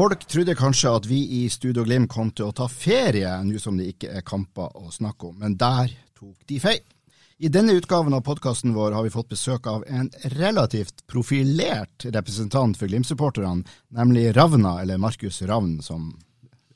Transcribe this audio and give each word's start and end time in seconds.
Folk 0.00 0.22
trodde 0.24 0.54
kanskje 0.56 0.90
at 0.96 1.04
vi 1.04 1.18
i 1.36 1.48
Studio 1.52 1.82
Glimt 1.84 2.08
kom 2.08 2.30
til 2.32 2.46
å 2.46 2.54
ta 2.56 2.64
ferie, 2.72 3.28
nå 3.44 3.58
som 3.60 3.76
det 3.76 3.90
ikke 3.90 4.14
er 4.16 4.22
kamper 4.24 4.78
å 4.80 4.86
snakke 4.88 5.28
om, 5.28 5.34
men 5.42 5.58
der 5.60 5.92
tok 6.16 6.46
de 6.48 6.56
feil. 6.62 6.80
I 7.44 7.50
denne 7.52 7.74
utgaven 7.76 8.16
av 8.16 8.22
podkasten 8.24 8.72
vår 8.72 8.96
har 8.96 9.04
vi 9.04 9.12
fått 9.12 9.28
besøk 9.34 9.68
av 9.68 9.84
en 9.92 10.08
relativt 10.38 11.04
profilert 11.04 12.08
representant 12.16 12.80
for 12.80 12.88
Glimt-supporterne, 12.88 13.60
nemlig 13.92 14.30
Ravna, 14.38 14.78
eller 14.80 14.96
Markus 14.96 15.42
Ravn, 15.44 15.82
som 15.84 16.14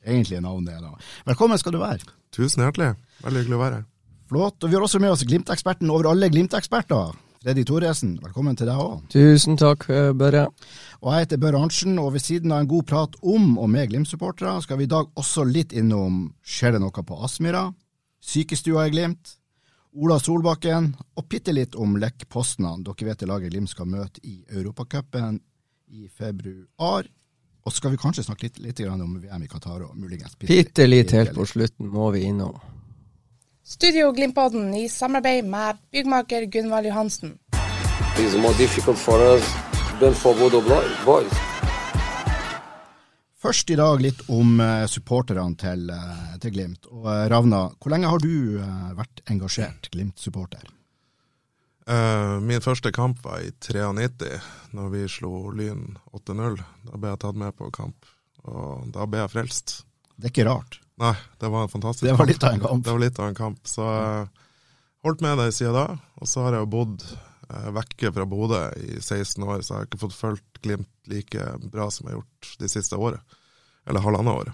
egentlig 0.05 0.45
navnet 0.45 0.77
er. 0.77 0.84
da. 0.84 0.92
Velkommen 1.33 1.62
skal 1.62 1.78
du 1.78 1.80
være. 1.80 2.05
Tusen 2.28 2.67
hjertelig. 2.67 2.92
Veldig 3.25 3.47
hyggelig 3.47 3.56
å 3.56 3.64
være 3.64 3.80
her. 3.80 3.91
Flott. 4.34 4.58
Og 4.61 4.69
vi 4.69 4.77
har 4.77 4.84
også 4.84 5.00
med 5.00 5.17
oss 5.17 5.25
Glimt-eksperten 5.25 5.97
over 5.97 6.12
alle 6.12 6.28
Glimt-eksperter, 6.28 7.17
Freddy 7.45 7.61
Thoresen. 7.69 8.14
Velkommen 8.25 8.56
til 8.56 8.70
deg 8.70 8.78
òg. 8.80 9.02
Tusen 9.12 9.58
takk, 9.61 9.83
eh, 9.92 10.12
Børre. 10.17 10.47
Og 11.05 11.12
jeg 11.12 11.27
heter 11.27 11.36
Børre 11.36 11.58
Arntzen, 11.60 11.98
og 12.00 12.14
ved 12.14 12.22
siden 12.24 12.52
av 12.55 12.62
en 12.62 12.69
god 12.69 12.86
prat 12.88 13.16
om 13.20 13.58
og 13.60 13.66
med 13.69 13.91
Glimt-supportere, 13.91 14.56
skal 14.64 14.78
vi 14.80 14.86
i 14.86 14.88
dag 14.88 15.11
også 15.20 15.42
litt 15.44 15.74
innom 15.77 16.30
skjer 16.41 16.72
det 16.72 16.78
noe 16.80 17.02
på 17.05 17.19
Aspmyra, 17.27 17.66
sykestua 18.24 18.86
i 18.88 18.92
Glimt, 18.94 19.34
Ola 20.00 20.16
Solbakken, 20.19 20.94
og 21.20 21.27
bitte 21.28 21.52
litt 21.52 21.77
om 21.77 21.98
Lech 22.00 22.24
Poznan. 22.33 22.80
Dere 22.86 23.11
vet 23.11 23.20
det 23.20 23.28
laget 23.28 23.52
Glimt 23.52 23.70
skal 23.74 23.91
møte 23.92 24.22
i 24.24 24.38
Europacupen 24.48 25.36
i 25.92 26.08
februar. 26.08 27.05
Og 27.64 27.68
så 27.68 27.83
skal 27.83 27.92
vi 27.92 28.00
kanskje 28.00 28.24
snakke 28.24 28.48
litt, 28.48 28.62
litt 28.64 28.80
grann 28.80 29.05
om 29.05 29.20
VM 29.20 29.44
i 29.44 29.50
Qatar 29.52 29.84
og 29.84 29.92
muligens 30.00 30.41
Bitte 30.41 30.89
litt 30.89 31.12
helt 31.12 31.36
på 31.36 31.44
slutten 31.48 31.92
må 31.92 32.08
vi 32.16 32.24
innom. 32.30 32.56
Studio 33.61 34.08
Glimpodden 34.16 34.72
i 34.80 34.89
samarbeid 34.89 35.44
med 35.52 35.84
byggmaker 35.92 36.48
Gunvald 36.48 36.89
Johansen. 36.89 37.36
It's 38.16 38.36
more 38.41 38.56
difficult 38.56 38.96
for 38.96 39.20
us 39.20 39.73
than 40.05 40.14
for 40.14 40.34
Bodo 40.36 40.60
boys. 41.06 41.33
Først 43.41 43.70
i 43.72 43.77
dag 43.77 44.00
litt 44.05 44.20
om 44.33 44.58
eh, 44.61 44.84
supporterne 44.88 45.56
til, 45.61 45.86
eh, 45.92 46.34
til 46.41 46.52
Glimt. 46.52 46.88
Og 46.92 47.08
eh, 47.08 47.24
Ravna, 47.33 47.66
hvor 47.80 47.92
lenge 47.92 48.11
har 48.12 48.20
du 48.20 48.61
vært 48.96 49.22
engasjert 49.33 49.88
Glimt-supporter? 49.92 50.64
Eh, 51.88 52.36
min 52.44 52.64
første 52.64 52.92
kamp 52.96 53.20
var 53.24 53.40
i 53.45 53.51
93, 53.64 54.30
når 54.77 54.92
vi 54.92 55.02
slo 55.12 55.51
Lyn 55.56 55.96
8-0. 56.17 56.61
Da 56.89 57.00
ble 57.00 57.12
jeg 57.14 57.23
tatt 57.24 57.40
med 57.40 57.56
på 57.56 57.68
kamp, 57.73 58.08
og 58.48 58.89
da 58.92 59.08
ble 59.08 59.24
jeg 59.24 59.34
frelst. 59.36 59.77
Det 60.17 60.30
er 60.30 60.34
ikke 60.34 60.48
rart. 60.48 60.80
Nei, 61.00 61.14
det 61.40 61.48
var 61.52 61.64
en 61.67 61.73
fantastisk 61.73 62.06
Det 62.06 62.12
var 62.17 62.24
kamp. 62.24 62.33
litt 62.33 62.45
av 62.48 62.56
en 62.56 62.64
kamp. 62.64 62.84
Det 62.84 62.92
var 62.96 63.05
litt 63.05 63.20
av 63.20 63.29
en 63.33 63.39
kamp. 63.40 63.61
Så 63.68 63.89
jeg 63.89 64.27
holdt 65.05 65.24
med 65.24 65.40
deg 65.40 65.52
siden 65.56 65.77
da, 65.80 65.86
og 66.20 66.29
så 66.30 66.45
har 66.46 66.56
jeg 66.58 66.64
jo 66.67 66.73
bodd 66.77 67.08
vekke 67.77 68.12
fra 68.14 68.24
Bodø 68.27 68.60
i 68.80 69.00
16 69.00 69.42
år, 69.44 69.62
så 69.62 69.74
jeg 69.74 69.78
har 69.82 69.86
ikke 69.90 70.02
fått 70.06 70.16
fulgt 70.18 70.60
Glimt 70.64 70.88
like 71.12 71.44
bra 71.70 71.90
som 71.92 72.06
jeg 72.08 72.14
har 72.14 72.20
gjort 72.22 72.52
de 72.58 72.68
siste 72.72 72.96
året. 72.96 73.20
Eller 73.86 74.00
halvannet 74.00 74.32
året. 74.32 74.52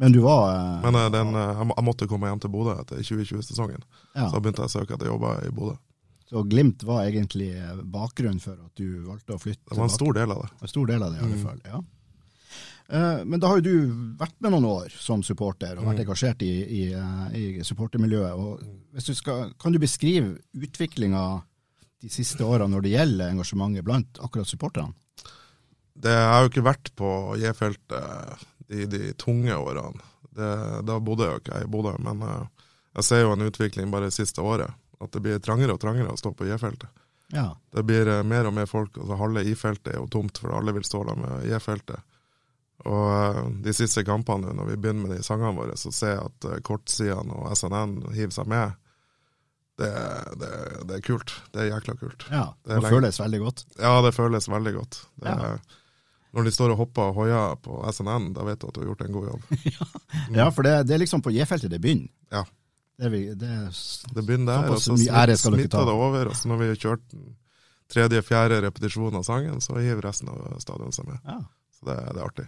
Men 0.00 0.10
du 0.12 0.20
var 0.24 0.48
eh, 0.56 0.78
Men 0.82 0.94
eh, 0.98 1.10
den, 1.12 1.34
eh, 1.36 1.64
jeg, 1.76 1.84
måtte 1.84 2.08
komme 2.10 2.26
hjem 2.30 2.40
til 2.42 2.50
Bodø 2.50 2.72
etter 2.80 3.02
2020-sesongen. 3.04 3.82
ja. 4.16 4.30
Så 4.32 4.40
begynte 4.40 4.64
jeg 4.64 4.72
å 4.72 4.74
søke 4.80 4.94
etter 4.96 5.06
jobber 5.12 5.44
i 5.46 5.50
Bodø. 5.54 5.76
Så 6.30 6.40
Glimt 6.48 6.82
var 6.88 7.04
egentlig 7.04 7.50
eh, 7.54 7.74
bakgrunnen 7.84 8.40
for 8.40 8.56
at 8.56 8.72
du 8.80 9.04
valgte 9.06 9.36
å 9.36 9.38
flytte? 9.38 9.68
Det 9.70 9.76
var 9.78 9.84
en 9.90 9.92
stor 9.98 10.16
del 10.16 10.32
av 10.32 10.40
det. 10.42 10.48
En 10.64 10.72
stor 10.72 10.86
del 10.88 11.02
av 11.04 11.12
det, 11.12 11.20
i 11.20 11.26
alle 11.28 11.36
Mm. 11.44 11.60
Ja. 11.68 11.82
Eh, 12.88 13.24
Men 13.24 13.40
da 13.40 13.48
har 13.48 13.60
jo 13.60 13.64
du 13.64 13.92
vært 14.18 14.34
med 14.40 14.52
noen 14.52 14.66
år 14.68 14.90
som 15.00 15.22
supporter, 15.22 15.76
og 15.78 15.84
vært 15.86 16.00
Mm. 16.00 16.04
engasjert 16.06 16.42
i, 16.42 16.50
i, 16.64 16.92
eh, 16.92 17.36
i 17.36 17.62
supportermiljøet. 17.62 18.64
Du 19.06 19.14
skal, 19.14 19.52
kan 19.60 19.72
du 19.72 19.78
beskrive 19.78 20.38
utviklinga 20.56 21.42
de 22.04 22.12
siste 22.12 22.44
årene 22.44 22.74
når 22.74 22.84
det 22.84 22.92
gjelder 22.92 23.32
engasjementet 23.32 23.86
blant 23.86 24.20
akkurat 24.20 24.48
supporterne? 24.48 24.92
Det 25.94 26.12
har 26.12 26.42
jo 26.42 26.50
ikke 26.50 26.66
vært 26.66 26.90
på 26.98 27.08
J-feltet 27.40 28.44
i 28.74 28.86
de 28.90 29.12
tunge 29.20 29.56
årene. 29.56 30.02
Det, 30.34 30.50
da 30.82 30.98
bodde 30.98 31.28
jeg 31.28 31.36
jo 31.36 31.42
ikke 31.42 31.60
jeg 31.60 31.68
i 31.68 31.70
Bodø, 31.70 31.92
men 32.02 32.24
eh, 32.26 32.66
jeg 32.98 33.06
ser 33.06 33.22
jo 33.22 33.34
en 33.34 33.46
utvikling 33.46 33.92
bare 33.92 34.10
det 34.10 34.16
siste 34.16 34.42
året. 34.42 34.74
At 35.02 35.14
det 35.14 35.22
blir 35.22 35.40
trangere 35.42 35.76
og 35.76 35.80
trangere 35.82 36.10
å 36.10 36.18
stå 36.18 36.34
på 36.34 36.48
J-feltet. 36.48 36.90
Ja. 37.34 37.52
Det 37.72 37.84
blir 37.86 38.10
eh, 38.10 38.24
mer 38.26 38.50
og 38.50 38.56
mer 38.58 38.66
folk. 38.70 38.98
altså 38.98 39.20
Halve 39.20 39.44
I-feltet 39.46 39.94
er 39.94 40.00
jo 40.00 40.10
tomt, 40.10 40.42
for 40.42 40.56
alle 40.58 40.74
vil 40.74 40.86
stå 40.86 41.04
der 41.08 41.20
med 41.22 41.48
J-feltet. 41.48 42.02
Og 42.90 43.06
eh, 43.14 43.42
de 43.68 43.76
siste 43.76 44.04
kampene, 44.06 44.52
når 44.58 44.74
vi 44.74 44.80
begynner 44.82 45.06
med 45.06 45.16
de 45.16 45.26
sangene 45.26 45.54
våre, 45.56 45.78
så 45.78 45.94
ser 45.94 46.16
jeg 46.16 46.26
at 46.26 46.66
kortsidene 46.66 47.38
og 47.38 47.54
SNN 47.54 48.00
hiver 48.16 48.34
seg 48.34 48.50
med. 48.50 48.74
Det, 49.78 49.88
det, 50.38 50.50
det 50.86 50.96
er 50.96 51.00
kult. 51.02 51.32
Det 51.52 51.64
er 51.64 51.70
jækla 51.72 51.94
kult. 51.98 52.26
ja. 52.30 52.44
Det 52.62 52.76
er 52.76 52.80
Det 52.84 52.90
føles 52.94 53.18
veldig 53.20 53.40
godt. 53.42 53.64
Ja, 53.80 53.94
det 54.06 54.12
føles 54.14 54.46
veldig 54.48 54.74
godt. 54.76 55.00
Det, 55.22 55.32
Ja. 55.34 55.56
Når 56.34 56.44
de 56.48 56.50
står 56.50 56.72
og 56.74 56.78
hopper 56.80 57.02
og 57.12 57.14
hoier 57.14 57.52
på 57.62 57.76
SNN, 57.94 58.32
da 58.34 58.42
vet 58.42 58.58
du 58.58 58.66
at 58.66 58.74
du 58.74 58.80
har 58.80 58.88
gjort 58.88 59.02
en 59.06 59.12
god 59.14 59.26
jobb. 59.28 59.42
Ja, 60.34 60.48
for 60.50 60.66
det, 60.66 60.72
det 60.88 60.94
er 60.96 60.98
liksom 61.04 61.22
på 61.22 61.30
J-feltet 61.30 61.70
det 61.70 61.78
begynner. 61.80 62.08
Ja. 62.34 62.40
Det 62.98 63.06
er, 63.06 63.10
vi- 63.12 63.34
det 63.38 63.50
er, 63.50 63.68
Det 64.14 64.24
begynner 64.26 64.62
der, 64.64 64.70
og 64.74 64.80
så 64.82 64.96
smitter 64.98 65.84
det 65.86 65.94
over. 65.94 66.26
Og 66.30 66.34
så 66.34 66.48
når 66.50 66.58
vi 66.62 66.66
har 66.72 66.80
kjørt 66.82 67.14
tredje-fjerde 67.94 68.60
repetisjonen 68.64 69.18
av 69.20 69.22
sangen, 69.26 69.60
så 69.62 69.76
hiver 69.78 70.02
resten 70.08 70.28
av 70.32 70.58
stadion 70.62 70.92
seg 70.94 71.06
med. 71.12 71.18
ja. 71.26 71.38
Så 71.74 71.86
det, 71.88 71.96
det 72.14 72.20
er 72.20 72.26
artig. 72.26 72.46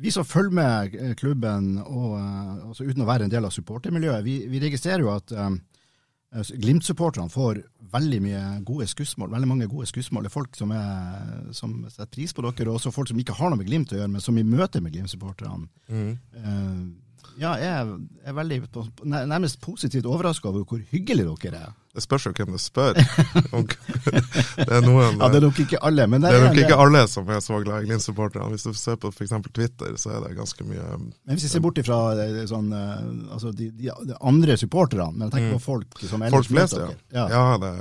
Vi 0.00 0.10
som 0.10 0.24
følger 0.24 0.54
med 0.56 0.94
eh, 0.96 1.14
klubben, 1.14 1.74
og, 1.82 2.14
eh, 2.16 2.68
altså 2.70 2.84
uten 2.88 3.04
å 3.04 3.08
være 3.08 3.26
en 3.28 3.32
del 3.32 3.44
av 3.44 3.52
supportermiljøet, 3.52 4.24
vi, 4.24 4.38
vi 4.48 4.60
registrerer 4.62 5.04
jo 5.04 5.10
at 5.12 5.32
um, 5.36 5.58
Glimt-supporterne 6.30 7.30
får 7.32 7.58
veldig 7.90 8.18
mye 8.22 8.40
gode 8.66 8.86
skussmål. 8.86 9.32
Veldig 9.32 9.48
mange 9.50 9.66
gode 9.70 9.88
skussmål. 9.90 10.24
Det 10.24 10.30
er 10.30 10.36
folk 10.36 10.54
som, 10.54 10.70
er, 10.70 11.48
som 11.56 11.72
setter 11.90 12.10
pris 12.12 12.34
på 12.34 12.44
dere, 12.46 12.68
og 12.70 12.78
også 12.78 12.92
folk 12.94 13.10
som 13.10 13.18
ikke 13.18 13.34
har 13.34 13.50
noe 13.50 13.58
med 13.58 13.66
Glimt 13.66 13.90
å 13.94 13.98
gjøre, 13.98 14.12
men 14.12 14.22
som 14.22 14.38
i 14.38 14.46
møte 14.46 14.82
med 14.82 14.94
Glimt-supporterne 14.94 15.66
eh, 15.90 16.84
ja, 17.40 17.54
jeg 17.56 17.98
er 18.24 18.34
veldig 18.36 18.60
nærmest 19.04 19.60
positivt 19.64 20.06
overraska 20.06 20.48
over 20.50 20.64
hvor 20.68 20.80
hyggelig 20.90 21.24
dere 21.42 21.60
er. 21.68 21.76
Det 21.94 22.02
spørs 22.04 22.26
jo 22.28 22.32
hvem 22.36 22.52
du 22.54 22.58
spør. 22.62 22.94
Det 24.60 24.66
er 24.76 24.84
noen 24.84 25.18
Ja, 25.18 25.28
Det 25.32 25.40
er 25.40 25.44
nok 25.46 25.58
ikke 25.58 25.80
alle, 25.82 26.06
men 26.06 26.22
det 26.22 26.30
er 26.30 26.44
nok 26.44 26.58
ikke 26.62 26.76
alle 26.78 27.02
som 27.10 27.28
er 27.32 27.40
så 27.42 27.58
glad 27.64 27.82
i 27.82 27.88
Glimt-supporterne. 27.88 28.46
Hvis 28.52 28.66
du 28.68 28.76
ser 28.78 28.98
på 29.00 29.10
f.eks. 29.10 29.34
Twitter, 29.50 29.96
så 29.98 30.12
er 30.14 30.26
det 30.26 30.36
ganske 30.38 30.66
mye 30.68 30.86
Men 31.00 31.34
hvis 31.34 31.48
vi 31.48 31.52
ser 31.54 31.64
bort 31.64 31.80
ifra 31.82 31.98
eh, 32.22 32.42
sånn, 32.50 32.70
eh, 32.76 33.00
altså 33.34 33.50
de, 33.56 33.70
de, 33.74 33.90
andre 34.20 34.56
supporterne, 34.60 35.10
men 35.16 35.26
jeg 35.28 35.36
tenker 35.36 35.50
Mm. 35.50 35.56
på 35.56 35.64
folk 35.64 36.02
som 36.04 36.22
ellers 36.22 36.36
Folk 36.36 36.50
flest, 36.52 36.76
ja. 36.78 36.90
ja. 37.16 37.24
Ja, 37.32 37.44
det, 37.58 37.72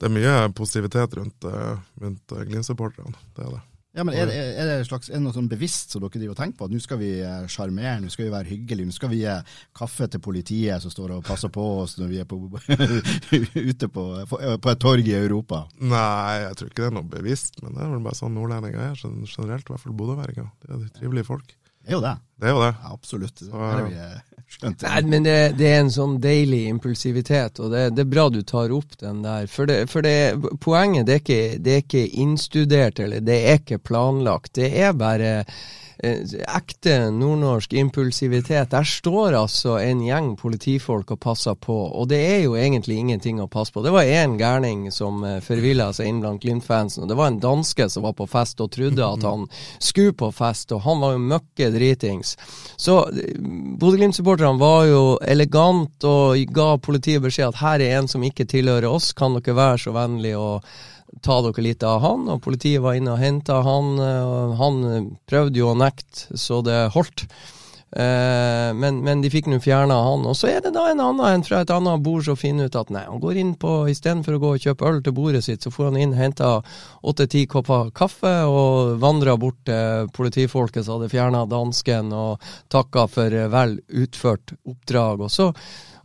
det 0.00 0.08
er 0.08 0.14
mye 0.16 0.34
positivitet 0.56 1.14
rundt, 1.20 1.46
eh, 1.46 1.76
rundt 2.02 2.34
Glimt-supporterne. 2.48 3.14
Det 3.36 3.46
er 3.46 3.54
det. 3.54 3.62
Ja, 3.92 4.06
men 4.08 4.16
er, 4.16 4.30
er 4.32 4.68
det 4.70 4.86
slags, 4.88 5.10
er 5.10 5.18
det 5.18 5.26
noe 5.26 5.34
sånn 5.36 5.50
bevisst 5.50 5.92
som 5.92 6.00
dere 6.00 6.16
driver 6.16 6.32
og 6.32 6.38
tenker 6.38 6.56
på? 6.56 6.68
At 6.68 6.72
nå 6.72 6.80
skal 6.80 7.00
vi 7.02 7.10
eh, 7.20 7.42
sjarmere, 7.52 7.98
nå 8.00 8.12
skal 8.12 8.24
vi 8.24 8.32
være 8.32 8.48
hyggelige, 8.48 8.88
nå 8.88 8.96
skal 8.96 9.12
vi 9.12 9.18
gi 9.20 9.34
kaffe 9.76 10.08
til 10.08 10.22
politiet 10.24 10.80
som 10.80 10.94
står 10.94 11.18
og 11.18 11.26
passer 11.26 11.52
på 11.52 11.66
oss 11.82 11.98
når 12.00 12.08
vi 12.08 12.20
er 12.22 12.28
på, 12.28 12.38
ute 13.72 13.90
på, 13.92 14.06
på, 14.30 14.40
på 14.64 14.72
et 14.72 14.80
torg 14.80 15.12
i 15.12 15.16
Europa? 15.18 15.66
Nei, 15.84 16.38
jeg 16.46 16.56
tror 16.58 16.72
ikke 16.72 16.86
det 16.86 16.88
er 16.88 16.96
noe 17.02 17.12
bevisst, 17.18 17.60
men 17.60 17.76
det 17.76 17.84
er 17.84 17.92
vel 17.92 18.06
bare 18.06 18.20
sånn 18.22 18.32
nordlendinger 18.38 18.86
er 18.86 18.96
generelt, 18.96 19.68
i 19.68 19.74
hvert 19.74 19.84
fall 19.84 19.98
bodøværinger. 20.00 20.48
De 20.64 20.78
er 20.78 20.94
trivelige 20.96 21.28
folk. 21.28 21.52
Det 21.82 21.92
er 21.92 21.98
jo 21.98 22.04
det. 22.04 22.16
Det 22.38 22.48
er 22.48 22.54
jo 22.56 22.62
det. 22.62 22.74
Ja, 22.82 22.92
absolutt. 22.92 23.42
Det 23.42 23.66
er 23.70 23.82
vi 23.86 23.96
skjønte. 24.52 24.88
Nei, 24.88 25.02
men 25.08 25.26
det, 25.26 25.36
det 25.58 25.68
er 25.70 25.80
en 25.82 25.92
sånn 25.92 26.16
deilig 26.22 26.62
impulsivitet, 26.70 27.60
og 27.62 27.72
det, 27.74 27.84
det 27.96 28.04
er 28.04 28.10
bra 28.12 28.26
du 28.32 28.40
tar 28.46 28.72
opp 28.74 28.96
den 29.00 29.22
der. 29.24 29.48
For, 29.50 29.68
det, 29.70 29.78
for 29.92 30.04
det, 30.06 30.16
poenget 30.64 31.08
det 31.08 31.16
er, 31.16 31.22
ikke, 31.24 31.60
det 31.62 31.76
er 31.76 31.84
ikke 31.84 32.04
innstudert, 32.24 33.02
eller 33.02 33.24
det 33.24 33.38
er 33.50 33.62
ikke 33.62 33.80
planlagt. 33.82 34.54
Det 34.60 34.70
er 34.84 34.92
bare 34.98 35.32
eh, 35.42 35.62
ekte 36.02 37.10
nordnorsk 37.14 37.72
impulsivitet. 37.78 38.70
Der 38.70 38.84
står 38.84 39.36
altså 39.38 39.76
en 39.78 40.00
gjeng 40.02 40.32
politifolk 40.38 41.12
og 41.14 41.20
passer 41.22 41.54
på, 41.54 41.76
og 41.94 42.08
det 42.10 42.18
er 42.26 42.40
jo 42.42 42.56
egentlig 42.58 42.98
ingenting 42.98 43.38
å 43.42 43.46
passe 43.50 43.72
på. 43.72 43.84
Det 43.84 43.92
var 43.94 44.08
én 44.10 44.34
gærning 44.40 44.88
som 44.90 45.22
eh, 45.24 45.38
forvilla 45.44 45.92
seg 45.94 46.10
inn 46.10 46.20
blant 46.24 46.42
Glimt-fansen, 46.42 47.04
og 47.04 47.12
det 47.12 47.18
var 47.18 47.30
en 47.30 47.40
danske 47.42 47.86
som 47.92 48.06
var 48.06 48.16
på 48.18 48.26
fest 48.30 48.60
og 48.64 48.72
trodde 48.74 49.06
at 49.06 49.22
han 49.26 49.46
skulle 49.78 50.16
på 50.18 50.32
fest, 50.34 50.74
og 50.74 50.82
han 50.88 51.02
var 51.04 51.14
jo 51.14 51.26
møkke 51.36 51.70
dritings. 51.76 52.34
Så 52.76 52.98
eh, 53.12 53.38
Bodø-Glimt-supporterne 53.38 54.58
var 54.58 54.88
jo 54.90 55.04
elegant 55.22 56.08
og 56.08 56.42
ga 56.50 56.72
politiet 56.82 57.22
beskjed 57.22 57.52
at 57.52 57.62
her 57.62 57.86
er 57.86 58.00
en 58.00 58.10
som 58.10 58.26
ikke 58.26 58.48
tilhører 58.50 58.90
oss, 58.90 59.12
kan 59.14 59.38
dere 59.38 59.54
være 59.54 59.84
så 59.86 59.94
vennlig 59.94 60.34
å 60.34 60.48
ta 61.20 61.40
dere 61.44 61.64
litt 61.64 61.82
av 61.84 62.00
han, 62.02 62.28
og 62.32 62.42
politiet 62.44 62.82
var 62.82 62.96
inne 62.96 63.16
og 63.16 63.20
henta 63.22 63.60
han. 63.66 63.98
og 64.00 64.54
Han 64.60 64.78
prøvde 65.28 65.60
jo 65.60 65.72
å 65.72 65.78
nekte 65.78 66.38
så 66.40 66.62
det 66.64 66.86
holdt. 66.96 67.26
Eh, 67.92 68.72
men, 68.74 69.02
men, 69.04 69.20
de 69.20 69.28
fikk 69.28 69.50
nå 69.52 69.58
fjerna 69.60 69.98
han. 70.06 70.24
Og 70.28 70.36
så 70.38 70.48
er 70.48 70.62
det 70.64 70.72
da 70.72 70.86
en 70.88 71.02
annen 71.04 71.26
en 71.28 71.44
fra 71.44 71.60
et 71.60 71.72
annet 71.72 72.00
bord 72.04 72.24
som 72.24 72.38
finner 72.40 72.70
ut 72.70 72.78
at 72.78 72.92
nei, 72.94 73.04
han 73.04 73.20
går 73.20 73.40
inn 73.42 73.52
på 73.60 73.82
istedenfor 73.92 74.38
å 74.38 74.42
gå 74.42 74.52
og 74.54 74.64
kjøpe 74.64 74.88
øl 74.88 75.02
til 75.04 75.16
bordet 75.16 75.42
sitt, 75.44 75.64
så 75.64 75.72
får 75.74 75.90
han 75.90 76.00
inn 76.00 76.16
henta 76.16 76.54
åtte-ti 77.04 77.44
kopper 77.52 77.92
kaffe 77.96 78.32
og 78.48 78.96
vandra 79.02 79.36
bort 79.40 79.60
til 79.68 80.08
politifolket 80.16 80.86
som 80.86 80.96
hadde 80.96 81.12
fjerna 81.12 81.44
dansken, 81.50 82.14
og 82.16 82.52
takka 82.72 83.04
for 83.12 83.36
vel 83.52 83.76
utført 83.92 84.54
oppdrag. 84.64 85.26
Og, 85.28 85.32
så, 85.32 85.50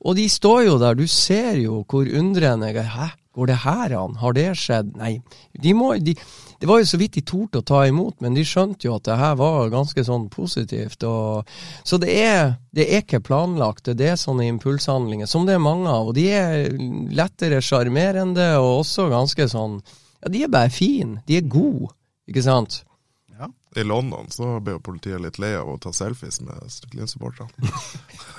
og 0.04 0.20
de 0.20 0.28
står 0.32 0.66
jo 0.68 0.76
der, 0.84 1.00
du 1.00 1.08
ser 1.08 1.56
jo 1.62 1.86
hvor 1.88 2.10
undrende 2.20 2.74
jeg 2.74 2.84
er. 2.84 2.92
Hæ? 2.98 3.10
Går 3.38 3.52
det 3.52 3.60
her 3.62 3.94
an? 3.94 4.16
Har 4.18 4.34
det 4.34 4.48
skjedd? 4.58 4.96
Nei. 4.98 5.20
De 5.62 5.74
må, 5.78 5.92
de, 6.02 6.16
det 6.58 6.66
var 6.66 6.80
jo 6.82 6.88
så 6.90 6.98
vidt 6.98 7.20
de 7.20 7.22
torde 7.22 7.62
å 7.62 7.66
ta 7.70 7.84
imot, 7.86 8.16
men 8.26 8.34
de 8.34 8.42
skjønte 8.48 8.88
jo 8.88 8.96
at 8.96 9.06
det 9.06 9.18
her 9.20 9.36
var 9.38 9.70
ganske 9.70 10.02
sånn 10.08 10.26
positivt. 10.34 11.06
Og, 11.06 11.46
så 11.86 12.00
det 12.02 12.16
er, 12.18 12.56
det 12.74 12.88
er 12.88 13.04
ikke 13.06 13.22
planlagt. 13.28 13.92
Det 13.94 14.10
er 14.10 14.18
sånne 14.18 14.48
impulshandlinger, 14.50 15.30
som 15.30 15.46
det 15.46 15.54
er 15.54 15.62
mange 15.62 15.92
av. 15.92 16.10
Og 16.10 16.18
de 16.18 16.26
er 16.34 16.74
lettere 17.14 17.62
sjarmerende, 17.62 18.50
og 18.58 18.82
også 18.82 19.10
ganske 19.14 19.50
sånn 19.54 19.80
Ja, 20.18 20.32
de 20.34 20.44
er 20.48 20.50
bare 20.50 20.74
fine. 20.74 21.22
De 21.30 21.38
er 21.38 21.46
gode, 21.46 21.92
ikke 22.26 22.42
sant? 22.42 22.80
Ja. 23.38 23.52
I 23.78 23.86
London 23.86 24.34
så 24.34 24.56
ble 24.58 24.80
jo 24.80 24.82
politiet 24.90 25.22
litt 25.22 25.38
lei 25.38 25.54
av 25.60 25.70
å 25.70 25.78
ta 25.78 25.94
selfies 25.94 26.42
med 26.42 26.58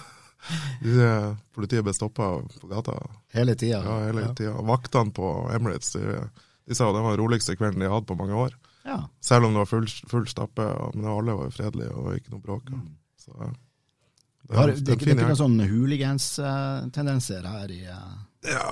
Glimt-supporterne. 0.49 1.37
Politiet 1.59 1.87
ble 1.87 1.95
stoppa 1.97 2.29
på 2.61 2.71
gata. 2.71 2.95
Hele 3.35 3.55
tida? 3.59 3.83
Ja, 3.85 3.99
hele 4.07 4.29
ja. 4.29 4.35
tida. 4.35 4.53
Vaktene 4.69 5.15
på 5.15 5.31
Emirates 5.55 5.93
de, 5.93 6.19
de, 6.67 6.75
sa 6.75 6.93
det 6.93 7.03
var 7.03 7.17
den 7.17 7.23
roligste 7.23 7.57
kvelden 7.59 7.83
de 7.83 7.91
hadde 7.91 8.07
på 8.07 8.17
mange 8.19 8.35
år. 8.35 8.55
Ja. 8.85 9.03
Selv 9.21 9.49
om 9.49 9.55
det 9.57 9.65
var 9.65 9.71
full, 9.71 9.89
full 10.09 10.29
stappe, 10.31 10.65
men 10.95 11.09
alle 11.11 11.35
var 11.37 11.51
fredelige 11.53 11.93
og 11.93 12.15
ikke 12.17 12.33
noe 12.35 12.45
bråk. 12.45 12.71
Mm. 12.73 12.87
Så, 13.21 13.35
det, 13.35 14.55
det, 14.55 14.67
det, 14.67 14.85
det 14.85 14.93
er 14.95 15.03
ikke 15.03 15.19
noen 15.27 15.43
sånne 15.43 15.67
hooligans-tendenser 15.69 17.49
her 17.49 17.75
i 17.75 17.83
uh... 17.91 18.15
Ja, 18.49 18.71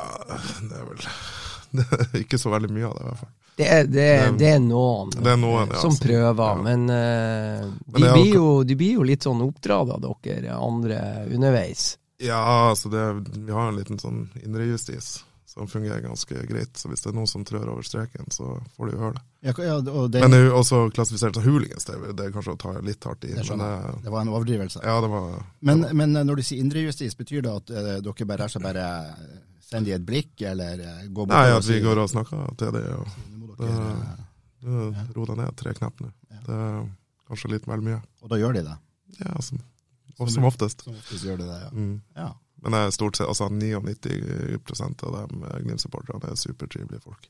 det 0.62 0.78
er 0.78 0.86
vel 0.86 1.02
det 1.76 1.86
er 1.90 2.20
ikke 2.22 2.38
så 2.40 2.52
veldig 2.54 2.70
mye 2.72 2.86
av 2.88 2.94
det, 2.96 3.02
i 3.02 3.10
hvert 3.10 3.24
fall. 3.24 3.34
Det 3.56 3.66
er, 3.72 3.86
det, 3.88 4.08
det 4.36 4.48
er, 4.52 4.58
noen, 4.60 5.14
det 5.16 5.30
er 5.32 5.38
noen 5.40 5.70
ja, 5.72 5.78
som 5.80 5.94
altså. 5.94 6.04
prøver, 6.04 6.42
ja. 6.44 6.56
men, 6.60 6.82
uh, 6.92 7.70
men 7.86 8.02
de, 8.02 8.10
blir 8.12 8.34
jo, 8.34 8.48
de, 8.68 8.76
blir 8.76 8.98
jo, 8.98 9.06
litt 9.08 9.24
sånn 9.24 9.40
oppdratt 9.46 9.94
av 9.94 10.02
dere 10.26 10.58
andre 10.60 10.98
underveis. 11.32 11.94
Ja, 12.20 12.42
altså 12.68 12.92
det, 12.92 13.06
vi 13.32 13.56
har 13.56 13.70
en 13.70 13.78
liten 13.80 14.00
sånn 14.00 14.26
indrejustis 14.44 15.22
som 15.56 15.68
fungerer 15.68 16.00
ganske 16.04 16.42
greit. 16.46 16.76
Så 16.76 16.90
hvis 16.92 17.00
det 17.00 17.10
er 17.10 17.16
noen 17.16 17.28
som 17.30 17.44
trør 17.48 17.70
over 17.72 17.84
streken, 17.86 18.28
så 18.28 18.58
får 18.76 18.90
de 18.90 18.92
jo 18.92 19.00
høre 19.06 19.16
det. 19.16 19.24
Ja, 19.46 19.78
det 19.80 20.20
men 20.20 20.34
det 20.34 20.40
er 20.42 20.46
jo 20.50 20.58
også 20.58 20.82
klassifisert 20.92 21.38
som 21.38 21.46
hooligans, 21.46 21.88
det, 21.88 21.96
det 22.18 22.26
er 22.26 22.34
kanskje 22.34 22.58
å 22.58 22.60
ta 22.60 22.74
litt 22.84 23.08
hardt 23.08 23.24
i. 23.24 23.32
Det, 23.32 23.44
men, 23.56 23.64
det 24.04 24.12
var 24.12 24.26
en 24.26 24.34
overdrivelse. 24.34 24.84
Ja, 24.84 24.98
det 25.00 25.08
var, 25.12 25.38
men, 25.64 25.86
men, 25.96 26.12
når 26.18 26.42
du 26.42 26.44
sier 26.44 26.60
indrejustis, 26.60 27.16
betyr 27.16 27.46
det 27.46 27.56
at 27.62 27.72
uh, 27.72 27.92
dere 28.04 28.28
bare 28.28 28.50
er 28.50 28.52
så 28.52 28.60
bare 28.60 28.90
sender 29.66 29.94
de 29.94 29.96
et 29.96 30.06
blikk, 30.06 30.34
eller 30.44 30.82
går 31.08 31.24
bort 31.24 31.32
Nei, 31.32 31.56
at 31.56 31.70
vi 31.72 31.80
går 31.82 32.02
og 32.04 32.12
snakker 32.12 32.52
til 32.60 32.76
dem. 32.76 33.06
Det, 33.56 35.06
ro 35.16 35.26
deg 35.28 35.38
ned 35.40 35.56
tre 35.58 35.74
knapp 35.76 36.00
nå. 36.02 36.10
Det 36.46 36.56
er 36.56 36.80
kanskje 37.28 37.52
litt 37.52 37.68
vel 37.68 37.84
mye. 37.84 38.00
Og 38.24 38.32
da 38.32 38.38
gjør 38.40 38.56
de 38.56 38.64
det? 38.66 38.76
Ja, 39.20 39.36
som, 39.42 39.60
som, 40.16 40.30
som 40.32 40.48
oftest. 40.48 40.84
Som 40.86 40.96
oftest 40.98 41.26
gjør 41.26 41.40
de 41.42 41.48
det, 41.48 41.58
ja. 41.62 41.70
Mm. 41.72 41.94
ja. 42.16 42.30
Men 42.64 42.72
det 42.72 42.80
er 42.82 42.94
stort 42.96 43.18
sett, 43.18 43.28
altså 43.28 43.50
99% 43.52 45.04
av 45.06 45.16
de 45.16 45.50
Glimt-supporterne 45.62 46.32
er 46.32 46.40
supertrivelige 46.40 47.04
folk. 47.04 47.28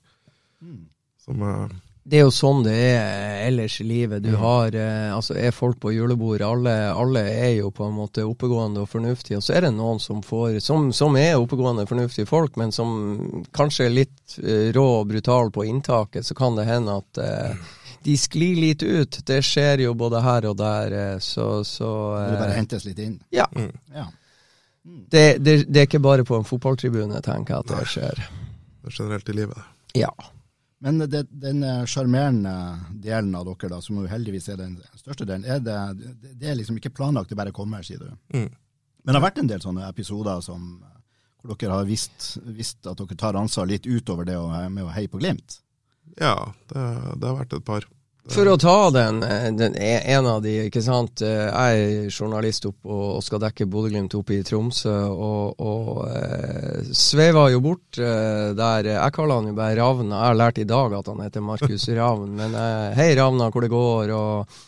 Mm. 0.63 0.87
Som 1.21 1.43
uh, 1.43 1.73
det 2.07 2.21
er 2.21 2.23
jo 2.23 2.35
sånn 2.35 2.61
det 2.63 2.75
er 2.77 3.41
ellers 3.49 3.81
i 3.83 3.85
livet. 3.87 4.23
Du 4.23 4.37
har, 4.39 4.75
eh, 4.79 5.11
altså 5.11 5.35
Er 5.35 5.51
folk 5.51 5.81
på 5.83 5.91
julebord, 5.91 6.43
alle, 6.43 6.75
alle, 6.95 7.23
er 7.27 7.57
jo 7.57 7.73
på 7.75 7.89
en 7.89 7.97
måte 7.97 8.23
oppegående 8.23 8.85
og 8.85 8.91
fornuftige. 8.93 9.41
Og 9.41 9.43
så 9.43 9.57
er 9.57 9.67
det 9.67 9.73
noen 9.75 9.99
som 9.99 10.21
får, 10.23 10.61
som, 10.63 10.93
som 10.95 11.17
er 11.19 11.35
oppegående 11.35 11.83
og 11.83 11.91
fornuftige 11.91 12.31
folk, 12.31 12.55
men 12.57 12.71
som 12.73 13.43
kanskje 13.51 13.89
er 13.89 13.97
litt 13.97 14.37
eh, 14.39 14.69
rå 14.77 14.85
og 15.01 15.09
brutal 15.11 15.51
på 15.51 15.67
inntaket. 15.67 16.27
Så 16.27 16.37
kan 16.39 16.55
det 16.55 16.69
hende 16.71 16.95
at 17.03 17.23
eh, 17.23 17.67
de 18.07 18.15
sklir 18.15 18.63
litt 18.63 18.87
ut. 18.87 19.19
Det 19.27 19.41
skjer 19.43 19.83
jo 19.89 19.97
både 19.99 20.23
her 20.23 20.47
og 20.47 20.55
der. 20.63 20.95
Eh, 20.95 21.19
så, 21.19 21.65
så 21.67 21.91
eh, 22.21 22.31
Det 22.31 22.39
bare 22.45 22.61
hentes 22.61 22.87
litt 22.87 23.03
inn? 23.03 23.19
Ja. 23.35 23.49
Mm. 23.51 23.75
ja. 23.97 24.07
Det, 24.87 25.27
det, 25.43 25.59
det, 25.67 25.81
er 25.81 25.91
ikke 25.91 26.05
bare 26.07 26.23
på 26.23 26.39
en 26.39 26.47
fotballtribune, 26.47 27.19
tenker 27.27 27.57
jeg 27.57 27.67
at 27.67 27.75
det 27.75 27.91
skjer. 27.91 28.25
Det 28.79 28.95
er 28.95 28.99
generelt 29.03 29.35
i 29.35 29.39
livet. 29.43 29.71
Ja. 29.99 30.15
Men 30.85 31.01
det, 31.09 31.23
den 31.33 31.65
sjarmerende 31.89 32.53
delen 33.01 33.33
av 33.39 33.47
dere, 33.49 33.71
da, 33.73 33.81
som 33.81 33.97
jo 34.03 34.11
heldigvis 34.11 34.51
er 34.53 34.59
den 34.61 34.75
største 34.99 35.25
delen, 35.25 35.47
er 35.49 35.63
det, 35.65 36.13
det 36.37 36.51
er 36.51 36.59
liksom 36.59 36.77
ikke 36.77 36.93
planlagt, 36.97 37.31
det 37.33 37.39
bare 37.39 37.55
kommer, 37.57 37.85
sier 37.87 38.03
du. 38.03 38.11
Mm. 38.37 38.51
Men 38.51 39.15
det 39.15 39.21
har 39.21 39.25
vært 39.25 39.41
en 39.41 39.49
del 39.49 39.63
sånne 39.65 39.89
episoder 39.89 40.43
som, 40.45 40.67
hvor 41.47 41.57
dere 41.61 41.79
har 41.79 41.89
visst, 41.89 42.35
visst, 42.45 42.83
at 42.85 43.01
dere 43.01 43.17
tar 43.17 43.39
ansvar 43.41 43.71
litt 43.71 43.89
utover 43.89 44.29
det 44.29 44.37
med 44.75 44.85
å 44.85 44.93
heie 44.93 45.09
på 45.09 45.21
Glimt? 45.23 45.61
Ja, 46.21 46.53
det, 46.73 46.83
det 47.17 47.29
har 47.29 47.39
vært 47.41 47.57
et 47.57 47.67
par. 47.67 47.89
For 48.33 48.49
å 48.51 48.57
ta 48.59 48.91
den, 48.91 49.23
eh, 49.23 49.51
den, 49.55 49.77
e, 49.79 50.01
en 50.13 50.27
av 50.27 50.43
de, 50.43 50.67
ikke 50.67 50.83
sant. 50.83 51.23
Eh, 51.23 51.47
jeg 51.47 51.83
er 51.87 52.11
journalist 52.11 52.67
opp 52.67 52.89
og 52.91 53.23
skal 53.25 53.41
dekke 53.45 53.69
Bodø-Glimt 53.71 54.17
oppe 54.19 54.41
i 54.41 54.45
Tromsø, 54.47 54.95
og, 55.15 55.63
og 55.63 56.01
eh, 56.11 56.91
sveiva 56.91 57.47
jo 57.55 57.63
bort 57.65 58.01
eh, 58.03 58.51
der 58.59 58.91
Jeg 58.97 59.15
kaller 59.15 59.41
han 59.41 59.53
jo 59.53 59.57
bare 59.57 59.79
Ravna. 59.79 60.19
Jeg 60.19 60.33
har 60.33 60.41
lært 60.43 60.63
i 60.63 60.69
dag 60.69 60.97
at 60.99 61.13
han 61.13 61.23
heter 61.23 61.47
Markus 61.47 61.89
Ravn, 62.01 62.33
men 62.37 62.57
eh, 62.59 62.97
hei 62.99 63.13
Ravna, 63.19 63.51
hvor 63.55 63.63
det 63.63 63.73
går. 63.73 64.17
og 64.17 64.65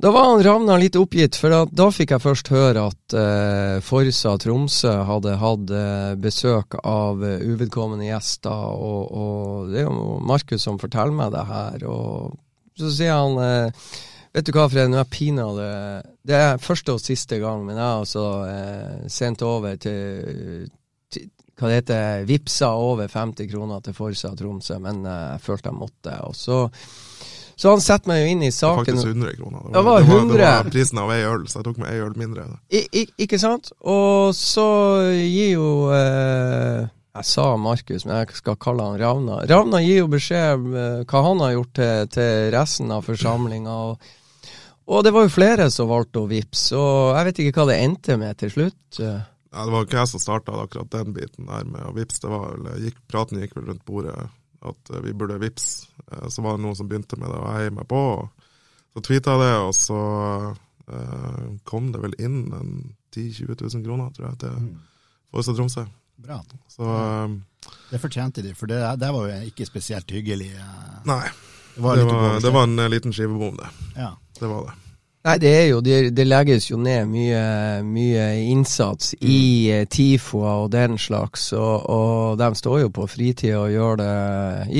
da 0.00 0.10
var 0.10 0.30
han 0.30 0.42
Ravna 0.42 0.78
litt 0.80 0.96
oppgitt, 0.96 1.36
for 1.36 1.52
da 1.76 1.86
fikk 1.92 2.14
jeg 2.14 2.24
først 2.24 2.48
høre 2.54 2.86
at 2.88 3.14
eh, 3.20 3.80
Forsa 3.84 4.32
Tromsø 4.40 4.94
hadde 5.04 5.34
hatt 5.42 5.72
eh, 5.76 6.12
besøk 6.16 6.78
av 6.80 7.20
eh, 7.20 7.42
uvedkommende 7.44 8.08
gjester, 8.08 8.70
og, 8.72 9.10
og 9.12 9.74
det 9.74 9.82
er 9.82 9.90
jo 9.90 10.14
Markus 10.24 10.64
som 10.64 10.80
forteller 10.80 11.12
meg 11.18 11.34
det 11.36 11.44
her. 11.50 11.84
og 11.84 12.38
så 12.80 12.94
sier 12.94 13.16
han 13.16 13.36
eh, 13.44 13.90
Vet 14.30 14.46
du 14.46 14.52
hva, 14.54 14.68
Fred, 14.70 14.86
nå 14.92 14.98
er 15.00 15.08
pinadø 15.10 15.70
Det 16.22 16.36
er 16.38 16.60
første 16.62 16.94
og 16.94 17.02
siste 17.02 17.40
gang, 17.42 17.64
men 17.66 17.74
jeg 17.74 17.82
har 17.82 18.02
altså 18.04 18.26
eh, 18.46 19.08
sendt 19.10 19.42
over 19.42 19.74
til, 19.82 20.68
til 21.10 21.26
hva 21.58 21.68
det 21.68 21.80
heter, 21.80 22.26
vippsa 22.28 22.70
over 22.78 23.10
50 23.10 23.50
kroner 23.50 23.82
til 23.84 23.96
Forsa 23.96 24.30
Tromsø, 24.38 24.78
men 24.80 25.02
eh, 25.04 25.24
jeg 25.34 25.42
følte 25.44 25.72
jeg 25.72 25.80
måtte. 25.80 26.14
Og 26.28 26.36
så 26.38 26.62
så 27.60 27.74
han 27.74 27.82
setter 27.84 28.08
meg 28.08 28.22
jo 28.22 28.28
inn 28.32 28.42
i 28.46 28.48
saken. 28.56 28.86
Det 28.86 28.94
var 28.94 29.02
Faktisk 29.02 29.08
100 29.10 29.34
kroner. 29.36 29.64
Det 29.66 29.80
var, 29.84 29.98
det 30.00 30.06
var, 30.08 30.14
100. 30.16 30.36
Det 30.38 30.44
var 30.46 30.68
prisen 30.72 31.00
av 31.02 31.10
ei 31.12 31.18
øl, 31.28 31.42
så 31.44 31.58
jeg 31.58 31.66
tok 31.66 31.80
med 31.82 31.90
ei 31.90 31.98
øl 32.00 32.14
mindre. 32.16 32.46
I, 32.72 32.80
I, 32.88 33.02
ikke 33.26 33.40
sant? 33.42 33.68
Og 33.84 34.32
så 34.38 34.64
gir 35.12 35.50
jo 35.58 35.66
eh, 35.92 36.86
jeg 37.10 37.26
sa 37.26 37.44
Markus, 37.58 38.04
men 38.06 38.20
jeg 38.20 38.38
skal 38.38 38.58
kalle 38.62 38.86
han 38.86 39.00
Ravna. 39.00 39.40
Ravna 39.50 39.80
gir 39.82 40.04
jo 40.04 40.10
beskjed 40.12 40.52
om 40.54 40.70
hva 41.10 41.22
han 41.26 41.42
har 41.42 41.56
gjort 41.56 41.72
til, 41.80 42.10
til 42.14 42.50
resten 42.54 42.92
av 42.94 43.06
forsamlinga. 43.06 43.74
Og, 43.90 44.52
og, 44.86 45.00
det 45.06 45.12
var 45.16 45.26
jo 45.26 45.34
flere 45.34 45.66
som 45.74 45.90
valgte 45.90 46.22
å 46.22 46.30
vippse, 46.30 46.78
og 46.78 47.16
jeg 47.18 47.28
vet 47.28 47.42
ikke 47.42 47.56
hva 47.58 47.68
det 47.72 47.80
endte 47.82 48.18
med 48.20 48.38
til 48.38 48.54
slutt. 48.54 49.00
Ja, 49.00 49.64
det 49.66 49.74
var 49.74 49.86
ikke 49.86 49.98
jeg 49.98 50.12
som 50.12 50.22
starta 50.22 50.54
akkurat 50.62 50.92
den 50.94 51.16
biten 51.16 51.50
der 51.50 51.66
med 51.66 51.88
å 51.88 51.94
vippse. 51.96 52.22
Det 52.22 52.30
var 52.30 52.52
vel, 52.54 52.84
gikk, 52.86 53.00
praten 53.10 53.42
gikk 53.42 53.58
vel 53.58 53.72
rundt 53.72 53.86
bordet 53.88 54.14
at 54.70 54.92
uh, 54.94 55.00
vi 55.02 55.16
burde 55.16 55.40
vippse. 55.42 55.90
Uh, 56.06 56.28
så 56.30 56.44
var 56.46 56.54
det 56.54 56.62
noen 56.62 56.78
som 56.78 56.86
begynte 56.86 57.18
med 57.18 57.26
det, 57.26 57.40
og 57.40 57.48
jeg 57.48 57.64
heiv 57.64 57.78
meg 57.80 57.90
på. 57.90 58.04
Så 58.94 59.02
tweeta 59.06 59.34
jeg 59.34 59.48
det, 59.48 59.54
og 59.66 59.74
så 59.78 60.02
kom 61.62 61.92
det 61.94 62.00
vel 62.02 62.16
inn 62.18 62.38
en 62.50 62.70
10 63.14 63.44
000-20 63.46 63.60
000 63.78 63.84
kroner, 63.84 64.08
tror 64.10 64.26
jeg, 64.26 64.38
til 64.42 64.56
Forestad 65.30 65.30
Forsa 65.30 65.54
Tromsø. 65.54 65.84
Bra. 66.20 66.40
Så, 66.68 66.84
um, 66.84 67.38
det 67.90 68.00
fortjente 68.02 68.42
de, 68.44 68.54
for 68.54 68.70
det, 68.70 68.80
det, 69.00 69.08
var 69.12 69.30
jo 69.30 69.48
ikke 69.48 69.66
spesielt 69.68 70.10
hyggelig. 70.10 70.52
Nei. 71.08 71.24
Det 71.74 71.82
var, 71.84 71.96
det 71.96 72.04
var, 72.04 72.40
det 72.42 72.50
var 72.50 72.66
en 72.68 72.90
liten 72.90 73.12
skivebom, 73.14 73.56
det. 73.56 73.68
Ja. 73.96 74.12
Det 74.38 74.48
var 74.50 74.68
det. 74.68 74.89
Nei, 75.20 75.34
det 75.36 75.50
er 75.52 75.66
jo 75.68 75.80
Det, 75.84 75.96
det 76.16 76.24
legges 76.24 76.70
jo 76.70 76.78
ned 76.80 77.04
mye, 77.10 77.40
mye 77.84 78.22
innsats 78.48 79.12
mm. 79.18 79.26
i 79.28 79.42
eh, 79.68 79.82
TIFO 79.84 80.40
og 80.48 80.70
den 80.72 80.96
slags, 80.96 81.50
og, 81.52 81.84
og 81.92 82.38
de 82.40 82.48
står 82.56 82.78
jo 82.86 82.92
på 82.96 83.04
fritida 83.10 83.58
og 83.60 83.74
gjør 83.74 84.00
det 84.00 84.14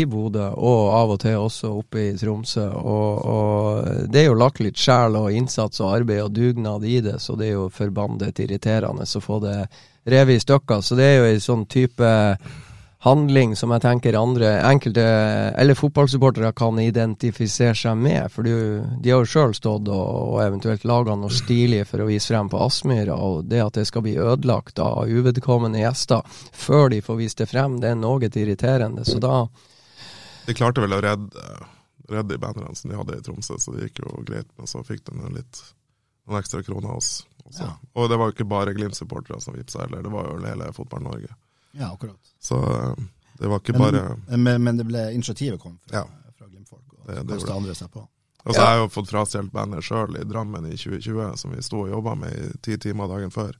i 0.00 0.06
Bodø, 0.09 0.47
og 0.56 0.80
av 0.97 1.12
og 1.12 1.20
til 1.20 1.37
også 1.42 1.75
oppe 1.82 2.06
i 2.06 2.16
Tromsø. 2.16 2.70
Og, 2.73 3.20
og 3.35 4.09
det 4.09 4.23
er 4.23 4.30
jo 4.30 4.40
lagt 4.40 4.64
litt 4.64 4.80
sjel 4.80 5.18
og 5.20 5.28
innsats 5.37 5.82
og 5.85 5.92
arbeid 5.99 6.25
og 6.25 6.32
dugnad 6.38 6.88
i 6.88 7.02
det, 7.04 7.18
så 7.20 7.37
det 7.37 7.50
er 7.50 7.59
jo 7.59 7.68
forbandet 7.75 8.40
irriterende 8.40 9.04
å 9.04 9.25
få 9.25 9.42
det 9.44 9.59
revet 10.09 10.40
i 10.40 10.44
stykker. 10.47 10.80
Så 10.80 10.97
det 10.97 11.04
er 11.11 11.16
jo 11.18 11.28
ei 11.35 11.44
sånn 11.44 11.68
type 11.68 12.14
handling 13.00 13.54
som 13.57 13.73
jeg 13.73 13.80
tenker 13.80 14.16
andre 14.19 14.50
enkelte, 14.69 15.04
eller 15.57 15.78
fotballsupportere 15.78 16.52
kan 16.57 16.78
identifisere 16.83 17.75
seg 17.76 17.97
med. 17.97 18.26
For 18.33 18.45
de, 18.45 18.52
de 19.00 19.14
har 19.14 19.25
jo 19.25 19.30
sjøl 19.33 19.57
stått 19.57 19.88
og, 19.88 20.04
og, 20.35 20.37
eventuelt 20.45 20.85
laga 20.88 21.16
noe 21.16 21.33
stilig 21.33 21.87
for 21.88 22.04
å 22.04 22.11
vise 22.11 22.28
frem 22.35 22.50
på 22.52 22.61
Aspmyra, 22.61 23.16
og 23.16 23.49
det 23.49 23.64
at 23.64 23.80
det 23.80 23.87
skal 23.88 24.04
bli 24.04 24.19
ødelagt 24.21 24.83
av 24.85 25.09
uvedkommende 25.09 25.80
gjester 25.80 26.28
før 26.52 26.92
de 26.92 27.00
får 27.04 27.21
vist 27.23 27.40
det 27.40 27.49
frem, 27.49 27.80
det 27.80 27.95
er 27.95 28.00
noe 28.00 28.28
irriterende. 28.28 29.07
Så 29.09 29.19
da 29.23 29.47
De 30.47 30.57
klarte 30.57 30.85
vel 30.85 30.92
å 30.92 31.00
redde, 31.00 31.50
redde 32.11 32.35
de 32.35 32.40
bannerne 32.42 32.76
som 32.76 32.92
de 32.92 33.00
hadde 33.00 33.16
i 33.16 33.25
Tromsø, 33.25 33.57
så 33.57 33.76
det 33.76 33.88
gikk 33.88 34.04
jo 34.04 34.25
greit. 34.28 34.49
Men 34.59 34.69
så 34.69 34.85
fikk 34.85 35.07
de 35.09 35.37
litt 35.40 35.64
noen 36.28 36.40
ekstra 36.42 36.61
kroner 36.66 36.92
av 36.92 37.00
oss. 37.00 37.23
Ja. 37.57 37.73
Og 37.97 38.11
det 38.11 38.19
var 38.21 38.28
jo 38.28 38.37
ikke 38.37 38.50
bare 38.50 38.75
Glimt-supportere 38.76 39.40
som 39.40 39.57
vippsa 39.57 39.87
heller, 39.87 40.04
det 40.04 40.12
var 40.12 40.28
jo 40.28 40.42
hele 40.45 40.69
Fotball-Norge. 40.76 41.33
Ja, 41.72 41.92
akkurat. 41.92 42.32
Så 42.40 42.58
eh, 42.60 43.04
det 43.40 43.48
var 43.48 43.62
ikke 43.62 43.76
men, 43.78 43.82
bare 43.82 44.36
men, 44.36 44.62
men, 44.62 44.80
det 44.80 44.86
ble 44.88 45.10
initiativet 45.14 45.60
kom 45.60 45.78
fra, 45.84 46.02
ja. 46.02 46.32
fra 46.38 46.48
Glimt-folk, 46.48 46.86
og 46.98 47.10
det, 47.10 47.22
det 47.30 47.52
andre 47.54 47.76
seg 47.78 47.92
på. 47.92 48.06
Og 48.44 48.54
så 48.56 48.62
har 48.62 48.72
jeg 48.74 48.84
jo 48.84 48.92
fått 48.94 49.10
frastjålet 49.10 49.52
bandet 49.52 49.84
sjøl 49.84 50.16
i 50.16 50.24
Drammen 50.28 50.64
i 50.70 50.76
2020, 50.76 51.36
som 51.36 51.52
vi 51.52 51.64
sto 51.64 51.84
og 51.84 51.92
jobba 51.92 52.16
med 52.22 52.32
i 52.32 52.48
ti 52.64 52.78
timer 52.80 53.10
dagen 53.10 53.32
før. 53.34 53.52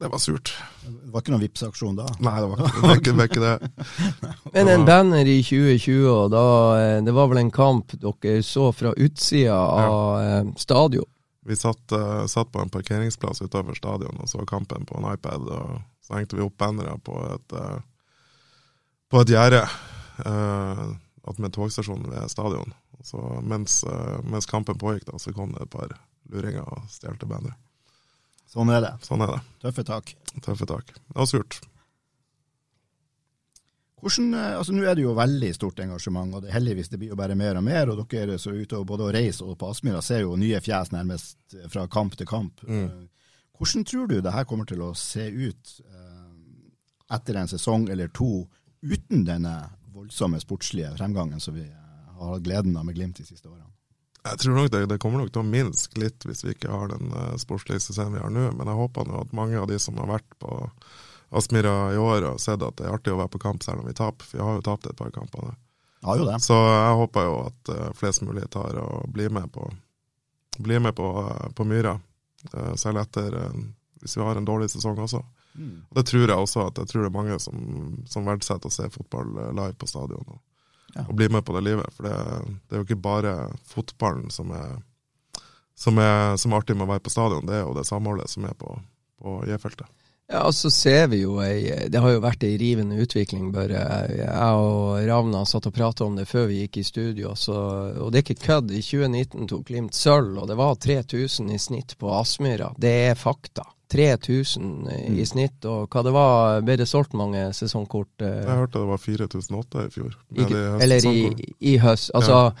Det 0.00 0.08
var 0.08 0.18
surt. 0.22 0.54
Det 0.80 1.10
var 1.12 1.20
ikke 1.20 1.32
noen 1.34 1.42
Vipps-aksjon 1.42 1.96
da? 1.98 2.06
Nei, 2.24 2.36
det 2.40 2.46
var 2.48 2.60
ikke, 2.62 2.76
det 2.76 2.86
var 2.88 3.00
ikke, 3.00 3.10
det, 3.10 3.16
var 3.18 3.26
ikke 3.28 3.42
det. 3.44 4.44
Men 4.54 4.70
en 4.72 4.84
banner 4.88 5.28
i 5.28 5.34
2020, 5.44 6.06
og 6.08 6.30
da, 6.32 6.44
eh, 6.80 7.00
det 7.04 7.14
var 7.18 7.28
vel 7.28 7.42
en 7.42 7.52
kamp 7.52 7.92
dere 8.00 8.38
så 8.46 8.70
fra 8.72 8.94
utsida 8.96 9.58
av 9.58 9.90
ja. 9.90 10.38
Eh, 10.38 10.54
stadion? 10.62 11.10
Vi 11.46 11.56
satt, 11.56 11.92
uh, 11.92 12.26
satt, 12.26 12.50
på 12.52 12.60
en 12.60 12.72
parkeringsplass 12.72 13.42
utenfor 13.42 13.78
stadion 13.78 14.18
og 14.20 14.28
så 14.28 14.44
kampen 14.46 14.84
på 14.86 14.98
en 14.98 15.08
iPad. 15.12 15.48
og 15.48 15.80
Så 16.04 16.18
hengte 16.18 16.36
vi 16.36 16.44
opp 16.44 16.58
bannere 16.60 16.98
på 17.04 17.16
et, 17.34 17.56
uh, 17.56 17.80
på 19.10 19.22
et 19.22 19.32
gjerde 19.32 19.62
uh, 20.26 20.90
med 21.38 21.54
togstasjonen 21.54 22.10
ved 22.12 22.28
stadion. 22.32 22.74
Så 23.02 23.22
mens, 23.40 23.80
uh, 23.88 24.20
mens, 24.28 24.46
kampen 24.46 24.78
pågikk, 24.78 25.08
da, 25.08 25.18
så 25.18 25.32
kom 25.32 25.54
det 25.56 25.64
et 25.64 25.72
par 25.72 25.96
luringer 26.30 26.66
og 26.68 26.84
stjal 26.92 27.16
bannere. 27.24 27.56
Sånn 28.50 28.70
er 28.74 28.82
det. 28.82 28.94
Sånn 29.06 29.22
er 29.22 29.36
det. 29.36 29.42
Tøffe 29.62 29.86
tak. 29.86 30.12
Tøffe 30.42 30.66
tak. 30.66 30.92
Det 30.92 31.16
var 31.16 31.28
surt. 31.30 31.60
Hvordan, 34.00 34.34
eh, 34.34 34.58
altså 34.58 34.72
Nå 34.72 34.84
er 34.84 34.96
det 34.96 35.04
jo 35.04 35.14
veldig 35.16 35.50
stort 35.54 35.80
engasjement, 35.84 36.34
og 36.34 36.44
det, 36.44 36.52
heldigvis 36.54 36.88
det 36.88 37.00
blir 37.00 37.12
jo 37.12 37.18
bare 37.20 37.36
mer 37.36 37.58
og 37.60 37.64
mer. 37.66 37.90
og 37.92 38.04
Dere 38.08 38.36
er 38.36 38.42
så 38.42 38.54
ute 38.54 38.78
og 38.78 38.86
både 38.88 39.08
å 39.08 39.14
reise 39.14 39.44
og 39.44 39.58
på 39.60 39.68
Aspmyra 39.70 40.00
ser 40.04 40.24
jo 40.24 40.38
nye 40.40 40.60
fjes 40.64 40.92
nærmest 40.94 41.58
fra 41.72 41.86
kamp 41.88 42.16
til 42.16 42.28
kamp. 42.28 42.62
Mm. 42.64 42.86
Eh, 42.86 43.34
hvordan 43.60 43.84
tror 43.84 44.06
du 44.08 44.20
det 44.20 44.32
her 44.32 44.46
kommer 44.48 44.68
til 44.68 44.80
å 44.82 44.94
se 44.96 45.26
ut 45.28 45.74
eh, 45.84 47.16
etter 47.16 47.42
en 47.42 47.50
sesong 47.50 47.90
eller 47.92 48.08
to 48.16 48.46
uten 48.80 49.26
denne 49.28 49.52
voldsomme 49.92 50.40
sportslige 50.40 50.94
fremgangen 50.96 51.42
som 51.42 51.58
vi 51.58 51.66
har 51.66 52.32
hatt 52.32 52.46
gleden 52.46 52.76
av 52.76 52.86
med 52.88 52.96
Glimt 52.96 53.20
de 53.20 53.26
siste 53.28 53.50
årene? 53.50 53.68
Jeg 54.20 54.36
tror 54.40 54.56
nok 54.56 54.72
det, 54.72 54.80
det 54.88 55.00
kommer 55.00 55.20
nok 55.20 55.32
til 55.32 55.42
å 55.42 55.48
minske 55.48 56.00
litt 56.00 56.24
hvis 56.28 56.42
vi 56.44 56.54
ikke 56.54 56.72
har 56.72 56.90
den 56.92 57.12
sportslige 57.40 57.80
sesongen 57.80 58.18
vi 58.18 58.24
har 58.24 58.32
nå, 58.32 58.50
men 58.52 58.68
jeg 58.68 58.80
håper 58.80 59.08
nå 59.08 59.22
at 59.24 59.36
mange 59.36 59.60
av 59.60 59.68
de 59.68 59.78
som 59.80 59.96
har 60.00 60.08
vært 60.12 60.36
på 60.40 60.58
Aspmyra 61.30 61.92
i 61.94 61.98
år 61.98 62.24
og 62.32 62.40
sett 62.42 62.62
at 62.66 62.78
det 62.78 62.88
er 62.88 62.94
artig 62.96 63.12
å 63.14 63.18
være 63.20 63.30
på 63.30 63.42
kamp 63.42 63.62
selv 63.62 63.84
om 63.84 63.86
vi 63.86 63.94
taper. 63.94 64.26
Vi 64.32 64.42
har 64.42 64.56
jo 64.56 64.64
tapt 64.66 64.88
et 64.90 64.98
par 64.98 65.12
kamper. 65.14 65.52
Ja, 66.02 66.16
jo 66.16 66.26
det. 66.26 66.40
Så 66.42 66.56
jeg 66.56 66.96
håper 66.98 67.26
jo 67.28 67.36
at 67.44 67.70
uh, 67.70 67.90
flest 67.94 68.24
mulig 68.26 68.48
tar 68.50 68.78
og 68.82 69.10
blir 69.14 69.30
med 69.30 69.50
på, 69.52 69.68
blir 70.58 70.82
med 70.82 70.96
på, 70.98 71.06
uh, 71.22 71.46
på 71.54 71.66
Myra. 71.68 71.94
Uh, 72.50 72.72
selv 72.80 73.02
etter 73.04 73.36
hvis 74.00 74.16
vi 74.16 74.24
har 74.24 74.38
en 74.40 74.48
dårlig 74.48 74.70
sesong 74.72 74.98
også. 74.98 75.20
Mm. 75.54 75.82
Og 75.90 75.96
Det 75.98 76.06
tror 76.08 76.24
jeg 76.24 76.36
også 76.38 76.66
at 76.66 76.78
jeg 76.80 76.88
tror 76.88 77.04
det 77.04 77.10
er 77.10 77.18
mange 77.18 77.38
som, 77.42 77.58
som 78.08 78.26
verdsetter 78.26 78.70
å 78.70 78.74
se 78.74 78.88
fotball 78.90 79.34
live 79.52 79.76
på 79.78 79.86
stadion. 79.90 80.24
Og, 80.24 80.40
ja. 80.96 81.04
og 81.04 81.14
bli 81.14 81.28
med 81.28 81.44
på 81.46 81.54
det 81.54 81.66
livet. 81.68 81.94
For 81.94 82.08
det, 82.08 82.16
det, 82.64 82.72
er 82.72 82.80
jo 82.80 82.88
ikke 82.88 83.02
bare 83.04 83.34
fotballen 83.68 84.32
som 84.34 84.50
er, 84.56 84.78
som 85.78 86.00
er, 86.00 86.38
som 86.40 86.50
er 86.50 86.64
artig 86.64 86.78
med 86.78 86.88
å 86.88 86.92
være 86.94 87.04
på 87.04 87.12
stadion, 87.12 87.46
det 87.46 87.60
er 87.60 87.66
jo 87.66 87.76
det 87.76 87.86
samholdet 87.86 88.32
som 88.32 88.48
er 88.48 88.56
på, 88.58 88.72
på 89.20 89.42
J-feltet. 89.50 89.99
Ja, 90.30 90.44
og 90.46 90.54
så 90.54 90.70
ser 90.70 91.08
vi 91.10 91.24
jo 91.24 91.40
ei 91.42 91.88
Det 91.90 91.98
har 91.98 92.12
jo 92.14 92.20
vært 92.22 92.44
ei 92.46 92.54
rivende 92.60 93.00
utvikling, 93.02 93.48
bare. 93.54 93.80
Jeg 94.14 94.52
og 94.62 95.02
Ravna 95.08 95.40
satt 95.48 95.66
og 95.66 95.74
prata 95.74 96.04
om 96.06 96.14
det 96.18 96.26
før 96.30 96.46
vi 96.50 96.60
gikk 96.62 96.76
i 96.78 96.84
studio, 96.86 97.34
så, 97.34 97.54
og 97.98 98.12
det 98.12 98.18
er 98.20 98.24
ikke 98.28 98.46
kødd. 98.46 98.70
I 98.70 98.82
2019 98.84 99.48
tok 99.50 99.64
Glimt 99.66 99.94
sølv, 99.98 100.38
og 100.38 100.46
det 100.50 100.56
var 100.60 100.74
3000 100.78 101.50
i 101.50 101.58
snitt 101.58 101.98
på 101.98 102.06
Aspmyra. 102.14 102.68
Det 102.78 102.94
er 103.10 103.16
fakta. 103.18 103.62
3000 103.90 104.86
i 104.86 105.18
mm. 105.18 105.26
snitt, 105.26 105.66
og 105.66 105.90
hva 105.90 106.02
det 106.06 106.14
var, 106.14 106.62
ble 106.62 106.78
det 106.78 106.86
solgt 106.86 107.10
mange 107.18 107.50
sesongkort? 107.56 108.22
Eh? 108.22 108.46
Jeg 108.46 108.58
hørte 108.62 108.78
det 108.78 108.86
var 108.92 109.00
4008 109.02 109.82
i 109.82 109.90
fjor. 109.96 110.12
I, 110.30 110.46
eller 110.84 110.98
i, 111.10 111.34
i, 111.58 111.74
høst. 111.82 112.14
Altså, 112.14 112.38
ja. 112.38 112.54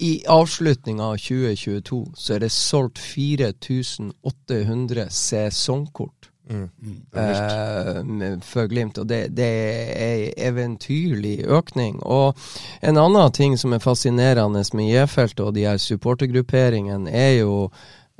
i 0.00 0.24
avslutninga 0.32 1.12
av 1.12 1.20
2022 1.20 2.16
så 2.16 2.32
er 2.38 2.40
det 2.46 2.52
solgt 2.56 2.96
4800 3.04 5.12
sesongkort. 5.12 6.31
Mm. 6.52 6.68
Uh, 7.16 8.40
for 8.44 8.68
Glimt, 8.68 8.98
og 9.00 9.08
det, 9.08 9.24
det 9.36 9.48
er 9.48 10.22
eventyrlig 10.48 11.42
økning. 11.48 11.98
Og 12.02 12.38
en 12.84 13.00
annen 13.00 13.32
ting 13.32 13.56
som 13.58 13.72
er 13.72 13.82
fascinerende 13.82 14.64
med 14.76 14.90
J-feltet 14.90 15.44
og 15.46 15.56
de 15.56 15.66
her 15.66 15.80
supportergrupperingene, 15.80 17.10
er 17.10 17.38
jo 17.40 17.56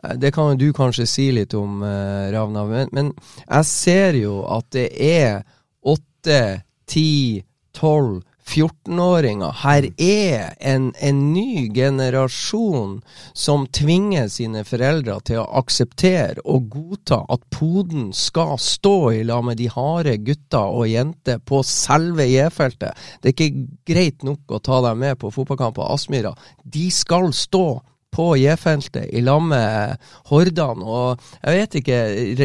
eh, 0.03 0.17
det 0.17 0.33
kan 0.35 0.53
jo 0.53 0.61
du 0.61 0.69
kanskje 0.77 1.09
si 1.09 1.29
litt 1.35 1.55
om, 1.59 1.83
uh, 1.85 2.33
Ravna, 2.33 2.67
men, 2.71 2.93
men, 2.93 3.13
jeg 3.47 3.69
ser 3.69 4.19
jo 4.23 4.43
at 4.49 4.69
det 4.75 4.89
er 4.97 5.43
åtte, 5.83 6.63
ti, 6.89 7.43
tolv 7.77 8.23
14-åringer. 8.49 9.53
Her 9.63 9.87
er 9.97 10.55
en, 10.59 10.91
en, 10.99 11.21
ny 11.33 11.69
generasjon 11.75 12.99
som 13.39 13.67
tvinger 13.75 14.29
sine 14.33 14.65
foreldre 14.69 15.19
til 15.29 15.43
å 15.43 15.49
akseptere 15.63 16.43
og 16.45 16.69
godta 16.73 17.23
at 17.33 17.45
poden 17.55 18.11
skal 18.17 18.59
stå 18.61 18.97
i 19.15 19.23
lag 19.29 19.45
med 19.47 19.61
de 19.63 19.71
harde 19.73 20.17
gutta 20.27 20.65
og 20.73 20.91
jenter 20.91 21.41
på 21.47 21.63
selve 21.67 22.27
J-feltet. 22.29 22.99
Det 23.23 23.31
er 23.33 23.37
ikke 23.37 23.95
greit 23.95 24.27
nok 24.27 24.53
å 24.53 24.63
ta 24.63 24.83
dem 24.89 25.01
med 25.05 25.21
på 25.23 25.33
fotballkamp 25.35 25.79
på 25.79 25.89
Aspmyra. 25.95 26.35
De 26.65 26.89
skal 26.93 27.31
stå 27.37 27.67
på 28.13 28.27
J-feltet 28.37 29.09
i 29.15 29.23
lag 29.25 29.41
med 29.47 30.03
hordene. 30.29 30.85
Og 30.85 31.23
jeg 31.41 31.63
vet 31.63 31.79
ikke, 31.81 32.01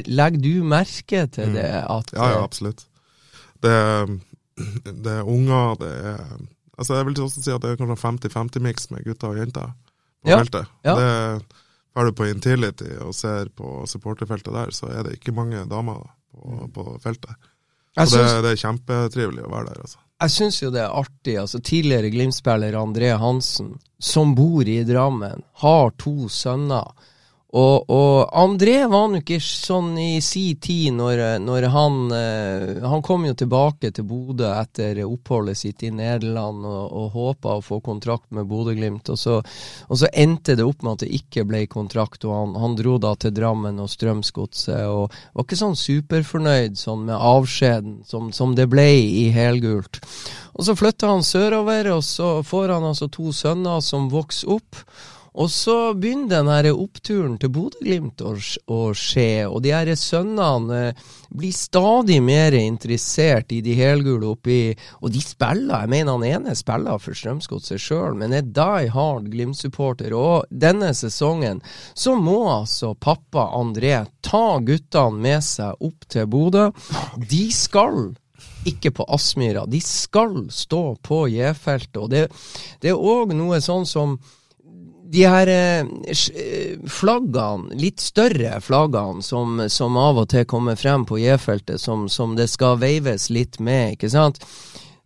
legger 0.07 0.43
du 0.45 0.53
merke 0.63 1.25
til 1.27 1.51
mm. 1.51 1.57
det? 1.57 1.69
At, 1.83 2.13
ja, 2.15 2.31
ja, 2.37 2.43
absolutt. 2.45 2.87
Det 3.63 3.75
det 5.03 5.17
er 5.19 5.27
unger, 5.27 5.75
det 5.81 5.91
er 6.13 6.21
Altså 6.77 6.93
Jeg 6.93 7.07
vil 7.07 7.21
også 7.25 7.41
si 7.41 7.49
at 7.49 7.63
det 7.63 7.71
er 7.71 7.77
kanskje 7.79 7.97
50-50-miks 8.03 8.91
med 8.93 9.05
gutter 9.07 9.31
og 9.31 9.39
jenter 9.39 9.71
på 10.21 10.29
ja. 10.29 10.37
feltet. 10.37 10.67
Ja. 10.85 10.93
Det 10.93 11.07
er 11.97 12.05
du 12.05 12.13
på 12.13 12.27
Intility 12.29 12.91
og 13.01 13.15
ser 13.17 13.49
på 13.57 13.81
supporterfeltet 13.89 14.53
der, 14.53 14.69
så 14.69 14.91
er 14.93 15.07
det 15.07 15.15
ikke 15.17 15.33
mange 15.33 15.63
damer 15.71 16.03
på, 16.29 16.67
på 16.75 16.85
feltet. 17.01 17.33
Så 17.97 18.19
det, 18.19 18.27
det, 18.45 18.51
er 18.51 18.61
kjempetrivelig 18.61 19.41
å 19.47 19.49
være 19.49 19.71
der. 19.71 19.81
altså. 19.87 19.97
Jeg 20.21 20.33
syns 20.33 20.61
jo 20.61 20.69
det 20.73 20.83
er 20.83 20.93
artig. 20.93 21.35
altså 21.41 21.59
Tidligere 21.65 22.11
Glimt-spiller 22.13 22.77
André 22.77 23.09
Hansen, 23.17 23.75
som 23.97 24.35
bor 24.37 24.69
i 24.69 24.83
Drammen, 24.85 25.41
har 25.63 25.93
to 25.97 26.29
sønner 26.29 26.93
og, 27.55 27.89
og, 27.89 28.27
André 28.35 28.81
var 28.91 29.05
nå 29.07 29.21
ikke 29.21 29.37
sånn 29.39 29.93
i 30.03 30.19
si 30.19 30.57
tid 30.59 30.97
når, 30.97 31.21
når 31.39 31.67
han 31.71 32.11
eh, 32.11 32.83
Han 32.83 32.99
kom 33.05 33.23
jo 33.23 33.37
tilbake 33.39 33.93
til 33.95 34.03
Bodø 34.03 34.49
etter 34.51 34.99
oppholdet 35.05 35.55
sitt 35.55 35.85
i 35.87 35.93
Nederland 35.95 36.67
og, 36.67 36.91
og 36.91 37.15
håpa 37.15 37.55
å 37.55 37.63
få 37.63 37.79
kontrakt 37.85 38.27
med 38.35 38.49
Bodø-Glimt. 38.51 39.07
Og, 39.15 39.47
og, 39.87 39.95
så 39.95 40.11
endte 40.11 40.57
det 40.59 40.67
opp 40.67 40.83
med 40.83 40.97
at 40.97 41.05
det 41.05 41.21
ikke 41.21 41.47
ble 41.47 41.63
kontrakt, 41.71 42.27
og 42.27 42.35
han, 42.35 42.59
han 42.59 42.75
dro 42.75 42.97
da 42.99 43.15
til 43.15 43.31
Drammen 43.39 43.79
og 43.79 43.93
Strømsgodset. 43.95 44.83
Og 44.91 45.07
var 45.07 45.47
ikke 45.47 45.63
sånn 45.63 45.79
superfornøyd 45.79 46.75
sånn 46.75 47.07
med 47.07 47.15
avskjeden 47.15 48.01
som, 48.11 48.33
som 48.35 48.59
det 48.59 48.67
ble 48.73 48.89
i 48.91 49.29
helgult. 49.31 50.01
Og 50.57 50.67
så 50.67 50.75
flytta 50.75 51.15
han 51.15 51.23
sørover, 51.23 51.93
og 51.95 52.03
så 52.03 52.41
får 52.43 52.75
han 52.75 52.91
altså 52.91 53.07
to 53.07 53.31
sønner 53.31 53.79
som 53.85 54.11
vokser 54.11 54.57
opp. 54.59 54.83
Og 55.37 55.51
så 55.53 55.93
begynner 55.93 56.31
den 56.31 56.49
her 56.49 56.67
oppturen 56.73 57.35
til 57.37 57.51
Bodø-Glimt 57.53 58.23
å, 58.25 58.33
å, 58.73 58.79
skje, 58.97 59.45
og 59.45 59.61
de 59.65 59.73
her 59.75 59.91
sønnene 59.99 60.79
eh, 60.89 61.01
blir 61.29 61.53
stadig 61.53 62.17
mer 62.25 62.55
interessert 62.57 63.53
i 63.53 63.59
de 63.61 63.75
helgule 63.77 64.31
oppi 64.31 64.73
Og 65.01 65.11
de 65.13 65.21
spiller, 65.21 65.83
jeg 65.83 65.91
mener 65.93 66.15
han 66.15 66.25
ene 66.25 66.55
spiller 66.57 67.01
for 67.01 67.17
Strømsgodset 67.17 67.81
sjøl, 67.81 68.17
men 68.17 68.33
er 68.33 68.47
die 68.47 68.89
hard 68.93 69.27
Glimt-supporter. 69.33 70.15
Og 70.17 70.47
denne 70.49 70.93
sesongen 70.97 71.61
så 71.93 72.15
må 72.17 72.39
altså 72.49 72.93
pappa 72.95 73.49
André 73.57 73.99
ta 74.25 74.57
guttene 74.63 75.21
med 75.21 75.45
seg 75.45 75.77
opp 75.83 76.07
til 76.09 76.25
Bodø. 76.31 76.69
De 77.29 77.43
skal 77.53 78.15
ikke 78.67 78.91
på 78.97 79.05
Aspmyra. 79.13 79.65
De 79.69 79.79
skal 79.83 80.47
stå 80.51 80.81
på 81.05 81.21
J-feltet. 81.31 82.01
Og 82.01 82.09
det, 82.11 82.25
det 82.81 82.91
er 82.91 82.97
òg 83.13 83.35
noe 83.37 83.61
sånn 83.63 83.87
som 83.87 84.17
de 85.07 85.23
her 85.23 85.47
eh, 85.47 85.85
eh, 86.11 86.75
flaggene, 86.91 87.75
litt 87.79 88.03
større 88.03 88.59
flaggene, 88.63 89.23
som, 89.23 89.61
som, 89.71 89.97
av 89.99 90.23
og 90.23 90.29
til 90.33 90.47
kommer 90.49 90.75
frem 90.79 91.05
på 91.07 91.21
J-feltet, 91.21 91.81
som, 91.81 92.07
som, 92.11 92.35
det 92.35 92.49
skal 92.51 92.79
veives 92.81 93.29
litt 93.31 93.61
med, 93.63 93.95
ikke 93.95 94.11
sant. 94.11 94.41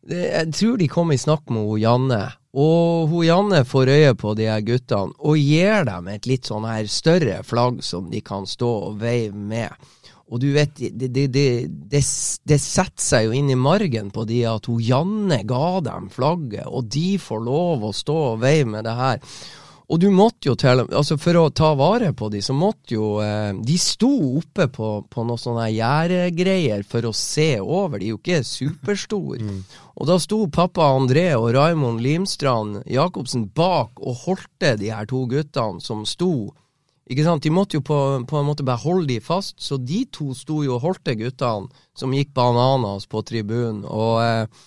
Jeg 0.09 0.49
tror 0.57 0.79
de 0.81 0.89
kom 0.89 1.13
i 1.13 1.19
snakk 1.21 1.51
med 1.53 1.67
hun 1.67 1.81
Janne, 1.83 2.23
og 2.57 3.11
hun 3.11 3.27
Janne 3.27 3.61
får 3.67 3.93
øye 3.93 4.15
på 4.17 4.33
de 4.35 4.49
her 4.49 4.63
guttene 4.65 5.13
og 5.21 5.37
gir 5.39 5.85
dem 5.87 6.09
et 6.11 6.25
litt 6.27 6.49
sånn 6.49 6.65
her 6.67 6.89
større 6.89 7.37
flagg 7.47 7.79
som 7.85 8.09
de 8.11 8.19
kan 8.25 8.49
stå 8.49 8.71
og 8.89 8.97
veive 8.99 9.37
med. 9.37 9.69
Og 10.31 10.39
du 10.39 10.49
vet, 10.55 10.73
det, 10.79 11.11
det, 11.11 11.27
det, 11.31 11.47
det, 11.91 12.59
setter 12.59 13.03
seg 13.03 13.25
jo 13.27 13.33
inn 13.35 13.51
i 13.51 13.59
margen 13.59 14.09
på 14.15 14.23
de 14.27 14.41
at 14.47 14.67
hun 14.71 14.79
Janne 14.83 15.41
ga 15.47 15.81
dem 15.83 16.07
flagget, 16.11 16.67
og 16.67 16.87
de 16.91 17.17
får 17.19 17.41
lov 17.45 17.83
å 17.83 17.95
stå 17.95 18.15
og 18.33 18.39
veive 18.43 18.69
med 18.71 18.87
det 18.87 18.95
her. 18.95 19.19
Og 19.91 19.99
du 19.99 20.07
måtte 20.13 20.47
jo 20.47 20.55
til 20.59 20.85
altså 20.85 21.17
For 21.19 21.35
å 21.35 21.49
ta 21.55 21.73
vare 21.79 22.13
på 22.15 22.29
de, 22.31 22.39
så 22.43 22.55
måtte 22.55 22.95
jo 22.95 23.09
eh, 23.23 23.51
De 23.67 23.77
sto 23.81 24.11
oppe 24.39 24.69
på, 24.71 24.91
på 25.11 25.25
noen 25.27 25.41
sånne 25.41 25.67
gjerdegreier 25.73 26.85
for 26.87 27.09
å 27.09 27.13
se 27.15 27.53
over. 27.59 27.99
De 27.99 28.07
er 28.07 28.13
jo 28.13 28.21
ikke 28.21 28.41
superstore. 28.47 29.41
Mm. 29.43 29.59
Og 29.99 30.07
da 30.07 30.17
sto 30.21 30.39
pappa 30.53 30.93
André 30.95 31.27
og 31.35 31.51
Raimond 31.57 32.01
Limstrand 32.03 32.81
Jacobsen 32.89 33.49
bak 33.55 33.99
og 33.99 34.23
holdte 34.25 34.77
de 34.79 34.93
her 34.95 35.09
to 35.09 35.25
guttene 35.29 35.83
som 35.83 36.05
sto. 36.07 36.51
Ikke 37.11 37.25
sant? 37.27 37.43
De 37.43 37.51
måtte 37.51 37.75
jo 37.75 37.83
på, 37.83 37.99
på 38.23 38.39
en 38.39 38.47
måte 38.47 38.63
bare 38.63 38.79
holde 38.85 39.09
de 39.09 39.19
fast, 39.23 39.57
så 39.59 39.75
de 39.75 40.05
to 40.15 40.31
sto 40.37 40.61
jo 40.63 40.77
og 40.77 40.85
holdte 40.85 41.17
guttene 41.19 41.67
som 41.97 42.13
gikk 42.15 42.31
bananas 42.37 43.09
på 43.11 43.23
tribunen. 43.27 43.83
Og 43.83 44.21
eh, 44.23 44.61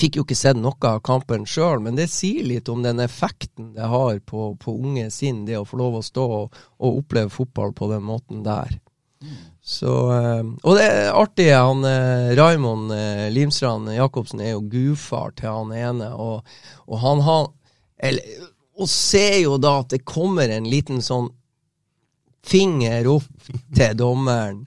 Fikk 0.00 0.18
jo 0.18 0.24
ikke 0.24 0.36
sett 0.38 0.58
noe 0.58 0.88
av 0.88 1.02
kampen 1.06 1.44
sjøl, 1.46 1.82
men 1.84 1.98
det 1.98 2.08
sier 2.10 2.46
litt 2.46 2.68
om 2.72 2.82
den 2.82 3.02
effekten 3.04 3.74
det 3.76 3.90
har 3.90 4.18
på, 4.26 4.54
på 4.60 4.74
unge 4.74 5.10
sinn, 5.14 5.44
det 5.46 5.60
å 5.60 5.66
få 5.68 5.78
lov 5.80 6.00
å 6.00 6.04
stå 6.04 6.24
og, 6.38 6.58
og 6.80 7.02
oppleve 7.02 7.30
fotball 7.30 7.74
på 7.76 7.90
den 7.92 8.02
måten 8.06 8.42
der. 8.46 8.74
Så, 9.64 9.92
eh, 10.12 10.42
og 10.62 10.76
det 10.76 10.84
er 10.84 11.14
artig, 11.16 11.46
han 11.54 11.86
eh, 11.88 12.34
Raymond 12.36 12.92
eh, 12.92 13.28
Limstrand 13.32 13.88
Jacobsen 13.94 14.42
er 14.44 14.52
jo 14.52 14.66
gudfar 14.68 15.32
til 15.38 15.48
han 15.48 15.72
ene, 15.72 16.10
og, 16.12 16.44
og 16.84 17.00
han 17.00 17.24
har 17.24 17.46
Og 18.74 18.88
ser 18.90 19.38
jo 19.38 19.54
da 19.62 19.78
at 19.80 19.94
det 19.94 20.02
kommer 20.04 20.50
en 20.50 20.66
liten 20.68 21.00
sånn 21.00 21.30
finger 22.44 23.06
opp 23.08 23.48
til 23.76 23.94
dommeren 23.96 24.64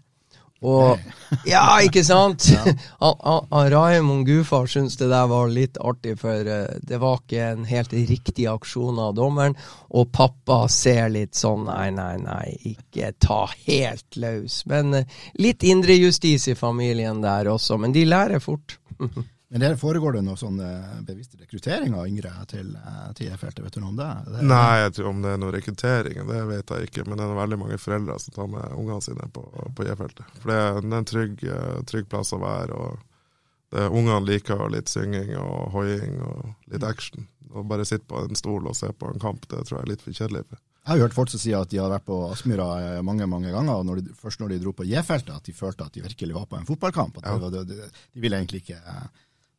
og 0.65 0.99
Ja, 1.45 1.77
ikke 1.83 2.03
sant? 2.07 2.47
ja. 2.49 2.73
Raymond 3.73 4.25
Gufar 4.27 4.65
syntes 4.71 4.97
det 4.97 5.09
der 5.11 5.27
var 5.29 5.51
litt 5.51 5.77
artig, 5.77 6.15
for 6.21 6.47
uh, 6.47 6.65
det 6.81 6.99
var 7.03 7.19
ikke 7.21 7.49
en 7.51 7.67
helt 7.69 7.93
riktig 7.93 8.47
aksjon 8.49 8.99
av 9.01 9.15
dommeren. 9.17 9.57
Og 9.93 10.09
pappa 10.15 10.63
ser 10.71 11.11
litt 11.13 11.37
sånn 11.37 11.67
nei, 11.67 11.89
nei, 11.95 12.15
nei, 12.23 12.57
ikke 12.73 13.13
ta 13.23 13.43
helt 13.67 14.17
løs. 14.17 14.63
Men 14.71 15.01
uh, 15.01 15.17
litt 15.41 15.67
indrejustis 15.67 16.49
i 16.53 16.57
familien 16.57 17.21
der 17.25 17.51
også. 17.53 17.77
Men 17.81 17.95
de 17.95 18.07
lærer 18.07 18.43
fort. 18.43 18.79
Men 19.50 19.63
der 19.63 19.77
foregår 19.80 20.18
det 20.18 20.22
noe 20.27 20.36
sånn 20.39 20.58
eh, 20.60 20.96
bevisst 21.08 21.38
rekruttering 21.39 21.94
av 21.96 22.08
yngre 22.10 22.34
til, 22.51 22.74
eh, 22.75 23.04
til 23.16 23.30
E-feltet, 23.32 23.63
vet 23.63 23.77
du 23.77 23.80
noe 23.80 23.94
om 23.94 24.00
det? 24.00 24.10
det 24.27 24.44
Nei, 24.44 24.82
jeg 24.82 24.96
tror 24.98 25.12
om 25.13 25.22
det 25.24 25.32
er 25.32 25.39
noe 25.39 25.54
rekruttering, 25.56 26.20
det 26.27 26.42
vet 26.50 26.74
jeg 26.75 26.89
ikke. 26.89 27.06
Men 27.08 27.22
det 27.22 27.27
er 27.27 27.39
veldig 27.39 27.60
mange 27.63 27.80
foreldre 27.80 28.18
som 28.20 28.36
tar 28.36 28.50
med 28.51 28.75
ungene 28.75 29.00
sine 29.06 29.30
på, 29.32 29.46
på 29.77 29.88
E-feltet. 29.88 30.36
For 30.42 30.51
det 30.51 30.60
er, 30.66 30.82
en 30.84 31.08
trygg, 31.13 31.46
eh, 31.48 31.80
trygg, 31.88 32.10
plass 32.12 32.36
å 32.36 32.42
være. 32.44 32.75
og 32.75 33.86
Ungene 33.88 34.24
liker 34.24 34.68
litt 34.72 34.92
synging 34.92 35.34
og 35.39 35.74
hoiing 35.74 36.20
og 36.24 36.72
litt 36.72 36.84
action. 36.88 37.27
Å 37.48 37.63
bare 37.68 37.88
sitte 37.88 38.08
på 38.08 38.25
en 38.27 38.36
stol 38.36 38.68
og 38.68 38.75
se 38.75 38.92
på 38.92 39.12
en 39.12 39.20
kamp, 39.20 39.48
det 39.48 39.63
tror 39.68 39.77
jeg 39.77 39.86
er 39.86 39.92
litt 39.94 40.04
for 40.04 40.16
kjedelig. 40.16 40.44
Jeg 40.88 40.94
har 40.94 41.01
hørt 41.04 41.16
folk 41.16 41.32
som 41.32 41.39
sier 41.42 41.63
at 41.63 41.72
de 41.72 41.80
har 41.82 41.92
vært 41.92 42.06
på 42.08 42.16
Aspmyra 42.30 43.01
mange 43.04 43.27
mange 43.27 43.51
ganger, 43.51 43.75
og 43.75 43.88
når 43.88 44.04
de, 44.06 44.13
først 44.16 44.39
når 44.39 44.54
de 44.54 44.60
dro 44.63 44.72
på 44.75 44.88
J-feltet, 44.88 45.36
at 45.36 45.48
de 45.48 45.56
følte 45.56 45.84
at 45.84 45.96
de 45.96 46.04
virkelig 46.04 46.36
var 46.36 46.48
på 46.48 46.60
en 46.60 46.68
fotballkamp. 46.68 47.20
At 47.20 47.27
ja. 47.27 47.50
de, 47.51 47.63
de, 47.68 47.90
de 47.92 48.24
ville 48.24 48.40
egentlig 48.40 48.64
ikke 48.64 48.79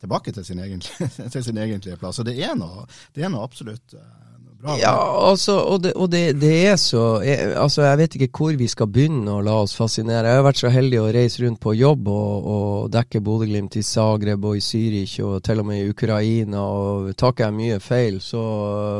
tilbake 0.01 0.33
til 0.33 0.45
sin, 0.47 0.63
egentlige, 0.63 1.11
til 1.35 1.45
sin 1.45 1.59
egentlige 1.59 1.99
plass. 2.01 2.19
Og 2.19 2.29
det 2.29 2.39
er 2.39 2.57
noe, 2.59 2.87
det 3.15 3.27
er 3.27 3.33
noe 3.33 3.47
absolutt 3.47 3.95
noe 3.95 4.55
bra. 4.61 4.77
Ja, 4.81 4.95
altså, 5.31 5.59
og, 5.61 5.83
det, 5.83 5.93
og 5.95 6.11
det, 6.11 6.41
det, 6.41 6.53
er 6.71 6.77
så 6.81 7.21
jeg, 7.25 7.53
altså, 7.57 7.83
jeg 7.87 7.99
vet 7.99 8.17
ikke 8.17 8.31
hvor 8.39 8.59
vi 8.59 8.69
skal 8.71 8.91
begynne 8.91 9.37
å 9.37 9.43
la 9.45 9.57
oss 9.63 9.77
fascinere. 9.79 10.29
Jeg 10.29 10.41
har 10.41 10.47
vært 10.47 10.63
så 10.63 10.73
heldig 10.73 11.01
å 11.03 11.11
reise 11.15 11.45
rundt 11.45 11.61
på 11.63 11.75
jobb 11.79 12.09
og, 12.13 12.49
og 12.55 12.91
dekke 12.95 13.23
Bodø-Glimt 13.25 13.79
i 13.79 13.85
Zagreb 13.87 14.45
og 14.45 14.59
i 14.59 14.65
Zürich 14.65 15.19
og 15.25 15.43
til 15.47 15.63
og 15.63 15.71
med 15.71 15.83
i 15.83 15.93
Ukraina. 15.93 16.63
Og 16.63 17.13
takker 17.19 17.49
jeg 17.49 17.59
mye 17.59 17.79
feil, 17.83 18.21
så 18.25 18.43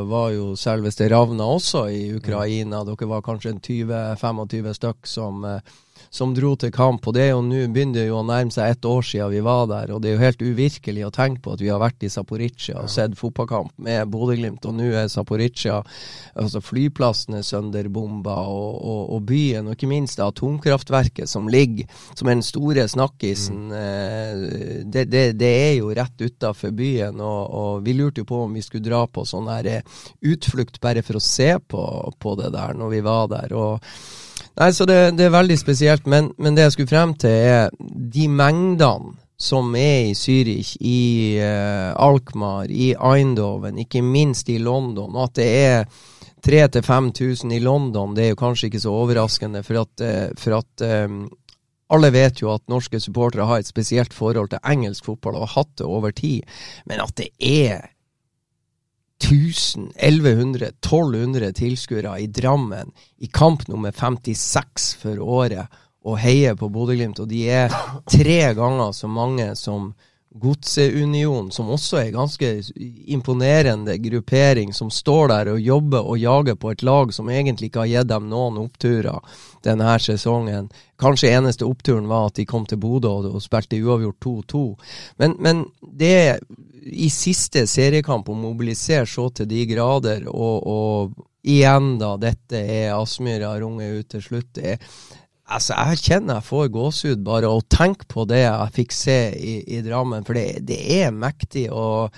var 0.09 0.31
jo 0.35 0.53
selveste 0.59 1.09
Ravna 1.11 1.47
også 1.57 1.85
i 1.91 2.01
Ukraina. 2.17 2.83
Dere 2.87 3.11
var 3.11 3.25
kanskje 3.25 3.55
en 3.55 3.63
20-25 3.63 4.73
stykk 4.79 5.09
som 5.09 5.45
uh, 5.47 5.59
som 6.09 6.33
dro 6.35 6.55
til 6.59 6.71
kamp. 6.73 7.05
Og 7.07 7.15
det 7.15 7.27
er 7.27 7.31
jo 7.33 7.43
nå 7.45 7.65
begynner 7.73 8.07
jo 8.07 8.19
å 8.19 8.25
nærme 8.25 8.53
seg 8.53 8.73
ett 8.73 8.87
år 8.87 9.05
siden 9.05 9.33
vi 9.33 9.43
var 9.45 9.67
der, 9.69 9.93
og 9.93 10.01
det 10.01 10.11
er 10.11 10.17
jo 10.17 10.23
helt 10.23 10.43
uvirkelig 10.43 11.05
å 11.07 11.13
tenke 11.13 11.43
på 11.45 11.55
at 11.55 11.63
vi 11.63 11.71
har 11.71 11.81
vært 11.81 12.05
i 12.05 12.11
Zaporizjzja 12.11 12.79
og 12.83 12.91
sett 12.91 13.17
fotballkamp 13.19 13.75
med 13.85 14.09
Bodø-Glimt, 14.11 14.65
og 14.65 14.77
nå 14.77 14.89
er 14.93 15.09
Zaporizjzja 15.11 15.79
altså 16.39 16.61
flyplassen 16.63 17.39
er 17.39 17.45
sønderbomba, 17.45 18.37
og, 18.49 18.79
og, 18.79 19.01
og, 19.15 19.23
byen, 19.29 19.67
og 19.67 19.77
ikke 19.77 19.91
minst 19.91 20.21
atomkraftverket 20.23 21.29
som 21.29 21.49
ligger 21.51 21.89
som 22.13 22.27
er 22.27 22.39
den 22.39 22.45
store 22.45 22.87
snakkisen, 22.89 23.65
mm. 23.69 23.77
Eh, 23.79 24.83
det, 24.89 25.05
det, 25.11 25.23
det, 25.39 25.49
er 25.49 25.73
jo 25.79 25.91
rett 25.95 26.21
utafor 26.21 26.73
byen, 26.75 27.19
og, 27.21 27.41
og, 27.59 27.83
vi 27.85 27.93
lurte 27.97 28.23
jo 28.23 28.29
på 28.29 28.43
om 28.45 28.55
vi 28.55 28.63
skulle 28.65 28.85
dra 28.85 29.03
på 29.07 29.25
sånn 29.27 29.49
her 29.51 29.69
eh, 29.69 29.99
utflukt 30.31 30.79
bare 30.83 31.03
for 31.05 31.19
å 31.19 31.23
se 31.23 31.51
på, 31.59 31.83
på 32.19 32.35
det 32.39 32.51
der 32.55 32.75
når 32.77 32.95
vi 32.95 33.03
var 33.05 33.29
der. 33.31 33.55
og 33.55 33.85
Nei, 34.59 34.73
så 34.75 34.83
det, 34.87 34.97
det 35.15 35.29
er 35.29 35.33
veldig 35.33 35.55
spesielt. 35.59 36.07
Men, 36.09 36.33
men, 36.37 36.55
det 36.57 36.67
jeg 36.67 36.75
skulle 36.75 36.91
frem 36.91 37.15
til, 37.19 37.31
er 37.31 37.69
de 37.79 38.27
mengdene 38.27 39.15
som 39.39 39.71
er 39.79 40.09
i 40.09 40.15
Zürich, 40.19 40.73
i 40.83 41.39
uh, 41.39 41.95
Alkmaar, 41.95 42.67
i 42.67 42.91
Eindhoven, 42.91 43.79
ikke 43.79 44.03
minst 44.03 44.51
i 44.51 44.57
London. 44.59 45.15
At 45.23 45.37
det 45.39 45.47
er 45.47 45.85
3000-5000 46.43 47.55
i 47.55 47.61
London, 47.63 48.17
det 48.17 48.25
er 48.25 48.33
jo 48.33 48.41
kanskje 48.41 48.67
ikke 48.67 48.83
så 48.83 48.97
overraskende. 48.99 49.63
For 49.63 49.79
at, 49.85 50.03
uh, 50.03 50.25
for 50.35 50.59
at 50.59 50.83
um, 51.07 51.21
alle 51.95 52.11
vet 52.13 52.43
jo 52.43 52.51
at 52.51 52.67
norske 52.69 52.99
supportere 52.99 53.47
har 53.47 53.63
et 53.63 53.69
spesielt 53.69 54.13
forhold 54.13 54.51
til 54.51 54.61
engelsk 54.67 55.07
fotball 55.07 55.39
og 55.39 55.47
har 55.47 55.55
hatt 55.61 55.71
det 55.79 55.87
over 55.87 56.11
tid. 56.11 56.43
Men 56.91 56.99
at 57.05 57.15
det 57.17 57.31
er 57.39 57.87
1000, 59.23 59.91
1100, 59.95 60.71
1200 60.79 61.51
tilskuere 61.53 62.15
i 62.21 62.27
Drammen 62.27 62.91
i 63.19 63.27
kamp 63.27 63.67
nummer 63.67 63.91
56 63.91 64.93
for 65.01 65.19
året 65.19 65.67
og 66.07 66.19
heier 66.23 66.55
på 66.55 66.69
Bodø-Glimt. 66.71 67.19
Og 67.19 67.27
de 67.29 67.43
er 67.51 67.73
tre 68.09 68.39
ganger 68.55 68.93
så 68.95 69.09
mange 69.11 69.51
som 69.59 69.91
Godseunion, 70.31 71.51
som 71.51 71.71
også 71.73 71.97
er 71.97 72.09
en 72.09 72.19
ganske 72.19 72.49
imponerende 73.09 73.95
gruppering, 73.97 74.73
som 74.73 74.91
står 74.93 75.31
der 75.31 75.49
og 75.55 75.61
jobber 75.61 76.05
og 76.05 76.19
jager 76.21 76.55
på 76.55 76.69
et 76.71 76.83
lag 76.85 77.13
som 77.13 77.31
egentlig 77.33 77.71
ikke 77.71 77.81
har 77.81 77.89
gitt 77.89 78.11
dem 78.11 78.27
noen 78.29 78.59
oppturer 78.61 79.17
denne 79.65 79.95
sesongen. 79.99 80.69
Kanskje 81.01 81.33
eneste 81.33 81.65
oppturen 81.65 82.05
var 82.11 82.29
at 82.29 82.37
de 82.37 82.45
kom 82.45 82.67
til 82.69 82.77
Bodø 82.77 83.15
og, 83.31 83.41
spilte 83.41 83.81
uavgjort 83.81 84.21
2-2. 84.25 84.63
Men, 85.17 85.33
men 85.41 85.65
det 85.81 86.37
i 86.85 87.09
siste 87.09 87.65
seriekamp 87.67 88.29
å 88.29 88.37
mobilisere 88.37 89.09
så 89.09 89.31
til 89.33 89.49
de 89.49 89.65
grader, 89.69 90.27
og, 90.29 90.67
og 90.69 91.25
igjen, 91.41 91.95
da, 91.99 92.13
dette 92.21 92.59
er 92.59 92.93
Aspmyra 92.93 93.55
runget 93.59 93.97
ut 93.97 94.11
til 94.13 94.23
slutt. 94.23 94.51
Det, 94.53 94.77
altså, 95.49 95.77
Jeg 95.77 96.03
kjenner 96.03 96.39
jeg 96.39 96.47
får 96.49 96.69
gåsehud 96.75 97.23
bare 97.25 97.49
å 97.49 97.63
tenke 97.65 98.07
på 98.09 98.25
det 98.29 98.43
jeg 98.43 98.75
fikk 98.75 98.95
se 98.95 99.17
i, 99.33 99.55
i 99.77 99.81
Drammen, 99.85 100.27
for 100.27 100.37
det, 100.37 100.61
det, 100.67 100.79
er 100.99 101.11
mektig. 101.15 101.69
Og, 101.73 102.13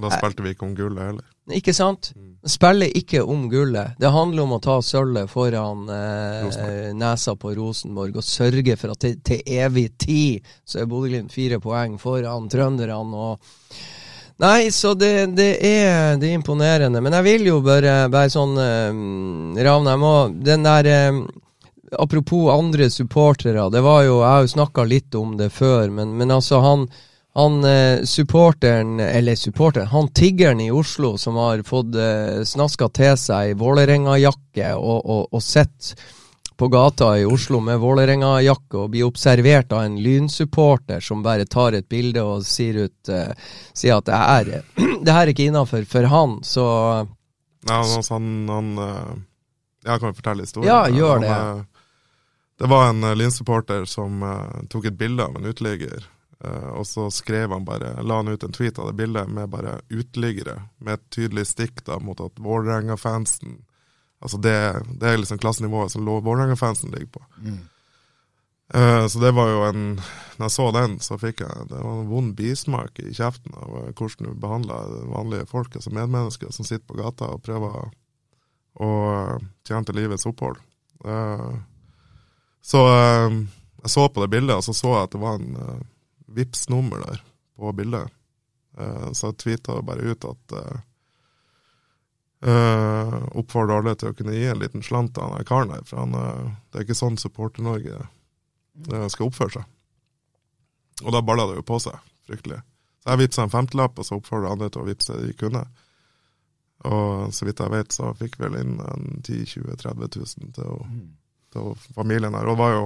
da 0.00 0.10
spilte 0.12 0.44
vi 0.44 0.54
ikke 0.54 0.68
om 0.68 0.76
gullet 0.78 1.08
heller. 1.10 1.30
Ikke 1.52 1.74
sant? 1.76 2.14
Mm. 2.16 2.30
Spiller 2.48 2.94
ikke 2.96 3.20
om 3.20 3.48
gullet. 3.52 3.98
Det 4.00 4.12
handler 4.12 4.46
om 4.46 4.54
å 4.56 4.60
ta 4.64 4.78
sølvet 4.84 5.28
foran 5.28 5.90
eh, 5.92 6.94
nesa 6.96 7.34
på 7.36 7.52
Rosenborg 7.56 8.16
og 8.16 8.24
sørge 8.24 8.78
for 8.80 8.94
at 8.94 9.02
til, 9.04 9.18
til 9.24 9.42
evig 9.52 9.90
tid 10.00 10.54
så 10.64 10.80
er 10.80 10.88
Bodø-Glimt 10.88 11.34
fire 11.34 11.60
poeng 11.60 11.98
foran 12.00 12.48
trønderne. 12.52 12.96
og 12.96 13.40
Nei, 14.40 14.70
så 14.72 14.96
det, 14.98 15.12
det, 15.36 15.50
er, 15.62 16.16
det, 16.18 16.30
er, 16.32 16.34
imponerende. 16.40 17.00
Men 17.04 17.14
jeg 17.20 17.26
vil 17.28 17.50
jo 17.52 17.60
bare, 17.62 18.08
bare 18.10 18.32
sånn 18.32 18.56
eh, 18.58 19.64
Ravn, 19.68 19.92
jeg 19.92 20.00
må 20.02 20.14
Den 20.48 20.64
der 20.66 20.88
uh, 21.12 21.20
Apropos 21.98 22.50
andre 22.52 22.90
supportere. 22.90 23.70
Det 23.70 23.82
var 23.84 24.04
jo 24.04 24.20
Jeg 24.20 24.30
har 24.30 24.46
jo 24.46 24.54
snakka 24.54 24.84
litt 24.84 25.14
om 25.14 25.36
det 25.36 25.50
før, 25.52 25.90
men, 25.90 26.16
men 26.18 26.30
altså 26.30 26.62
han 26.64 26.88
han 27.34 27.64
uh, 27.64 28.04
supporteren, 28.04 29.00
eller 29.00 29.34
supporteren, 29.34 29.86
han 29.90 30.08
tiggeren 30.14 30.60
i 30.60 30.70
Oslo 30.70 31.16
som 31.18 31.34
har 31.36 31.64
fått 31.66 31.96
uh, 31.98 32.44
snaska 32.46 32.88
til 32.94 33.16
seg 33.18 33.56
Vålerenga-jakke 33.58 34.68
og, 34.78 35.00
og, 35.02 35.24
og 35.34 35.42
sett 35.42 35.96
på 36.54 36.68
gata 36.70 37.08
i 37.18 37.24
Oslo 37.26 37.58
med 37.60 37.80
Vålerenga-jakke 37.82 38.78
og 38.78 38.92
blir 38.94 39.08
observert 39.08 39.74
av 39.74 39.82
en 39.88 39.98
lynsupporter 39.98 41.02
som 41.02 41.26
bare 41.26 41.48
tar 41.50 41.74
et 41.74 41.88
bilde 41.90 42.22
og 42.22 42.46
sier, 42.46 42.84
ut, 42.86 43.10
uh, 43.10 43.34
sier 43.74 43.98
at 43.98 44.06
det 44.06 44.22
er, 44.22 44.54
det 45.02 45.18
her 45.18 45.24
er 45.26 45.34
ikke 45.34 45.50
innafor 45.50 45.90
for 45.90 46.10
han, 46.14 46.38
så 46.46 46.66
Nei, 47.64 47.82
han, 47.82 48.32
han 48.46 48.74
uh, 48.78 49.14
Jeg 49.88 50.00
kan 50.00 50.10
jo 50.10 50.16
fortelle 50.20 50.44
historien. 50.44 50.68
Ja, 50.68 50.84
gjør 50.92 51.22
det. 51.24 51.30
Han, 51.32 51.64
uh, 51.64 51.73
det 52.60 52.70
var 52.70 52.88
en 52.88 53.06
lynsupporter 53.18 53.84
som 53.90 54.20
tok 54.70 54.90
et 54.90 54.98
bilde 54.98 55.24
av 55.24 55.36
en 55.36 55.46
uteligger. 55.46 56.04
og 56.76 56.86
så 56.86 57.08
skrev 57.10 57.50
han 57.50 57.64
bare, 57.64 58.02
la 58.02 58.20
han 58.20 58.28
ut 58.28 58.44
en 58.44 58.52
tweet 58.52 58.78
av 58.78 58.86
det 58.86 58.98
bildet 59.00 59.28
med 59.28 59.48
bare 59.50 59.80
uteliggere, 59.88 60.60
med 60.78 60.94
et 60.94 61.10
tydelig 61.10 61.46
stikk 61.50 61.82
da 61.84 61.98
mot 61.98 62.20
at 62.20 62.38
Vålerenga-fansen 62.38 63.58
Altså 64.24 64.38
det, 64.40 64.56
det 65.00 65.08
er 65.08 65.18
liksom 65.20 65.38
klassenivået 65.38 65.92
som 65.92 66.06
Vålerenga-fansen 66.06 66.92
ligger 66.94 67.10
på. 67.18 67.24
Mm. 67.44 67.58
Uh, 68.74 69.06
så 69.06 69.20
det 69.20 69.34
var 69.36 69.50
jo 69.50 69.58
en 69.68 69.82
Når 70.36 70.46
jeg 70.46 70.50
så 70.50 70.70
den, 70.72 70.94
så 71.04 71.18
fikk 71.20 71.42
jeg 71.44 71.66
det 71.68 71.78
var 71.82 71.98
en 72.00 72.08
vond 72.08 72.32
bismak 72.34 72.96
i 72.98 73.12
kjeften 73.14 73.52
av 73.54 73.74
hvordan 73.92 74.30
du 74.30 74.40
behandler 74.40 74.94
vanlige 75.12 75.46
folk, 75.46 75.76
altså 75.76 75.92
medmennesker 75.94 76.50
som 76.50 76.66
sitter 76.66 76.86
på 76.88 76.96
gata 76.98 77.28
og 77.36 77.44
prøver 77.44 77.92
å 78.82 78.88
tjene 79.68 79.86
til 79.86 80.00
livets 80.00 80.26
opphold. 80.26 80.58
Uh, 81.04 81.60
så 82.64 82.80
uh, 82.88 83.38
jeg 83.84 83.92
så 83.92 84.08
på 84.08 84.24
det 84.24 84.30
bildet, 84.32 84.56
og 84.56 84.64
så 84.64 84.74
så 84.76 84.94
jeg 84.94 85.08
at 85.08 85.14
det 85.14 85.22
var 85.22 85.38
en 85.40 85.56
uh, 85.60 85.84
vips 86.34 86.68
nummer 86.72 87.04
der 87.04 87.22
på 87.60 87.72
bildet. 87.76 88.10
så 89.14 89.28
jeg 89.28 89.36
tweeta 89.38 89.76
bare 89.86 90.02
ut 90.02 90.24
at 90.26 90.54
Uh, 92.44 93.22
oppfordrer 93.40 93.78
alle 93.78 93.94
til 93.96 94.10
å 94.10 94.16
kunne 94.16 94.34
gi 94.36 94.44
en 94.52 94.58
liten 94.60 94.82
slant 94.84 95.14
til 95.16 95.24
han 95.24 95.46
karen 95.48 95.70
her, 95.72 95.84
for 95.88 96.02
han, 96.02 96.12
uh, 96.12 96.50
det 96.68 96.82
er 96.82 96.84
ikke 96.84 96.96
sånn 96.98 97.16
Supporter-Norge 97.16 98.02
uh, 98.04 99.06
skal 99.08 99.30
oppføre 99.30 99.54
seg. 99.54 99.70
Og 101.06 101.14
da 101.14 101.22
balla 101.24 101.46
det 101.48 101.56
jo 101.56 101.64
på 101.64 101.78
seg, 101.80 101.96
fryktelig. 102.28 102.58
Så 103.00 103.14
jeg 103.14 103.22
vippsa 103.22 103.46
en 103.46 103.54
femtelapp, 103.54 103.96
og 103.96 104.04
så 104.04 104.18
oppfordra 104.18 104.52
andre 104.52 104.68
til 104.68 104.84
å 104.84 104.88
vippse 104.90 105.16
det 105.16 105.30
de 105.30 105.38
kunne. 105.40 105.64
Og 106.84 107.32
så 107.32 107.48
vidt 107.48 107.64
jeg 107.64 107.72
vet, 107.78 107.96
så 107.96 108.12
fikk 108.18 108.36
vi 108.36 108.44
vel 108.44 108.60
inn 108.60 108.76
en 108.92 109.08
10 109.22 109.40
20 109.54 109.80
30 109.80 110.12
000 110.20 110.54
til, 110.58 110.68
å, 110.68 110.84
mm. 110.84 111.08
Til 111.54 111.72
familien 111.96 112.34
der. 112.34 112.44
Og 112.44 112.56
det 112.56 112.62
var 112.62 112.76
jo 112.76 112.84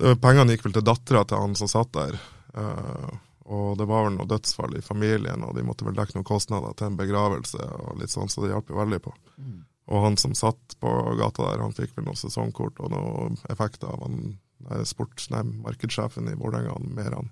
det, 0.00 0.16
Pengene 0.22 0.54
gikk 0.54 0.64
vel 0.66 0.74
til 0.78 0.86
dattera 0.86 1.22
til 1.28 1.42
han 1.42 1.54
som 1.58 1.70
satt 1.70 1.92
der. 1.94 2.16
Uh, 2.54 3.12
og 3.44 3.76
det 3.78 3.86
var 3.90 4.06
vel 4.06 4.16
noe 4.16 4.28
dødsfall 4.30 4.78
i 4.78 4.82
familien, 4.84 5.44
og 5.44 5.52
de 5.56 5.64
måtte 5.66 5.84
vel 5.84 5.96
dekke 5.96 6.16
noen 6.16 6.26
kostnader 6.26 6.72
til 6.78 6.88
en 6.88 6.98
begravelse, 6.98 7.60
og 7.60 8.00
litt 8.00 8.12
sånn, 8.14 8.30
så 8.32 8.42
det 8.42 8.54
hjalp 8.54 8.72
jo 8.72 8.78
veldig 8.80 9.00
på. 9.04 9.12
Mm. 9.36 9.58
Og 9.92 10.04
han 10.06 10.16
som 10.16 10.32
satt 10.38 10.78
på 10.80 10.92
gata 11.20 11.50
der, 11.50 11.60
han 11.60 11.76
fikk 11.76 11.92
vel 11.98 12.06
noe 12.08 12.16
sesongkort 12.16 12.80
og 12.80 12.94
noe 12.94 13.26
effekter 13.52 13.90
av 13.92 14.06
han 14.06 14.16
nei, 14.64 14.80
sport, 14.88 15.26
nei, 15.34 15.42
markedssjefen 15.66 16.30
i 16.32 16.38
Vålerenga, 16.40 16.78
Meran. 16.96 17.28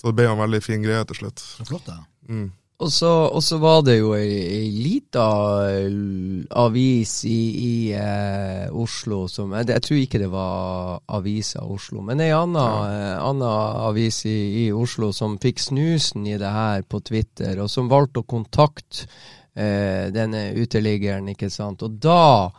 Så 0.00 0.10
det 0.10 0.16
ble 0.18 0.26
en 0.32 0.42
veldig 0.42 0.58
fin 0.64 0.82
greie 0.82 1.04
til 1.06 1.20
slutt. 1.20 1.44
Flott, 1.68 1.86
da. 1.86 2.00
Mm. 2.26 2.48
Og 2.82 2.90
så, 2.90 3.10
og 3.30 3.42
så, 3.44 3.58
var 3.62 3.84
det 3.86 3.98
jo 4.00 4.10
ei, 4.16 4.40
ei 4.56 4.70
lita 4.74 5.24
avis 6.58 7.12
i, 7.28 7.38
i 7.62 7.74
eh, 7.94 8.64
Oslo 8.74 9.20
som 9.30 9.54
jeg, 9.54 9.68
jeg, 9.70 9.84
tror 9.86 10.00
ikke 10.00 10.20
det 10.22 10.30
var 10.32 10.98
Avisa 11.14 11.62
Oslo, 11.62 12.02
men 12.02 12.24
ei 12.24 12.32
anna, 12.34 12.64
ja. 12.90 13.12
anna 13.28 13.52
avis 13.86 14.24
i, 14.26 14.34
i, 14.64 14.66
Oslo 14.74 15.12
som 15.14 15.38
fikk 15.42 15.62
snusen 15.62 16.26
i 16.26 16.34
det 16.40 16.50
her 16.50 16.82
på 16.82 16.98
Twitter, 17.06 17.60
og 17.62 17.70
som 17.70 17.90
valgte 17.92 18.24
å 18.24 18.28
kontakte 18.34 19.06
eh, 19.54 20.10
denne 20.14 20.48
uteliggeren, 20.58 21.30
ikke 21.36 21.52
sant. 21.54 21.86
Og 21.86 22.02
da 22.02 22.50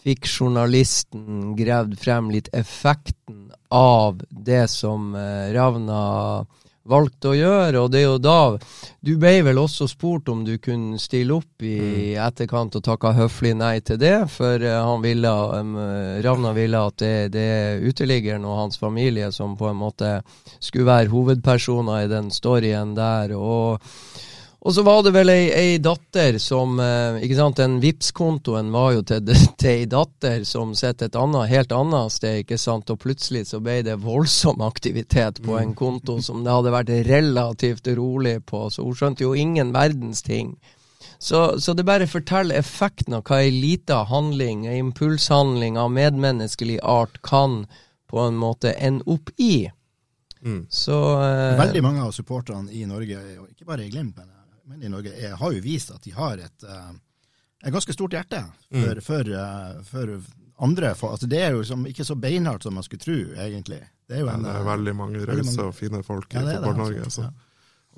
fikk 0.00 0.28
journalisten 0.28 1.54
gravd 1.56 1.96
frem 2.00 2.30
litt 2.32 2.52
effekten 2.56 3.48
av 3.72 4.20
det 4.30 4.66
som 4.72 5.14
eh, 5.16 5.52
Ravna 5.56 6.00
valgte 6.88 7.32
å 7.32 7.36
gjøre. 7.36 7.82
Og 7.82 7.90
det 7.92 8.00
er 8.00 8.06
jo 8.06 8.18
da 8.22 8.56
Du 9.00 9.14
ble 9.20 9.32
vel 9.44 9.58
også 9.60 9.88
spurt 9.88 10.28
om 10.28 10.42
du 10.44 10.56
kunne 10.60 10.98
stille 11.00 11.34
opp 11.38 11.64
i 11.64 11.76
mm. 11.80 12.20
etterkant 12.26 12.76
og 12.76 12.84
takka 12.84 13.14
høflig 13.16 13.54
nei 13.56 13.78
til 13.80 14.00
det, 14.00 14.28
for 14.32 14.60
uh, 14.60 14.80
han 14.90 15.04
ville, 15.04 15.30
um, 15.56 15.76
Ravna 16.24 16.52
ville 16.56 16.82
at 16.90 16.98
det, 17.00 17.14
det 17.36 17.46
er 17.56 17.84
uteliggeren 17.84 18.44
og 18.44 18.58
hans 18.64 18.80
familie 18.80 19.30
som 19.32 19.56
på 19.56 19.70
en 19.70 19.80
måte 19.80 20.18
skulle 20.58 20.88
være 20.88 21.12
hovedpersoner 21.12 22.04
i 22.04 22.12
den 22.12 22.28
storyen 22.34 22.92
der. 22.98 23.36
og 23.36 23.80
og 24.60 24.74
så 24.76 24.82
var 24.84 25.00
det 25.04 25.14
vel 25.14 25.30
ei, 25.32 25.44
ei 25.56 25.76
datter 25.80 26.36
som 26.42 26.76
eh, 26.84 27.22
ikke 27.24 27.36
sant, 27.38 27.60
Den 27.62 27.78
Vipps-kontoen 27.80 28.68
var 28.74 28.90
jo 28.92 29.04
til, 29.08 29.30
til 29.60 29.70
ei 29.70 29.86
datter 29.88 30.42
som 30.48 30.74
sitter 30.76 31.08
et 31.08 31.16
annet, 31.16 31.48
helt 31.48 31.72
annet 31.72 32.12
sted, 32.12 32.42
ikke 32.42 32.58
sant, 32.60 32.92
og 32.92 33.00
plutselig 33.00 33.46
så 33.48 33.62
ble 33.64 33.78
det 33.86 33.96
voldsom 34.04 34.60
aktivitet 34.66 35.40
på 35.46 35.56
en 35.56 35.72
konto 35.78 36.18
som 36.24 36.44
det 36.44 36.52
hadde 36.52 36.74
vært 36.74 36.92
relativt 37.08 37.88
rolig 37.96 38.36
på, 38.44 38.66
så 38.68 38.84
hun 38.84 38.98
skjønte 38.98 39.24
jo 39.24 39.32
ingen 39.32 39.72
verdens 39.76 40.20
ting. 40.26 40.52
Så, 41.20 41.60
så 41.60 41.72
det 41.76 41.84
bare 41.88 42.08
forteller 42.08 42.60
effekten 42.60 43.16
av 43.16 43.24
hva 43.28 43.42
ei 43.44 43.52
lita 43.52 44.02
handling, 44.08 44.66
ei 44.68 44.78
impulshandling 44.80 45.76
av 45.80 45.92
medmenneskelig 45.92 46.78
art, 46.84 47.20
kan 47.24 47.64
på 48.10 48.20
en 48.24 48.36
måte 48.40 48.72
ende 48.76 49.04
opp 49.08 49.32
i. 49.40 49.70
Mm. 50.40 50.66
Så 50.72 50.96
uh, 51.20 51.56
Veldig 51.60 51.82
mange 51.84 52.04
av 52.04 52.12
supporterne 52.16 52.72
i 52.72 52.86
Norge, 52.88 53.20
ikke 53.52 53.68
bare 53.68 53.84
i 53.84 53.90
Glimt, 53.92 54.16
men 54.16 54.28
menn 54.70 54.86
i 54.86 54.90
Norge 54.92 55.12
er, 55.14 55.36
har 55.40 55.54
jo 55.56 55.62
vist 55.64 55.90
at 55.94 56.04
de 56.06 56.14
har 56.14 56.40
et, 56.42 56.66
uh, 56.66 56.92
et 57.64 57.74
ganske 57.74 57.96
stort 57.96 58.14
hjerte 58.16 58.44
for, 58.70 58.94
mm. 58.94 59.02
for, 59.06 59.32
for 59.90 60.14
andre. 60.64 60.94
For, 60.98 61.16
altså 61.16 61.28
det 61.30 61.42
er 61.42 61.54
jo 61.56 61.64
som, 61.66 61.86
ikke 61.88 62.06
så 62.06 62.16
beinhardt 62.20 62.66
som 62.66 62.76
man 62.76 62.86
skulle 62.86 63.02
tro, 63.02 63.18
egentlig. 63.34 63.82
Det 64.08 64.18
er 64.18 64.24
jo 64.24 64.32
en, 64.32 64.44
ja, 64.44 64.56
det 64.56 64.62
er 64.62 64.68
veldig 64.70 64.96
mange 64.96 65.22
rause 65.28 65.68
og 65.68 65.76
fine 65.76 66.02
folk 66.06 66.34
i 66.34 66.42
Fotball-Norge. 66.42 67.06
Altså. 67.08 67.28
Ja. 67.28 67.49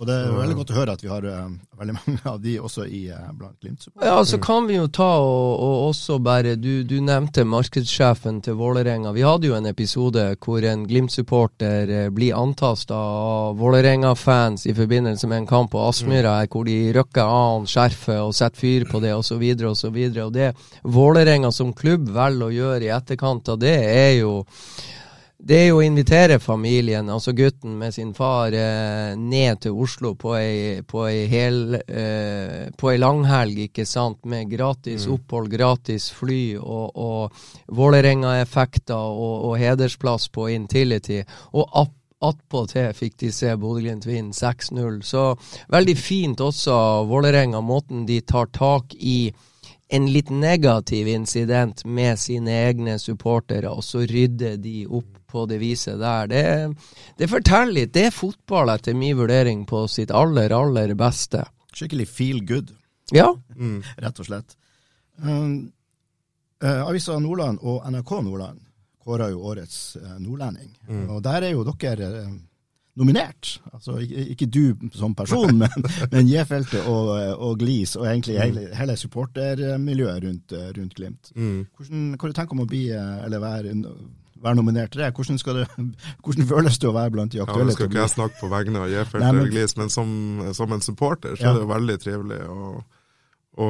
Og 0.03 0.09
det 0.09 0.17
er 0.19 0.33
veldig 0.35 0.57
godt 0.59 0.71
å 0.73 0.75
høre 0.75 0.95
at 0.97 1.03
vi 1.05 1.11
har 1.13 1.23
uh, 1.31 1.51
veldig 1.79 1.95
mange 1.95 2.21
av 2.27 2.41
de 2.43 2.57
også 2.59 2.89
i 2.91 3.05
uh, 3.15 3.29
blant 3.39 3.55
glimt 3.63 3.85
Ja, 4.03 4.17
så 4.27 4.41
kan 4.43 4.67
vi 4.67 4.75
jo 4.75 4.89
ta 4.91 5.13
og, 5.23 5.51
og 5.63 5.75
også 5.93 6.17
bare 6.19 6.57
du, 6.59 6.83
du, 6.83 6.97
nevnte 7.07 7.45
markedssjefen 7.47 8.41
til 8.43 8.57
Vålerenga. 8.59 9.13
Vi 9.15 9.23
hadde 9.23 9.47
jo 9.47 9.55
en 9.55 9.69
episode 9.71 10.25
hvor 10.43 10.67
en 10.67 10.83
Glimt-supporter 10.91 11.93
uh, 11.93 12.09
blir 12.11 12.35
antasta 12.35 12.99
av 12.99 13.61
Vålerenga-fans 13.63 14.67
i 14.67 14.75
forbindelse 14.75 15.31
med 15.31 15.45
en 15.45 15.51
kamp 15.53 15.71
på 15.77 15.85
Aspmyra, 15.87 16.35
mm. 16.41 16.51
hvor 16.51 16.67
de 16.67 16.79
røkker 16.99 17.23
av 17.39 17.69
skjerfet 17.71 18.19
og 18.25 18.35
setter 18.35 18.59
fyr 18.59 18.89
på 18.91 18.99
det 19.05 19.15
osv. 19.15 19.45
osv. 19.71 19.87
Og, 19.87 20.19
og 20.27 20.35
det 20.35 20.51
Vålerenga 20.83 21.55
som 21.55 21.71
klubb 21.79 22.11
velger 22.11 22.49
å 22.49 22.57
gjøre 22.57 22.89
i 22.89 22.91
etterkant 22.99 23.55
av 23.55 23.63
det, 23.63 23.79
er 23.87 24.17
jo 24.19 24.41
det 25.43 25.57
er 25.59 25.65
jo 25.73 25.81
å 25.81 25.83
invitere 25.83 26.37
familien, 26.39 27.09
altså 27.11 27.33
gutten 27.35 27.75
med 27.81 27.95
sin 27.97 28.13
far, 28.15 28.55
eh, 28.55 29.17
ned 29.19 29.59
til 29.65 29.75
Oslo 29.75 30.13
på 30.15 30.37
ei, 30.39 30.83
på 30.87 31.03
ei, 31.09 31.25
hel, 31.27 31.81
eh, 31.83 32.69
på 32.79 32.93
ei 32.93 33.01
langhelg, 33.03 33.65
ikke 33.65 33.87
sant, 33.89 34.21
med 34.25 34.53
gratis 34.53 35.09
mm. 35.09 35.17
opphold, 35.17 35.51
gratis 35.51 36.11
fly 36.15 36.55
og, 36.61 36.95
og 36.95 37.75
Vålerenga-effekter 37.75 38.95
og, 38.95 39.49
og, 39.49 39.57
hedersplass 39.59 40.29
på 40.31 40.47
Intility. 40.55 41.25
Og 41.53 41.67
app 41.83 41.99
Attpåtil 42.23 42.93
fikk 42.95 43.17
de 43.19 43.33
se 43.35 43.49
Bodø-Glimt 43.59 44.05
vinne 44.07 44.31
6-0. 44.31 45.01
Så 45.03 45.33
veldig 45.75 45.97
fint 45.99 46.39
også 46.39 46.77
Vålerenga, 47.11 47.59
måten 47.67 48.05
de 48.07 48.21
tar 48.23 48.47
tak 48.55 48.95
i 48.95 49.33
en 49.93 50.07
litt 50.07 50.31
negativ 50.31 51.11
incident 51.11 51.83
med 51.85 52.21
sine 52.23 52.55
egne 52.69 52.95
supportere, 53.03 53.75
og 53.75 53.83
så 53.83 54.07
rydder 54.07 54.55
de 54.63 54.85
opp 54.87 55.19
på 55.33 55.47
det 55.49 55.59
viset 55.63 56.01
der. 56.03 56.29
Det, 56.29 56.45
det 57.19 57.31
forteller 57.33 57.81
litt. 57.81 57.95
Det 57.97 58.09
er 58.11 58.15
fotball, 58.15 58.75
etter 58.75 58.97
min 58.97 59.17
vurdering, 59.19 59.65
på 59.69 59.87
sitt 59.89 60.13
aller, 60.15 60.53
aller 60.53 60.95
beste. 60.99 61.47
Skikkelig 61.73 62.09
feel 62.09 62.43
good, 62.47 62.75
ja. 63.13 63.31
Mm. 63.57 63.81
rett 64.05 64.21
og 64.21 64.29
slett. 64.29 64.57
Um, 65.23 65.73
uh, 66.65 66.87
Avisa 66.89 67.19
Nordland 67.19 67.61
og 67.63 67.85
NRK 67.91 68.15
Nordland 68.25 68.61
kåra 69.03 69.29
jo 69.33 69.43
årets 69.51 69.97
uh, 69.97 70.17
nordlending. 70.23 70.73
Mm. 70.89 71.05
Og 71.11 71.23
der 71.25 71.49
er 71.49 71.55
jo 71.57 71.65
dere 71.67 72.11
uh, 72.23 72.33
nominert. 73.01 73.57
Altså 73.73 73.99
ikke, 74.05 74.47
du 74.47 74.89
som 74.95 75.15
person, 75.17 75.57
men, 75.63 75.89
men 76.13 76.29
J-feltet 76.29 76.87
og, 76.87 77.13
og, 77.39 77.59
Glis, 77.59 77.97
og 77.97 78.07
egentlig 78.07 78.37
mm. 78.37 78.43
hele, 78.45 78.67
hele 78.77 78.97
supportermiljøet 78.97 80.25
rundt, 80.25 80.57
rundt 80.79 80.95
Glimt. 80.95 81.33
Mm. 81.35 81.65
Hvordan, 81.77 82.11
hva 82.17 82.29
du 82.29 82.37
tenker 82.37 82.59
om 82.59 82.67
å 82.67 82.69
bli, 82.69 82.85
eller 82.93 83.43
være 83.43 83.73
være 84.43 84.59
nominert 84.59 84.93
til 84.95 85.03
det. 85.03 85.11
Hvordan, 85.17 85.39
det, 85.59 85.67
hvordan 86.25 86.49
føles 86.51 86.79
det 86.83 86.89
å 86.89 86.95
være 86.97 87.13
blant 87.15 87.35
de 87.35 87.43
aktuelle? 87.45 87.65
Ja? 87.65 87.71
Nå 87.73 87.77
skal 87.77 87.91
ikke 87.91 88.01
jeg 88.01 88.15
snakke 88.15 88.41
på 88.41 88.51
vegne 88.53 88.83
av 88.83 88.91
men- 89.15 89.29
eller 89.29 89.51
Glis, 89.53 89.77
men 89.79 89.93
som, 89.93 90.09
som 90.57 90.73
en 90.75 90.85
supporter 90.85 91.37
så 91.37 91.43
Ja. 91.47 91.53
er 91.55 91.61
det 91.63 91.71
veldig 91.71 91.99
trivelig 92.03 92.41
å, 92.49 92.85
å, 93.63 93.69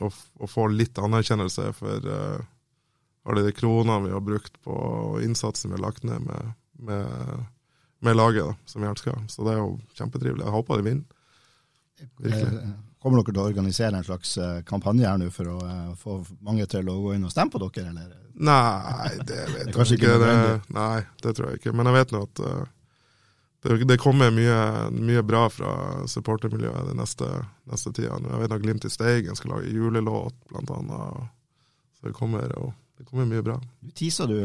å, 0.00 0.10
å 0.42 0.50
få 0.50 0.66
litt 0.72 0.98
anerkjennelse 0.98 1.72
for 1.78 2.08
uh, 2.10 2.44
alle 3.28 3.46
de 3.46 3.52
kronene 3.54 4.00
vi 4.08 4.14
har 4.14 4.24
brukt 4.26 4.56
på 4.66 4.76
innsatsen 5.22 5.70
vi 5.70 5.78
har 5.78 5.84
lagt 5.86 6.02
ned 6.04 6.24
med, 6.26 6.54
med, 6.82 7.44
med 8.02 8.16
laget, 8.18 8.48
da, 8.50 8.56
som 8.66 8.82
vi 8.82 8.88
elsker. 8.90 9.20
Så 9.30 9.46
det 9.46 9.54
er 9.54 9.60
jo 9.62 9.76
kjempetrivelig. 9.98 10.42
Jeg 10.42 10.56
håper 10.56 10.80
de 10.82 10.88
vinner. 10.90 11.20
Virkelig. 12.18 12.72
Kommer 13.02 13.18
dere 13.22 13.32
til 13.34 13.40
å 13.42 13.46
organisere 13.50 13.98
en 13.98 14.04
slags 14.06 14.36
eh, 14.38 14.60
kampanje 14.68 15.08
her 15.08 15.18
nå 15.18 15.26
for 15.34 15.48
å 15.50 15.56
eh, 15.66 15.88
få 15.98 16.20
mange 16.46 16.66
til 16.70 16.86
å 16.92 17.00
gå 17.02 17.16
inn 17.16 17.24
og 17.26 17.32
stemme 17.34 17.50
på 17.50 17.58
dere, 17.64 17.90
eller? 17.90 18.12
Nei, 18.38 19.10
det 19.26 19.40
vet 19.50 19.74
jeg 19.76 19.98
ikke. 19.98 20.12
det, 20.22 20.36
nei, 20.76 21.00
det 21.24 21.32
tror 21.34 21.50
jeg 21.50 21.58
ikke. 21.60 21.72
Men 21.76 21.90
jeg 21.90 21.96
vet 21.98 22.14
nå 22.14 22.20
at 22.28 22.42
eh, 22.46 22.62
det, 23.62 23.80
det 23.90 23.96
kommer 24.02 24.30
mye, 24.34 24.58
mye 24.94 25.22
bra 25.26 25.44
fra 25.50 25.72
supportermiljøet 26.10 26.88
den 26.92 26.98
neste, 27.02 27.26
neste 27.70 27.92
tida. 27.94 28.16
Jeg 28.22 28.40
vet 28.44 28.54
at 28.56 28.62
Glimt 28.64 28.86
i 28.86 28.90
Steigen 28.90 29.38
skal 29.38 29.52
lage 29.56 29.70
julelåt, 29.74 30.34
blant 30.50 30.70
annet. 30.74 31.28
Så 31.98 32.08
det 32.08 32.14
kommer, 32.18 32.54
og, 32.58 32.72
det 32.98 33.06
kommer 33.10 33.26
mye 33.30 33.42
bra. 33.46 33.58
Du 33.82 33.90
teaser 33.98 34.30
du 34.30 34.38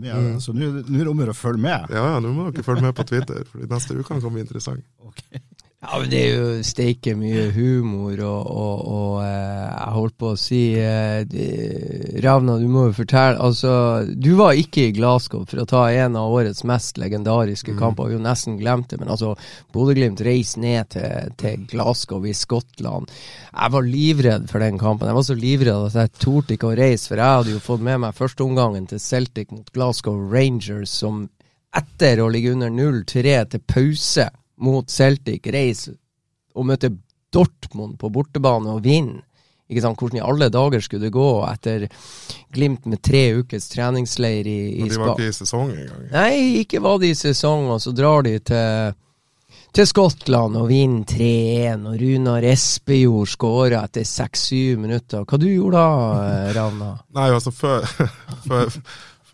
mye, 0.00 0.16
Mm. 0.18 0.40
så 0.44 0.52
nå 0.56 0.68
nå 0.80 0.98
er 1.00 1.04
det 1.04 1.12
om 1.12 1.22
å 1.28 1.36
følge 1.36 1.60
med. 1.64 1.88
Ja, 1.92 2.04
ja, 2.14 2.18
nå 2.24 2.32
må 2.36 2.48
dere 2.52 2.64
følge 2.66 2.84
med 2.88 2.96
på 2.96 3.04
Twitter, 3.08 3.44
for 3.48 3.64
neste 3.72 3.96
uke 3.96 4.08
kan 4.10 4.20
komme 4.24 4.40
interessant. 4.44 4.84
Ja, 5.78 5.94
men 6.00 6.10
Det 6.10 6.18
er 6.18 6.32
jo 6.34 6.62
steike 6.66 7.12
mye 7.14 7.44
humor, 7.54 8.18
og, 8.26 8.48
og, 8.50 8.78
og 8.90 9.18
eh, 9.22 9.66
jeg 9.68 9.92
holdt 9.94 10.14
på 10.18 10.30
å 10.32 10.38
si 10.40 10.62
eh, 10.74 12.16
Ravna, 12.24 12.56
du 12.58 12.64
må 12.66 12.88
jo 12.88 12.96
fortelle 12.96 13.38
Altså, 13.38 13.70
du 14.10 14.32
var 14.40 14.58
ikke 14.58 14.88
i 14.88 14.96
Glasgow 14.96 15.44
for 15.46 15.62
å 15.62 15.66
ta 15.70 15.84
en 15.94 16.18
av 16.18 16.34
årets 16.34 16.64
mest 16.66 16.98
legendariske 16.98 17.76
kamper. 17.78 18.10
Vi 18.10 18.16
jo 18.16 18.24
nesten 18.24 18.56
glemt 18.58 18.90
det, 18.90 18.98
men 18.98 19.12
altså, 19.14 19.36
Bodø-Glimt 19.74 20.24
reiste 20.26 20.64
ned 20.64 20.90
til, 20.96 21.30
til 21.38 21.62
Glasgow 21.70 22.26
i 22.26 22.34
Skottland. 22.34 23.14
Jeg 23.52 23.74
var 23.76 23.86
livredd 23.86 24.50
for 24.50 24.66
den 24.66 24.82
kampen. 24.82 25.06
Jeg 25.06 25.20
var 25.20 25.28
så 25.30 25.38
livredd 25.38 25.86
at 25.92 26.00
jeg 26.02 26.14
torde 26.18 26.58
ikke 26.58 26.72
å 26.72 26.78
reise, 26.82 27.06
for 27.12 27.22
jeg 27.22 27.38
hadde 27.38 27.54
jo 27.54 27.62
fått 27.62 27.86
med 27.86 28.02
meg 28.02 28.18
førsteomgangen 28.18 28.90
til 28.90 29.04
Celtic 29.04 29.54
mot 29.54 29.70
Glasgow 29.78 30.18
Rangers, 30.26 30.90
som 30.90 31.28
etter 31.78 32.18
å 32.18 32.28
ligge 32.34 32.58
under 32.58 32.74
0-3 32.74 33.38
til 33.54 33.66
pause 33.70 34.26
mot 34.64 34.90
Celtic 34.90 35.46
reise 35.54 35.94
og 36.58 36.66
møte 36.68 36.90
Dortmund 37.34 37.98
på 38.00 38.10
bortebane 38.12 38.72
og 38.72 38.84
vinne. 38.86 39.22
Ikke 39.68 39.82
sant? 39.84 40.00
Hvordan 40.00 40.16
i 40.16 40.24
alle 40.24 40.48
dager 40.48 40.80
skulle 40.80 41.08
det 41.08 41.12
gå 41.12 41.28
etter 41.44 41.88
Glimt 42.56 42.86
med 42.88 43.02
tre 43.04 43.26
ukers 43.36 43.68
treningsleir 43.68 44.46
i, 44.48 44.60
i 44.78 44.86
Og 44.86 44.94
de 44.94 45.02
var 45.02 45.12
ikke 45.12 45.28
i 45.28 45.36
sesong 45.36 45.74
engang. 45.74 46.06
Nei, 46.14 46.62
ikke 46.62 46.80
var 46.80 46.96
de 47.02 47.10
i 47.12 47.18
sesong, 47.18 47.68
og 47.74 47.82
så 47.84 47.92
drar 47.92 48.24
de 48.24 48.32
til, 48.48 48.96
til 49.76 49.88
Skottland 49.90 50.56
og 50.56 50.70
vinner 50.70 51.04
3-1, 51.12 51.84
og 51.90 52.00
Runar 52.00 52.46
Espejord 52.48 53.28
skårer 53.28 53.76
etter 53.82 54.08
6-7 54.08 54.80
minutter. 54.80 55.28
Hva 55.28 55.40
du 55.42 55.44
gjorde 55.50 55.84
da, 55.84 56.48
Ravna? 56.56 56.90
Nei, 57.20 57.28
altså 57.28 57.52
før, 57.52 57.84
før, 58.48 58.80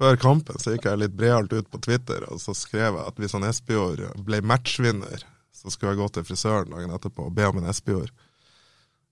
før 0.05 0.21
kampen 0.21 0.61
så 0.61 0.75
gikk 0.75 0.89
jeg 0.89 1.01
litt 1.01 1.17
bredalt 1.17 1.55
ut 1.55 1.71
på 1.73 1.81
Twitter, 1.87 2.27
og 2.29 2.41
så 2.43 2.55
skrev 2.57 2.99
jeg 2.99 3.07
at 3.09 3.21
hvis 3.21 3.35
han 3.37 3.47
Espejord 3.49 4.03
ble 4.27 4.43
matchvinner, 4.45 5.25
så 5.55 5.73
skulle 5.73 5.95
jeg 5.95 6.03
gå 6.03 6.11
til 6.13 6.27
frisøren 6.29 6.75
dagen 6.75 6.93
etterpå 6.93 7.31
og 7.31 7.35
be 7.37 7.49
om 7.49 7.63
en 7.63 7.71
Espejord. 7.73 8.13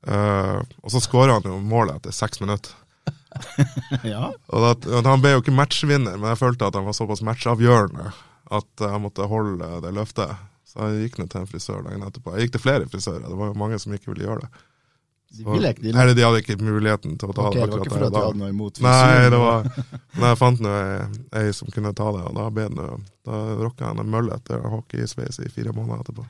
Uh, 0.03 0.59
og 0.83 0.91
så 0.91 1.01
skåra 1.01 1.39
han 1.39 1.47
jo 1.47 1.61
målet 1.63 2.01
etter 2.01 2.15
seks 2.15 2.43
minutter. 2.43 2.75
ja. 4.13 4.29
Og 4.53 4.65
da, 4.65 5.01
Han 5.07 5.23
ble 5.23 5.37
jo 5.37 5.43
ikke 5.43 5.55
matchvinner, 5.57 6.19
men 6.19 6.33
jeg 6.33 6.41
følte 6.43 6.69
at 6.69 6.77
han 6.77 6.87
var 6.87 6.97
såpass 6.99 7.23
matchavgjørende 7.25 8.11
at 8.53 8.85
jeg 8.85 9.01
måtte 9.01 9.31
holde 9.31 9.69
det 9.85 9.95
løftet. 9.97 10.35
Så 10.69 10.89
jeg 10.91 11.07
gikk 11.07 11.19
ned 11.21 11.31
til 11.33 11.43
en 11.43 11.49
frisør 11.49 11.81
dagen 11.87 12.05
etterpå. 12.05 12.35
Jeg 12.35 12.47
gikk 12.47 12.59
til 12.59 12.65
flere 12.67 12.91
frisører, 12.91 13.25
det 13.25 13.39
var 13.39 13.53
jo 13.53 13.61
mange 13.63 13.79
som 13.81 13.95
ikke 13.97 14.13
ville 14.13 14.27
gjøre 14.27 14.45
det. 14.45 14.67
De 15.33 15.45
ville 15.49 15.71
ikke- 15.73 15.83
de- 15.83 15.93
Nei, 15.97 16.07
de 16.13 16.23
hadde 16.27 16.41
ikke 16.43 16.59
muligheten 16.61 17.17
til 17.19 17.29
å 17.31 17.35
ta 17.35 17.47
Ok, 17.49 17.55
det 17.55 17.63
det 17.63 17.71
var 17.71 17.79
ikke 17.87 17.95
fordi 17.95 18.11
de 18.13 18.21
hadde 18.27 18.39
noe 18.43 18.51
imot 18.53 18.81
Nei, 18.85 19.31
det 19.33 19.39
var 19.41 19.65
Men 20.19 20.27
jeg 20.29 20.39
fant 20.43 20.61
nå 20.61 20.73
ei, 20.77 21.07
ei 21.41 21.53
som 21.57 21.69
kunne 21.73 21.95
ta 21.97 22.11
det, 22.13 22.25
og 22.29 22.35
da 22.37 22.51
ble 22.51 22.69
det 22.69 22.89
Da 23.25 23.41
rocka 23.63 23.89
jeg 23.89 23.99
en 24.05 24.11
mølle 24.13 24.37
etter 24.37 24.61
hockeysveis 24.75 25.41
i 25.41 25.49
fire 25.49 25.73
måneder 25.73 26.03
etterpå. 26.05 26.27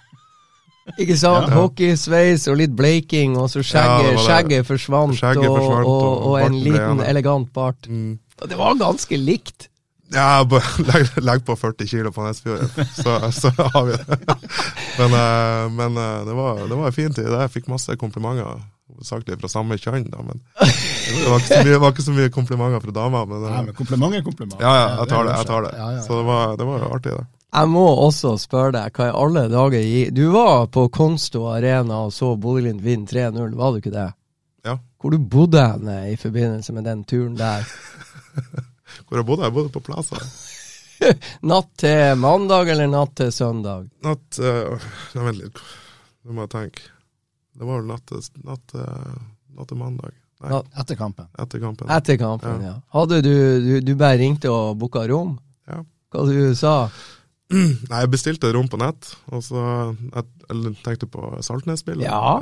Ikke 0.98 1.16
sant? 1.16 1.48
Ja. 1.48 1.54
Hockeysveis 1.62 2.48
og 2.50 2.56
litt 2.58 2.72
bleiking, 2.76 3.36
og 3.38 3.48
så 3.52 3.62
skjegget, 3.62 4.12
ja, 4.12 4.22
skjegget 4.26 4.66
forsvant, 4.66 5.14
Skjegget 5.16 5.46
forsvant, 5.46 5.86
og, 5.86 6.02
og 6.02 6.24
og 6.32 6.40
en 6.42 6.56
liten, 6.58 6.96
ble 6.98 7.06
elegant 7.06 7.52
bart. 7.54 7.86
Mm. 7.88 8.18
Det 8.42 8.58
var 8.58 8.74
ganske 8.80 9.18
likt. 9.18 9.68
Ja, 10.12 10.42
legg, 10.90 11.08
legg 11.22 11.44
på 11.46 11.54
40 11.56 11.88
kilo 11.88 12.10
på 12.12 12.26
Nesfjorden, 12.26 12.68
så, 12.98 13.14
så 13.32 13.52
har 13.56 13.86
vi 13.88 13.96
det. 13.96 14.18
Men, 14.98 15.14
eh, 15.16 15.68
men 15.72 15.96
eh, 15.96 16.24
det, 16.26 16.34
var, 16.36 16.58
det 16.68 16.76
var 16.76 16.86
en 16.90 16.92
fin 16.92 17.14
tid. 17.16 17.30
Jeg 17.32 17.52
fikk 17.54 17.70
masse 17.72 17.94
komplimenter, 17.96 18.60
hovedsakelig 18.92 19.38
fra 19.40 19.50
samme 19.50 19.78
kjønn, 19.80 20.08
da, 20.12 20.22
men 20.26 20.40
det 20.42 21.28
var 21.28 21.40
ikke 21.40 21.50
så 21.50 21.60
mye, 21.66 21.78
var 21.82 21.94
ikke 21.94 22.06
så 22.06 22.16
mye 22.16 22.32
komplimenter 22.32 22.82
fra 22.84 22.94
dama. 22.96 23.24
Men, 23.28 23.44
eh, 23.44 23.54
Nei, 23.56 23.62
men 23.68 23.76
kompliment 23.78 24.16
er 24.18 24.24
kompliment. 24.26 24.60
ja, 24.60 24.72
ja, 24.78 24.88
jeg 25.00 25.12
tar 25.12 25.28
det. 25.28 25.36
jeg 25.36 25.48
tar 25.50 25.66
det. 25.66 25.72
Ja, 25.76 25.86
ja, 25.90 25.96
ja. 25.98 26.02
Så 26.06 26.18
det 26.20 26.26
var, 26.28 26.56
det 26.60 26.68
var 26.68 26.82
jo 26.84 26.90
artig, 26.96 27.14
det. 27.18 27.26
Jeg 27.52 27.68
må 27.68 27.84
også 28.06 28.32
spørre 28.40 28.72
deg, 28.78 28.94
hva 28.96 29.06
i 29.10 29.16
alle 29.24 29.42
dager 29.52 29.82
gi 29.84 30.06
Du 30.16 30.22
var 30.32 30.70
på 30.72 30.86
Konsto 30.88 31.42
Arena 31.52 31.98
og 32.06 32.14
så 32.16 32.30
Bodø-Glimt 32.40 32.80
vinne 32.80 33.04
3-0, 33.10 33.56
var 33.58 33.74
du 33.74 33.82
ikke 33.82 33.92
det? 33.92 34.06
Ja. 34.64 34.78
Hvor 35.02 35.12
du 35.12 35.18
bodde 35.18 35.60
henne 35.60 35.98
i 36.12 36.16
forbindelse 36.16 36.72
med 36.72 36.88
den 36.88 37.02
turen 37.04 37.36
der? 37.36 37.66
Hvor 39.08 39.20
jeg 39.20 39.26
bodde? 39.28 39.44
Jeg 39.44 39.52
bodde 39.52 39.74
på 39.74 39.84
Plaza. 39.84 40.22
Natt 41.50 41.68
til 41.82 42.16
mandag 42.22 42.70
eller 42.72 42.86
natt 42.88 43.16
til 43.18 43.32
søndag? 43.34 43.88
Natt 44.06 44.38
uh, 44.38 44.78
Nei, 45.16 45.24
vent 45.26 45.40
litt. 45.40 45.62
Nå 46.22 46.36
må 46.36 46.46
jeg 46.46 46.52
tenke. 46.54 46.91
Det 47.62 47.68
var 47.68 47.78
vel 47.78 47.92
natt 47.92 48.74
til 49.70 49.78
mandag. 49.78 50.16
Nei, 50.42 50.58
Etter 50.82 50.96
kampen. 50.98 51.28
etter 51.38 51.60
kampen. 51.62 51.86
Etter 51.94 52.16
kampen, 52.18 52.62
Ja. 52.64 52.72
ja. 52.72 52.76
Hadde 52.90 53.20
du, 53.22 53.30
du 53.62 53.80
Du 53.86 53.92
bare 53.94 54.18
ringte 54.18 54.50
og 54.50 54.74
booka 54.80 55.04
rom? 55.06 55.36
Ja. 55.70 55.84
Hva 56.10 56.24
du 56.26 56.54
sa 56.58 56.88
Nei, 57.52 58.00
jeg 58.00 58.10
bestilte 58.10 58.50
rom 58.56 58.66
på 58.72 58.80
nett, 58.80 59.12
og 59.30 59.42
så 59.46 59.62
jeg, 60.00 60.24
eller 60.50 60.74
tenkte 60.82 61.06
på 61.06 61.20
Saltnes-bildet. 61.46 62.06
Ja. 62.08 62.40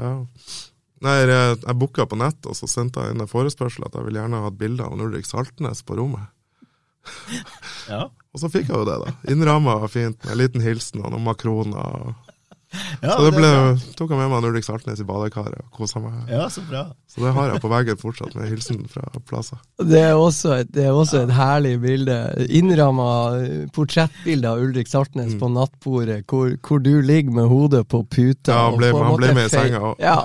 Nei, 1.03 1.15
jeg, 1.27 1.59
jeg 1.67 1.77
booka 1.83 2.07
på 2.09 2.17
nett, 2.21 2.47
og 2.47 2.55
så 2.57 2.69
sendte 2.71 3.03
jeg 3.05 3.17
inn 3.17 3.25
en 3.25 3.29
forespørsel 3.31 3.85
at 3.89 3.95
jeg 3.99 4.07
vil 4.07 4.21
gjerne 4.23 4.41
ha 4.45 4.49
et 4.53 4.59
bilde 4.61 4.87
av 4.87 4.95
Ulrik 4.97 5.27
Saltnes 5.29 5.83
på 5.85 5.99
rommet. 6.01 6.31
Ja. 7.91 8.07
Og 8.33 8.39
så 8.39 8.47
fikk 8.53 8.69
jeg 8.71 8.77
jo 8.79 8.85
det, 8.87 8.97
da. 9.03 9.13
Innramma 9.33 9.73
fint, 9.91 10.21
med 10.23 10.31
en 10.37 10.39
liten 10.39 10.63
hilsen 10.63 11.01
og 11.03 11.11
noen 11.11 11.25
makroner. 11.27 11.81
og- 12.07 12.30
Ja, 13.03 13.17
så 13.17 13.25
det 13.27 13.33
ble, 13.35 13.49
tok 13.99 14.13
jeg 14.13 14.19
med 14.21 14.29
meg 14.31 14.37
en 14.39 14.47
Ulrik 14.51 14.65
Saltnes 14.67 15.01
i 15.03 15.05
badekaret 15.09 15.57
og 15.65 15.71
kosa 15.75 15.99
meg. 16.05 16.21
Ja, 16.31 16.45
så 16.53 16.63
bra. 16.69 16.85
Så 17.11 17.25
det 17.25 17.33
har 17.35 17.49
jeg 17.51 17.63
på 17.65 17.71
veggen 17.73 17.99
fortsatt, 17.99 18.35
med 18.39 18.47
hilsen 18.53 18.85
fra 18.93 19.03
Plaza. 19.27 19.57
Det 19.83 19.99
er 20.05 20.15
også 20.15 20.53
et, 20.61 20.71
det 20.71 20.85
er 20.87 20.95
også 20.95 21.25
et 21.25 21.33
herlig 21.35 21.73
bilde. 21.83 22.19
Innramma 22.61 23.09
portrettbilde 23.75 24.53
av 24.53 24.63
Ulrik 24.63 24.89
Saltnes 24.91 25.35
på 25.41 25.49
nattbordet, 25.51 26.23
hvor, 26.31 26.53
hvor 26.69 26.79
du 26.85 26.93
ligger 27.03 27.35
med 27.41 27.49
hodet 27.51 27.83
på 27.91 28.05
puta. 28.07 28.53
Ja, 28.55 28.63
han 28.69 28.75
og 28.77 28.79
ble- 28.85 28.93
på 28.95 29.01
en 29.03 29.09
han 29.11 29.19
ble 29.19 29.33
med 29.41 29.49
i 29.51 29.55
senga 29.57 29.83
også. 29.91 30.01
Ja. 30.05 30.19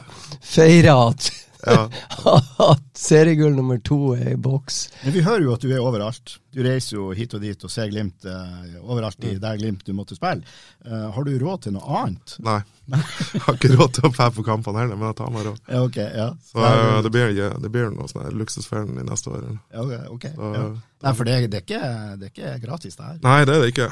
feira 0.46 0.96
at, 1.10 1.32
Ja. 1.66 1.90
at 2.72 2.84
seriegull 3.00 3.56
nummer 3.58 3.78
to 3.86 4.14
er 4.16 4.34
i 4.34 4.40
boks. 4.40 4.78
Men 5.04 5.14
vi 5.16 5.24
hører 5.26 5.44
jo 5.48 5.54
at 5.56 5.64
du 5.66 5.72
er 5.74 5.82
overalt. 5.84 6.36
Du 6.56 6.62
reiser 6.64 6.96
jo 6.96 7.10
hit 7.18 7.34
og 7.36 7.42
dit 7.44 7.66
og 7.68 7.72
ser 7.74 7.90
Glimt 7.92 8.26
eh, 8.30 8.78
overalt 8.82 9.18
Mm. 9.20 9.28
i 9.32 9.40
der 9.44 9.58
Glimt 9.60 9.84
du 9.88 9.92
måtte 9.98 10.16
spille. 10.16 10.46
Eh, 10.86 11.06
har 11.16 11.24
du 11.28 11.34
råd 11.42 11.66
til 11.66 11.76
noe 11.76 12.00
annet? 12.02 12.36
Nei. 12.48 12.60
Jeg 12.94 13.42
har 13.48 13.58
ikke 13.58 13.74
råd 13.76 13.94
til 13.98 14.08
å 14.08 14.14
dra 14.16 14.30
på 14.36 14.46
kampene 14.46 14.84
heller, 14.84 14.96
men 15.00 15.10
jeg 15.10 15.18
tar 15.20 15.32
meg 15.34 15.48
råd. 15.50 15.62
Ja, 15.68 15.84
ok, 15.90 15.98
ja. 16.16 16.28
Så 16.52 16.66
eh, 16.70 16.98
det 17.06 17.12
blir, 17.16 17.36
det 17.66 17.72
blir 17.74 17.90
noe 17.96 18.08
sånn 18.12 18.28
her 18.28 18.36
luksusferien 18.38 19.00
i 19.02 19.06
neste 19.08 19.32
år. 19.34 19.44
eller? 19.44 19.62
Ja, 19.74 19.86
ok, 19.86 20.12
okay. 20.18 20.36
Så, 20.38 20.52
ja. 20.58 20.66
Nei, 21.06 21.14
for 21.20 21.28
det, 21.32 21.40
det, 21.54 21.62
er 21.62 21.66
ikke, 21.68 21.94
det 22.22 22.30
er 22.30 22.34
ikke 22.36 22.58
gratis, 22.68 22.96
det 23.00 23.10
her. 23.10 23.18
Nei, 23.26 23.40
det 23.50 23.56
er 23.58 23.66
det 23.66 23.72
ikke. 23.74 23.90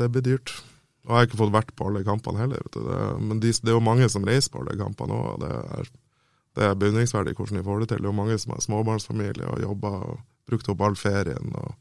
Det 0.00 0.08
blir 0.14 0.24
dyrt. 0.32 0.54
Og 1.04 1.12
jeg 1.12 1.18
har 1.20 1.26
ikke 1.28 1.38
fått 1.42 1.52
vært 1.52 1.74
på 1.76 1.86
alle 1.90 2.00
kampene 2.06 2.40
heller. 2.40 2.62
Vet 2.64 2.78
du. 2.78 2.84
Det, 2.88 2.98
men 3.28 3.40
de, 3.42 3.50
det 3.60 3.70
er 3.70 3.76
jo 3.76 3.84
mange 3.84 4.08
som 4.08 4.24
reiser 4.24 4.50
på 4.54 4.62
alle 4.64 4.76
kampene 4.80 5.18
òg. 5.20 5.44
Det 6.54 6.62
er, 6.62 6.70
er 6.70 6.78
beundringsverdig 6.78 7.34
hvordan 7.34 7.58
de 7.58 7.66
får 7.66 7.80
det 7.82 7.88
til. 7.90 8.02
Det 8.02 8.08
er 8.08 8.12
jo 8.12 8.18
mange 8.22 8.38
som 8.38 8.54
er 8.54 8.62
småbarnsfamilie 8.62 9.50
og 9.50 9.62
jobber 9.62 9.96
og 10.08 10.18
brukt 10.48 10.68
opp 10.68 10.82
all 10.84 10.96
ferien 10.98 11.54
og 11.56 11.74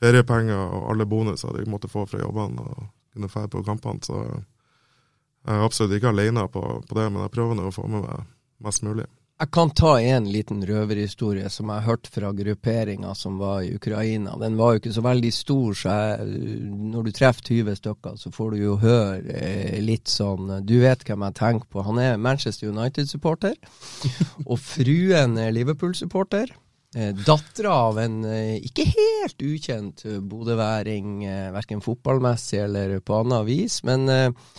feriepenger 0.00 0.56
og 0.78 0.90
alle 0.92 1.06
bonuser 1.06 1.54
de 1.56 1.70
måtte 1.70 1.90
få 1.92 2.06
fra 2.08 2.22
jobbene 2.22 2.64
og 2.64 2.88
kunne 3.12 3.30
dra 3.30 3.46
på 3.46 3.62
kampene. 3.66 4.02
Så 4.02 4.22
jeg 4.24 5.54
er 5.54 5.64
absolutt 5.64 5.96
ikke 5.96 6.12
alene 6.12 6.48
på, 6.48 6.62
på 6.88 6.98
det, 6.98 7.06
men 7.12 7.22
jeg 7.24 7.34
prøver 7.36 7.58
nå 7.58 7.68
å 7.68 7.74
få 7.74 7.86
med 7.86 8.04
meg 8.06 8.26
mest 8.64 8.82
mulig. 8.82 9.06
Jeg 9.38 9.52
kan 9.54 9.70
ta 9.70 9.92
en 10.02 10.24
liten 10.26 10.64
røverhistorie 10.66 11.46
som 11.54 11.70
jeg 11.70 11.84
hørte 11.86 12.10
fra 12.10 12.32
grupperinga 12.34 13.12
som 13.14 13.36
var 13.38 13.60
i 13.62 13.70
Ukraina. 13.76 14.32
Den 14.40 14.56
var 14.58 14.72
jo 14.72 14.80
ikke 14.80 14.94
så 14.96 15.04
veldig 15.06 15.30
stor, 15.30 15.76
så 15.78 15.92
jeg, 15.94 16.48
når 16.90 17.06
du 17.06 17.10
treffer 17.14 17.46
20 17.46 17.78
stykker, 17.78 18.16
så 18.18 18.32
får 18.34 18.50
du 18.50 18.64
jo 18.64 18.74
høre 18.82 19.36
eh, 19.38 19.78
litt 19.78 20.10
sånn 20.10 20.56
Du 20.66 20.80
vet 20.82 21.06
hvem 21.06 21.22
jeg 21.28 21.38
tenker 21.38 21.70
på. 21.70 21.86
Han 21.86 22.02
er 22.02 22.18
Manchester 22.18 22.72
United-supporter, 22.72 23.54
og 24.50 24.58
fruen 24.58 25.38
er 25.38 25.54
Liverpool-supporter. 25.54 26.50
Eh, 26.96 27.14
Dattera 27.14 27.78
av 27.86 28.02
en 28.02 28.24
eh, 28.26 28.56
ikke 28.58 28.90
helt 28.90 29.42
ukjent 29.44 30.02
eh, 30.08 30.18
bodøværing, 30.18 31.18
eh, 31.30 31.50
verken 31.54 31.84
fotballmessig 31.84 32.64
eller 32.64 32.98
på 33.06 33.22
annet 33.22 33.46
vis. 33.46 33.84
Men 33.86 34.10
eh, 34.10 34.50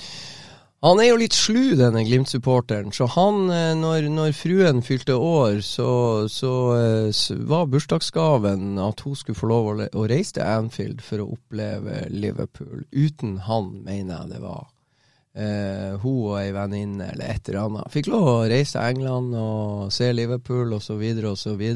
han 0.85 1.01
er 1.03 1.09
jo 1.09 1.19
litt 1.19 1.35
slu, 1.35 1.75
denne 1.75 2.05
Glimt-supporteren. 2.07 2.93
Så 2.95 3.09
han, 3.15 3.49
eh, 3.51 3.73
når, 3.75 4.07
når 4.13 4.35
fruen 4.37 4.79
fylte 4.85 5.17
år, 5.19 5.59
så, 5.65 5.91
så 6.31 6.53
så, 7.11 7.37
var 7.49 7.67
bursdagsgaven 7.71 8.79
at 8.79 9.03
hun 9.03 9.17
skulle 9.19 9.39
få 9.39 9.49
lov 9.51 9.71
å 9.91 10.07
reise 10.09 10.37
til 10.37 10.47
Anfield 10.47 11.03
for 11.03 11.23
å 11.23 11.31
oppleve 11.35 12.05
Liverpool. 12.13 12.85
Uten 12.95 13.39
han, 13.49 13.73
mener 13.83 14.21
jeg 14.21 14.35
det 14.35 14.43
var. 14.43 14.69
Eh, 15.39 15.99
hun 16.01 16.23
og 16.31 16.37
ei 16.39 16.49
venninne 16.55 17.11
eller 17.13 17.35
et 17.35 17.51
eller 17.51 17.67
annet. 17.67 17.91
Fikk 17.93 18.09
lov 18.11 18.29
å 18.31 18.47
reise 18.49 18.77
til 18.77 18.95
England 18.95 19.35
og 19.37 19.91
se 19.93 20.09
Liverpool 20.15 20.73
osv. 20.79 21.03
osv. 21.33 21.67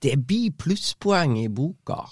Det 0.00 0.14
blir 0.24 0.56
plusspoeng 0.58 1.36
i 1.42 1.50
boka 1.52 2.04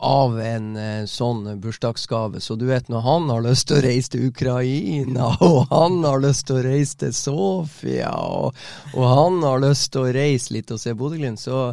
av 0.00 0.40
en 0.40 0.76
eh, 0.76 1.04
sånn 1.04 1.44
bursdagsgave. 1.60 2.40
Så 2.40 2.56
du 2.56 2.66
vet, 2.70 2.88
når 2.88 3.04
han 3.04 3.28
har 3.30 3.44
lyst 3.44 3.68
til 3.68 3.80
å 3.80 3.84
reise 3.84 4.14
til 4.14 4.28
Ukraina, 4.30 5.32
og 5.50 5.66
han 5.72 6.00
har 6.06 6.22
lyst 6.24 6.46
til 6.48 6.60
å 6.60 6.64
reise 6.64 7.02
til 7.04 7.12
Sofia, 7.16 8.14
og, 8.16 8.56
og 8.94 9.10
han 9.12 9.42
har 9.44 9.60
lyst 9.66 9.92
til 9.92 10.06
å 10.06 10.14
reise 10.16 10.56
litt 10.56 10.72
og 10.72 10.80
se 10.80 10.96
Bodø-Glimt, 10.96 11.42
så 11.42 11.68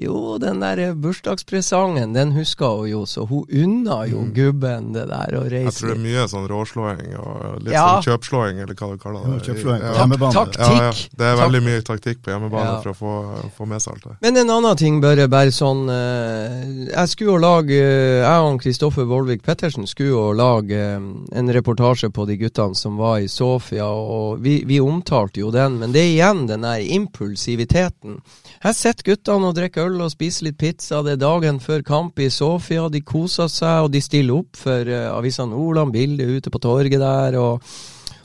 jo, 0.00 0.38
den 0.40 0.60
der 0.60 0.94
bursdagspresangen, 0.94 2.14
den 2.14 2.32
husker 2.32 2.78
hun 2.78 2.88
jo, 2.88 3.02
så 3.06 3.26
hun 3.28 3.44
unna 3.52 4.06
jo 4.08 4.22
gubben 4.34 4.92
det 4.94 5.04
der 5.10 5.34
å 5.36 5.42
reise 5.44 5.68
Jeg 5.68 5.74
tror 5.76 5.90
det 5.92 5.96
er 5.98 6.04
mye 6.06 6.24
sånn 6.32 6.46
råslåing 6.48 7.02
og 7.20 7.62
litt 7.62 7.74
Ja. 7.74 7.84
sånn 8.00 8.06
kjøpslåing, 8.08 8.60
eller 8.62 8.74
hva 8.74 8.88
du 8.92 8.98
kaller 8.98 9.26
det. 9.26 9.42
Kjøpslåing 9.48 9.80
på 9.80 9.86
Ja. 9.86 9.92
hjemmebane. 10.00 10.32
Taktikk. 10.32 10.58
Ja, 10.80 10.82
ja. 10.82 10.92
Det 11.18 11.26
er 11.28 11.36
veldig 11.42 11.62
mye 11.62 11.82
taktikk 11.82 12.22
på 12.22 12.30
hjemmebane 12.32 12.64
Ja. 12.72 12.80
for 12.80 12.90
å 12.90 12.96
få, 12.96 13.50
få 13.58 13.66
med 13.68 13.82
seg 13.82 13.92
alt 13.94 14.02
det. 14.04 14.16
Men 14.22 14.36
en 14.38 14.50
annen 14.50 14.76
ting, 14.76 15.00
Børre, 15.02 15.28
bare 15.28 15.50
sånn 15.52 15.88
eh, 15.90 16.92
Jeg 16.94 17.08
skulle 17.08 17.32
jo 17.32 17.38
lage 17.38 17.70
eh, 17.76 18.22
Jeg 18.22 18.40
og 18.42 18.60
Kristoffer 18.62 19.04
Vollvik 19.04 19.42
Pettersen 19.42 19.86
skulle 19.86 20.08
jo 20.10 20.32
lage 20.32 20.72
eh, 20.72 20.96
en 21.38 21.48
reportasje 21.52 22.10
på 22.12 22.26
de 22.26 22.36
guttene 22.38 22.74
som 22.76 22.96
var 22.96 23.18
i 23.18 23.26
Sofia, 23.28 23.84
og 23.86 24.40
vi, 24.40 24.64
vi 24.64 24.80
omtalte 24.80 25.40
jo 25.40 25.50
den, 25.50 25.78
men 25.78 25.92
det 25.92 26.00
er 26.00 26.12
igjen 26.16 26.46
den 26.48 26.62
der 26.62 26.80
impulsiviteten. 26.80 28.20
Her 28.62 28.72
sitter 28.72 29.02
guttene 29.12 29.48
og 29.50 29.54
drikker 29.56 29.81
øl 29.82 30.00
og 30.04 30.12
spiser 30.12 30.48
litt 30.48 30.58
pizza, 30.60 31.02
det 31.04 31.16
er 31.16 31.22
dagen 31.22 31.60
før 31.62 31.84
kamp 31.86 32.20
i 32.22 32.30
Sofia, 32.32 32.88
de 32.92 33.02
koser 33.04 33.50
seg, 33.52 33.86
og 33.86 33.92
de 33.94 34.02
stiller 34.02 34.40
opp 34.40 34.58
for 34.58 34.88
uh, 34.88 35.12
Avisa 35.16 35.46
Nordland, 35.48 35.94
bildet 35.94 36.38
ute 36.38 36.52
på 36.52 36.62
torget 36.62 37.02
der, 37.02 37.38
og, 37.40 37.72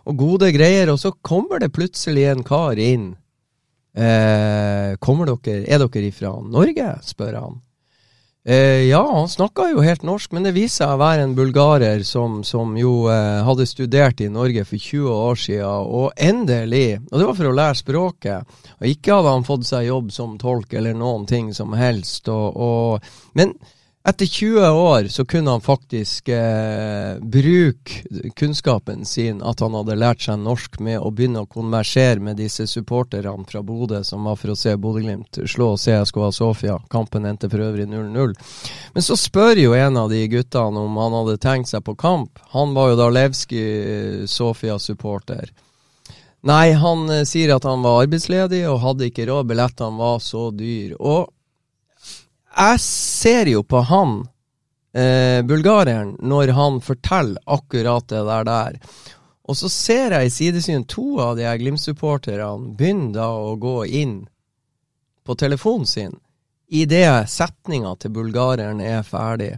og 0.08 0.20
gode 0.20 0.52
greier, 0.56 0.93
og 0.93 1.00
så 1.02 1.13
kommer 1.26 1.62
det 1.63 1.74
plutselig 1.76 2.28
en 2.32 2.46
kar 2.48 2.80
inn. 2.82 3.12
Eh, 3.98 4.93
kommer 5.02 5.26
dere, 5.26 5.63
er 5.65 5.82
dere 5.82 6.10
ifra 6.12 6.36
Norge, 6.46 6.91
spør 7.02 7.39
han. 7.41 7.56
Eh, 8.49 8.88
ja, 8.88 9.12
han 9.12 9.27
snakka 9.27 9.65
jo 9.73 9.81
helt 9.83 10.05
norsk, 10.07 10.31
men 10.31 10.45
det 10.45 10.53
viser 10.55 10.86
seg 10.86 10.91
å 10.93 10.99
være 11.01 11.25
en 11.25 11.33
bulgarer 11.36 12.03
som, 12.07 12.38
som 12.47 12.77
jo 12.79 13.10
eh, 13.12 13.41
hadde 13.43 13.65
studert 13.67 14.21
i 14.23 14.29
Norge 14.31 14.63
for 14.63 14.79
20 14.79 15.10
år 15.12 15.41
siden, 15.41 15.89
og 15.99 16.13
endelig 16.15 17.01
Og 17.12 17.19
det 17.19 17.25
var 17.27 17.36
for 17.36 17.49
å 17.49 17.57
lære 17.57 17.79
språket. 17.81 18.62
Og 18.79 18.88
ikke 18.88 19.17
hadde 19.17 19.33
han 19.36 19.43
fått 19.49 19.67
seg 19.67 19.89
jobb 19.89 20.13
som 20.15 20.38
tolk 20.39 20.77
eller 20.79 20.95
noen 20.95 21.27
ting 21.27 21.51
som 21.51 21.75
helst. 21.75 22.31
Og, 22.31 22.55
og, 22.55 23.12
men 23.36 23.51
etter 24.10 24.26
20 24.26 24.70
år 24.70 25.08
så 25.08 25.26
kunne 25.26 25.52
han 25.52 25.62
faktisk 25.62 26.30
eh, 26.30 27.20
bruke 27.20 28.32
kunnskapen 28.36 29.06
sin, 29.06 29.41
at 29.43 29.60
han 29.60 29.76
hadde 29.76 29.98
lært 30.00 30.24
seg 30.24 30.39
norsk, 30.39 30.80
med 30.80 31.02
å 31.04 31.12
begynne 31.12 31.43
å 31.43 31.50
konversere 31.52 32.24
med 32.24 32.39
disse 32.39 32.67
supporterne 32.72 33.43
fra 33.50 33.62
Bodø 33.67 34.00
som 34.08 34.24
var 34.24 34.39
for 34.39 34.54
å 34.54 34.56
se 34.56 34.78
Bodø-Glimt 34.80 35.41
slå 35.43 35.74
CSKA 35.76 36.32
Sofia. 36.32 36.78
Kampen 36.89 37.28
endte 37.28 37.52
for 37.52 37.65
øvrig 37.67 37.89
0-0. 37.91 38.36
Men 38.96 39.04
så 39.04 39.20
spør 39.20 39.60
jo 39.60 39.76
en 39.76 40.00
av 40.00 40.10
de 40.13 40.24
guttene 40.32 40.88
om 40.88 41.00
han 41.04 41.20
hadde 41.20 41.38
tenkt 41.43 41.74
seg 41.74 41.84
på 41.84 41.98
kamp. 42.00 42.39
Han 42.56 42.76
var 42.78 42.93
jo 42.93 43.00
da 43.04 43.12
Levski 43.12 43.63
eh. 44.24 45.56
Nei, 46.48 46.67
han 46.80 47.10
eh, 47.12 47.26
sier 47.28 47.58
at 47.58 47.65
han 47.67 47.84
var 47.84 48.06
arbeidsledig 48.06 48.63
og 48.72 48.84
hadde 48.86 49.12
ikke 49.12 49.28
råd. 49.28 49.50
Billettene 49.52 50.00
var 50.00 50.22
så 50.24 50.48
dyr. 50.56 50.96
Og 50.96 51.28
jeg 52.58 52.82
ser 52.84 53.52
jo 53.52 53.63
på 53.63 53.84
han, 53.86 54.20
eh, 54.93 55.41
bulgareren, 55.46 56.15
når 56.20 56.54
han 56.58 56.82
forteller 56.82 57.41
akkurat 57.46 58.08
det 58.08 58.24
der 58.26 58.43
der. 58.43 58.80
Og 59.48 59.56
så 59.56 59.70
ser 59.72 60.12
jeg 60.12 60.28
i 60.28 60.34
sidesyn 60.34 60.84
to 60.89 61.20
av 61.24 61.38
de 61.38 61.46
her 61.48 61.58
Glimt-supporterne 61.58 62.76
begynner 62.76 63.13
da 63.15 63.28
å 63.32 63.56
gå 63.56 63.86
inn 63.86 64.17
på 65.24 65.36
telefonen 65.36 65.88
sin 65.88 66.17
idet 66.67 67.30
setninga 67.32 67.93
til 67.96 68.12
bulgareren 68.12 68.82
er 68.84 69.06
ferdig. 69.08 69.54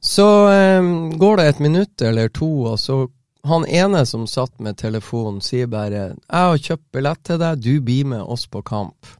Så 0.00 0.28
eh, 0.50 0.82
går 1.20 1.36
det 1.36 1.48
et 1.48 1.60
minutt 1.60 2.02
eller 2.02 2.32
to, 2.32 2.50
og 2.72 2.78
så 2.80 3.04
han 3.44 3.66
ene 3.66 4.06
som 4.06 4.26
satt 4.26 4.60
med 4.62 4.78
telefonen, 4.78 5.40
sier 5.42 5.66
bare 5.66 6.14
'Jeg 6.14 6.16
har 6.30 6.58
kjøpt 6.58 6.92
billett 6.92 7.24
til 7.24 7.38
deg, 7.38 7.60
du 7.60 7.80
blir 7.80 8.04
med 8.04 8.22
oss 8.22 8.46
på 8.46 8.62
kamp'. 8.62 9.18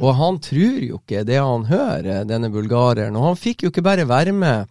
Og 0.00 0.14
han 0.16 0.38
tror 0.42 0.80
jo 0.86 1.00
ikke 1.00 1.24
det 1.28 1.40
han 1.40 1.66
hører, 1.68 2.24
denne 2.28 2.50
bulgareren. 2.52 3.16
Og 3.18 3.32
han 3.32 3.38
fikk 3.40 3.66
jo 3.66 3.72
ikke 3.72 3.84
bare 3.84 4.08
være 4.08 4.32
med 4.36 4.66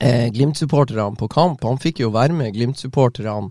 eh, 0.00 0.28
Glimt-supporterne 0.34 1.16
på 1.20 1.30
kamp, 1.32 1.64
han 1.64 1.80
fikk 1.82 2.04
jo 2.04 2.12
være 2.14 2.36
med 2.36 2.54
Glimt-supporterne 2.56 3.50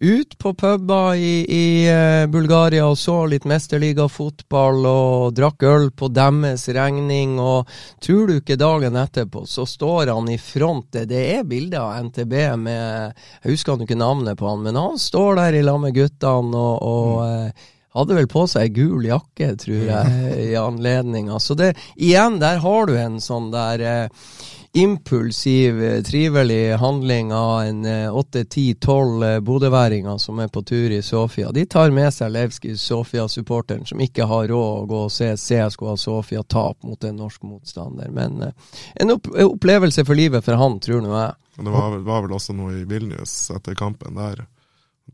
ut 0.00 0.38
på 0.38 0.54
puber 0.54 1.14
i, 1.14 1.44
i 1.50 1.88
eh, 1.90 2.26
Bulgaria 2.30 2.86
og 2.86 2.98
så 2.98 3.24
litt 3.26 3.46
mesterligafotball 3.48 4.86
og 4.86 5.32
drakk 5.34 5.64
øl 5.66 5.88
på 5.90 6.10
deres 6.14 6.68
regning. 6.74 7.38
Og 7.42 7.68
tror 8.04 8.28
du 8.28 8.36
ikke 8.38 8.58
dagen 8.60 8.98
etterpå, 8.98 9.44
så 9.46 9.66
står 9.66 10.12
han 10.12 10.30
i 10.30 10.38
front. 10.38 10.92
Det, 10.92 11.22
er 11.38 11.48
bilder 11.48 11.82
av 11.82 12.06
NTB 12.08 12.36
med 12.62 13.18
Jeg 13.42 13.50
husker 13.50 13.74
han 13.74 13.86
ikke 13.86 13.98
navnet 13.98 14.38
på 14.38 14.48
han, 14.50 14.62
men 14.66 14.78
han 14.78 15.02
står 15.02 15.42
der 15.42 15.58
i 15.58 15.64
lag 15.66 15.82
med 15.82 15.96
guttene 15.98 16.62
og, 16.62 16.86
og 16.86 17.26
eh, 17.26 17.66
hadde 17.98 18.18
vel 18.18 18.30
på 18.30 18.46
seg 18.50 18.76
gul 18.76 19.08
jakke, 19.08 19.52
tror 19.60 19.88
jeg, 19.90 20.36
i 20.50 20.52
anledninga. 20.58 21.40
Så 21.42 21.56
det, 21.58 21.74
igjen, 21.96 22.38
der 22.42 22.62
har 22.64 22.88
du 22.88 22.94
en 22.98 23.18
sånn 23.22 23.50
der 23.54 23.84
eh, 23.84 24.30
impulsiv, 24.72 25.82
eh, 25.82 26.02
trivelig 26.02 26.76
handling 26.76 27.32
av 27.32 27.62
en 27.62 27.84
eh, 27.84 28.16
åtte, 28.16 28.44
ti, 28.44 28.74
tolv 28.74 29.24
eh, 29.24 29.40
bodøværinger 29.40 30.18
som 30.18 30.38
er 30.38 30.48
på 30.48 30.62
tur 30.62 30.90
i 30.90 31.02
Sofia. 31.02 31.52
De 31.52 31.66
tar 31.66 31.90
med 31.90 32.14
seg 32.14 32.32
Levski 32.32 32.76
Sofia-supporteren, 32.76 33.86
som 33.86 34.00
ikke 34.00 34.28
har 34.28 34.48
råd 34.48 34.82
å 34.82 34.86
gå 34.86 35.00
og 35.06 35.12
se 35.12 35.32
CSKA 35.36 35.96
Sofia 35.96 36.42
tape 36.42 36.86
mot 36.86 37.04
en 37.04 37.16
norsk 37.16 37.42
motstander. 37.42 38.12
Men 38.12 38.42
eh, 38.42 38.76
en 38.94 39.16
opp 39.16 39.26
opplevelse 39.48 40.04
for 40.04 40.18
livet 40.18 40.44
for 40.44 40.60
han, 40.60 40.78
tror 40.80 41.02
nå 41.02 41.16
jeg. 41.16 41.34
Det 41.58 41.74
var, 41.74 41.98
var 42.06 42.22
vel 42.22 42.36
også 42.36 42.54
noe 42.54 42.76
i 42.78 42.86
Vilnius 42.86 43.50
etter 43.50 43.74
kampen 43.74 44.14
der. 44.14 44.44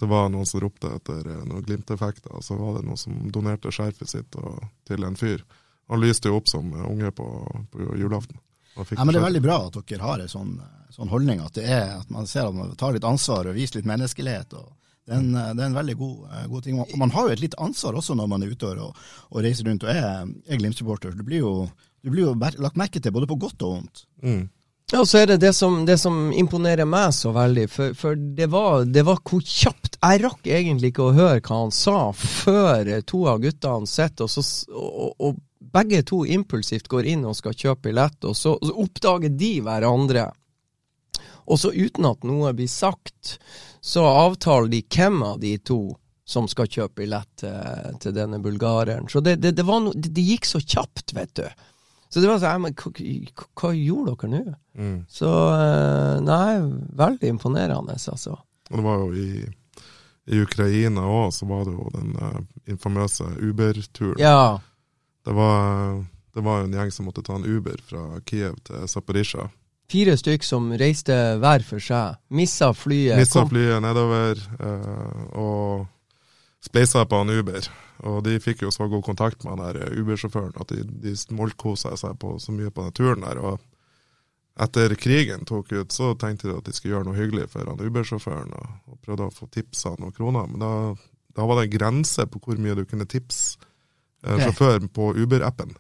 Det 0.00 0.06
var 0.10 0.30
noen 0.32 0.46
som 0.46 0.62
ropte 0.64 0.90
etter 0.96 1.20
eh, 1.22 1.42
noen 1.46 1.64
Glimt-effekter, 1.66 2.32
og 2.34 2.44
så 2.44 2.56
var 2.58 2.78
det 2.78 2.86
noen 2.88 3.00
som 3.00 3.18
donerte 3.32 3.72
skjerfet 3.74 4.10
sitt 4.10 4.38
og, 4.40 4.62
til 4.88 5.06
en 5.06 5.18
fyr. 5.18 5.44
Han 5.92 6.02
lyste 6.02 6.30
jo 6.32 6.40
opp 6.40 6.50
som 6.50 6.72
eh, 6.72 6.86
unge 6.90 7.12
på, 7.14 7.26
på 7.72 7.90
julaften. 8.00 8.40
Ja, 8.74 9.04
men 9.04 9.14
Det 9.14 9.20
er 9.20 9.28
veldig 9.28 9.44
bra 9.44 9.60
at 9.68 9.76
dere 9.86 10.02
har 10.02 10.22
en 10.22 10.30
sånn, 10.30 10.56
sånn 10.90 11.12
holdning, 11.12 11.38
at, 11.44 11.54
det 11.54 11.68
er, 11.70 11.92
at 12.00 12.08
man 12.10 12.26
ser 12.26 12.48
at 12.48 12.56
man 12.56 12.72
tar 12.78 12.96
litt 12.96 13.06
ansvar 13.06 13.46
og 13.46 13.54
viser 13.54 13.78
litt 13.78 13.86
menneskelighet. 13.86 14.56
og 14.58 14.72
det 15.04 15.12
er, 15.14 15.20
en, 15.20 15.30
det 15.36 15.62
er 15.62 15.68
en 15.68 15.78
veldig 15.78 15.94
god, 16.00 16.18
eh, 16.32 16.44
god 16.50 16.66
ting. 16.66 16.80
Og 16.82 16.98
man 16.98 17.14
har 17.14 17.28
jo 17.28 17.36
et 17.36 17.44
litt 17.44 17.56
ansvar 17.62 18.00
også 18.00 18.16
når 18.18 18.30
man 18.34 18.42
er 18.42 18.54
ute 18.54 18.74
og, 18.74 18.98
og 19.30 19.44
reiser 19.46 19.68
rundt 19.68 19.86
og 19.86 19.92
er, 19.94 20.26
er 20.48 20.60
Glimt-supporter. 20.60 21.14
Du 21.14 21.22
du 22.04 22.10
blir 22.12 22.26
jo 22.26 22.34
lagt 22.36 22.76
merke 22.76 23.00
til 23.00 23.14
både 23.14 23.28
på 23.30 23.38
godt 23.40 23.62
og 23.64 23.78
vondt. 23.78 24.04
Mm. 24.20 24.42
Ja, 24.94 25.00
og 25.02 25.08
så 25.10 25.24
er 25.24 25.26
det 25.26 25.40
det 25.42 25.50
som, 25.58 25.80
det 25.88 25.96
som 25.98 26.28
imponerer 26.30 26.86
meg 26.86 27.10
så 27.16 27.32
veldig, 27.34 27.64
for, 27.66 27.96
for 27.98 28.14
det, 28.14 28.46
var, 28.52 28.84
det 28.86 29.02
var 29.02 29.18
hvor 29.26 29.42
kjapt 29.42 29.98
Jeg 29.98 30.20
rakk 30.22 30.46
egentlig 30.46 30.92
ikke 30.92 31.08
å 31.08 31.16
høre 31.16 31.40
hva 31.42 31.58
han 31.64 31.74
sa 31.74 32.12
før 32.14 32.86
eh, 32.86 33.02
to 33.02 33.24
av 33.26 33.40
guttene 33.42 33.90
sitter, 33.90 34.30
og, 34.30 34.94
og, 34.94 35.10
og 35.18 35.42
begge 35.74 36.04
to 36.06 36.20
impulsivt 36.36 36.86
går 36.92 37.10
inn 37.10 37.26
og 37.26 37.34
skal 37.34 37.58
kjøpe 37.58 37.88
billett, 37.88 38.20
og 38.22 38.38
så, 38.38 38.54
så 38.62 38.78
oppdager 38.86 39.34
de 39.34 39.52
hverandre. 39.66 40.28
Og 41.50 41.58
så 41.58 41.74
uten 41.74 42.06
at 42.12 42.22
noe 42.22 42.54
blir 42.54 42.70
sagt, 42.70 43.40
så 43.82 44.06
avtaler 44.06 44.70
de 44.76 44.84
hvem 44.86 45.22
av 45.26 45.42
de 45.42 45.56
to 45.58 45.80
som 46.22 46.46
skal 46.46 46.70
kjøpe 46.70 47.02
billett 47.02 47.42
til, 47.42 47.96
til 47.98 48.14
denne 48.14 48.38
bulgareren. 48.38 49.10
Så 49.10 49.26
det, 49.26 49.40
det, 49.42 49.56
det, 49.58 49.66
no, 49.66 49.90
det, 49.90 50.14
gikk 50.22 50.46
så 50.46 50.62
kjapt, 50.62 51.18
vet 51.18 51.34
du. 51.42 51.48
Så 52.14 52.22
det 52.22 52.30
var 52.30 52.38
sånn, 52.38 52.70
hva, 52.70 53.48
hva 53.58 53.74
gjorde 53.74 54.14
dere 54.22 54.36
nå? 54.38 54.60
Mm. 54.74 55.04
Så 55.08 55.28
eh, 55.54 56.20
nei, 56.26 56.54
veldig 56.98 57.28
imponerende, 57.36 57.94
altså. 57.94 58.38
Og 58.70 58.78
det 58.80 58.84
var 58.84 59.02
jo 59.02 59.10
i, 59.14 59.44
i 60.34 60.40
Ukraina 60.42 61.04
òg, 61.06 61.28
så 61.36 61.46
var 61.46 61.66
det 61.68 61.74
jo 61.76 61.90
den 61.94 62.14
uh, 62.18 62.40
infamøse 62.70 63.26
Uber-turen. 63.38 64.18
Ja. 64.18 64.58
Det, 65.24 65.34
var, 65.36 66.00
det 66.34 66.44
var 66.46 66.64
en 66.64 66.74
gjeng 66.74 66.90
som 66.94 67.06
måtte 67.06 67.22
ta 67.26 67.36
en 67.38 67.46
Uber 67.46 67.78
fra 67.86 68.06
Kiev 68.26 68.56
til 68.66 68.88
Zaporizjzja. 68.88 69.50
Fire 69.92 70.14
stykk 70.16 70.46
som 70.48 70.70
reiste 70.80 71.14
hver 71.42 71.62
for 71.62 71.82
seg. 71.82 72.16
Missa 72.32 72.70
flyet. 72.72 73.18
Missa 73.20 73.42
kom- 73.42 73.52
flyet 73.52 73.82
nedover 73.84 74.40
Uh, 74.58 75.24
og 75.38 75.86
spleisa 76.64 77.04
på 77.04 77.20
han 77.20 77.30
Uber. 77.30 77.68
Og 78.08 78.24
de 78.24 78.38
fikk 78.42 78.64
jo 78.64 78.72
så 78.74 78.88
god 78.90 79.04
kontakt 79.04 79.44
med 79.44 79.54
han 79.54 79.76
der 79.76 79.92
Uber-sjåføren 80.00 80.56
at 80.60 80.72
de, 80.72 80.82
de 81.04 81.12
smoltkosa 81.16 81.94
seg 82.00 82.16
på, 82.18 82.38
så 82.40 82.52
mye 82.56 82.72
på 82.74 82.88
den 82.88 82.96
turen 82.96 83.22
der. 83.28 83.38
og 83.38 83.60
etter 84.60 84.94
krigen 84.94 85.44
tok 85.44 85.72
ut, 85.72 85.92
så 85.92 86.14
tenkte 86.14 86.48
de 86.48 86.58
at 86.58 86.66
de 86.66 86.74
skulle 86.74 86.94
gjøre 86.94 87.08
noe 87.08 87.18
hyggelig 87.18 87.48
for 87.52 87.66
han 87.66 87.80
Uber-sjåføren, 87.80 88.52
og, 88.54 88.74
og, 88.90 88.98
prøvde 89.02 89.28
å 89.28 89.34
få 89.34 89.48
tipsa 89.50 89.96
noen 89.98 90.14
kroner. 90.14 90.46
Men 90.50 90.62
da, 90.62 90.74
da, 91.34 91.46
var 91.46 91.58
det 91.58 91.68
en 91.68 91.78
grense 91.78 92.26
på 92.30 92.42
hvor 92.42 92.60
mye 92.62 92.76
du 92.78 92.84
kunne 92.86 93.08
tipse 93.10 93.58
eh, 94.24 94.44
sjåføren 94.44 94.92
på 94.94 95.10
Uber-appen. 95.18 95.74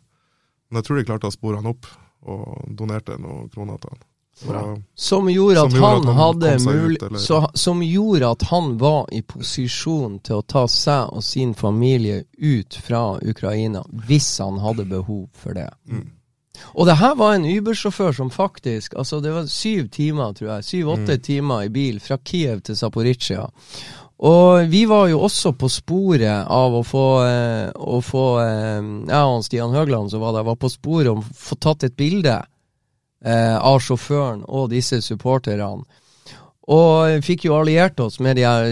Men 0.68 0.80
jeg 0.80 0.88
tror 0.88 0.98
de 0.98 1.06
klarte 1.06 1.30
å 1.30 1.36
spore 1.36 1.62
han 1.62 1.70
opp, 1.70 1.86
og 2.24 2.74
donerte 2.74 3.18
noen 3.20 3.46
kroner 3.52 3.78
til 3.78 3.94
han. 3.94 4.04
Så, 4.34 4.82
som, 4.98 5.28
gjorde 5.30 5.62
at, 5.62 5.70
som 5.70 5.78
gjorde 5.78 6.12
han, 6.12 6.40
han 6.66 6.90
ut, 6.90 7.20
så, 7.22 7.36
Som 7.54 7.82
gjorde 7.86 8.30
at 8.34 8.42
han 8.50 8.72
var 8.78 9.06
i 9.14 9.20
posisjon 9.22 10.16
til 10.26 10.40
å 10.40 10.42
ta 10.42 10.64
seg 10.66 11.12
og 11.14 11.22
sin 11.22 11.52
familie 11.54 12.24
ut 12.42 12.74
fra 12.82 13.04
Ukraina, 13.22 13.84
hvis 14.08 14.32
han 14.42 14.58
hadde 14.58 14.88
behov 14.90 15.28
for 15.38 15.54
det. 15.54 15.68
Mm. 15.86 16.08
Og 16.74 16.86
det 16.86 16.98
her 17.00 17.16
var 17.18 17.34
en 17.34 17.46
Uber-sjåfør 17.46 18.14
som 18.14 18.30
faktisk 18.30 18.94
Altså, 18.98 19.20
det 19.20 19.32
var 19.34 19.46
syv 19.50 19.88
timer, 19.90 20.32
tror 20.32 20.50
jeg. 20.54 20.64
Syv-åtte 20.64 21.18
mm. 21.18 21.22
timer 21.22 21.66
i 21.66 21.68
bil 21.74 22.00
fra 22.00 22.18
Kiev 22.24 22.62
til 22.66 22.76
Zaporizjzja. 22.78 23.46
Og 24.24 24.70
vi 24.70 24.84
var 24.86 25.08
jo 25.10 25.20
også 25.26 25.52
på 25.58 25.68
sporet 25.68 26.46
av 26.46 26.74
å 26.78 26.82
få, 26.86 27.06
eh, 27.26 27.70
å 27.74 27.98
få 28.00 28.26
eh, 28.40 28.86
Jeg 29.10 29.32
og 29.32 29.42
Stian 29.44 29.74
Høgland 29.74 30.12
som 30.12 30.22
var 30.22 30.36
der, 30.36 30.46
var 30.46 30.56
på 30.56 30.70
sporet 30.70 31.10
om 31.10 31.20
å 31.20 31.34
få 31.34 31.58
tatt 31.58 31.84
et 31.84 31.96
bilde 31.98 32.38
eh, 33.24 33.56
av 33.58 33.82
sjåføren 33.82 34.44
og 34.46 34.70
disse 34.70 35.02
supporterne. 35.02 35.82
Og 36.64 37.24
fikk 37.26 37.44
jo 37.44 37.58
alliert 37.58 37.98
oss 38.00 38.20
med 38.24 38.38
de 38.38 38.46
her 38.46 38.70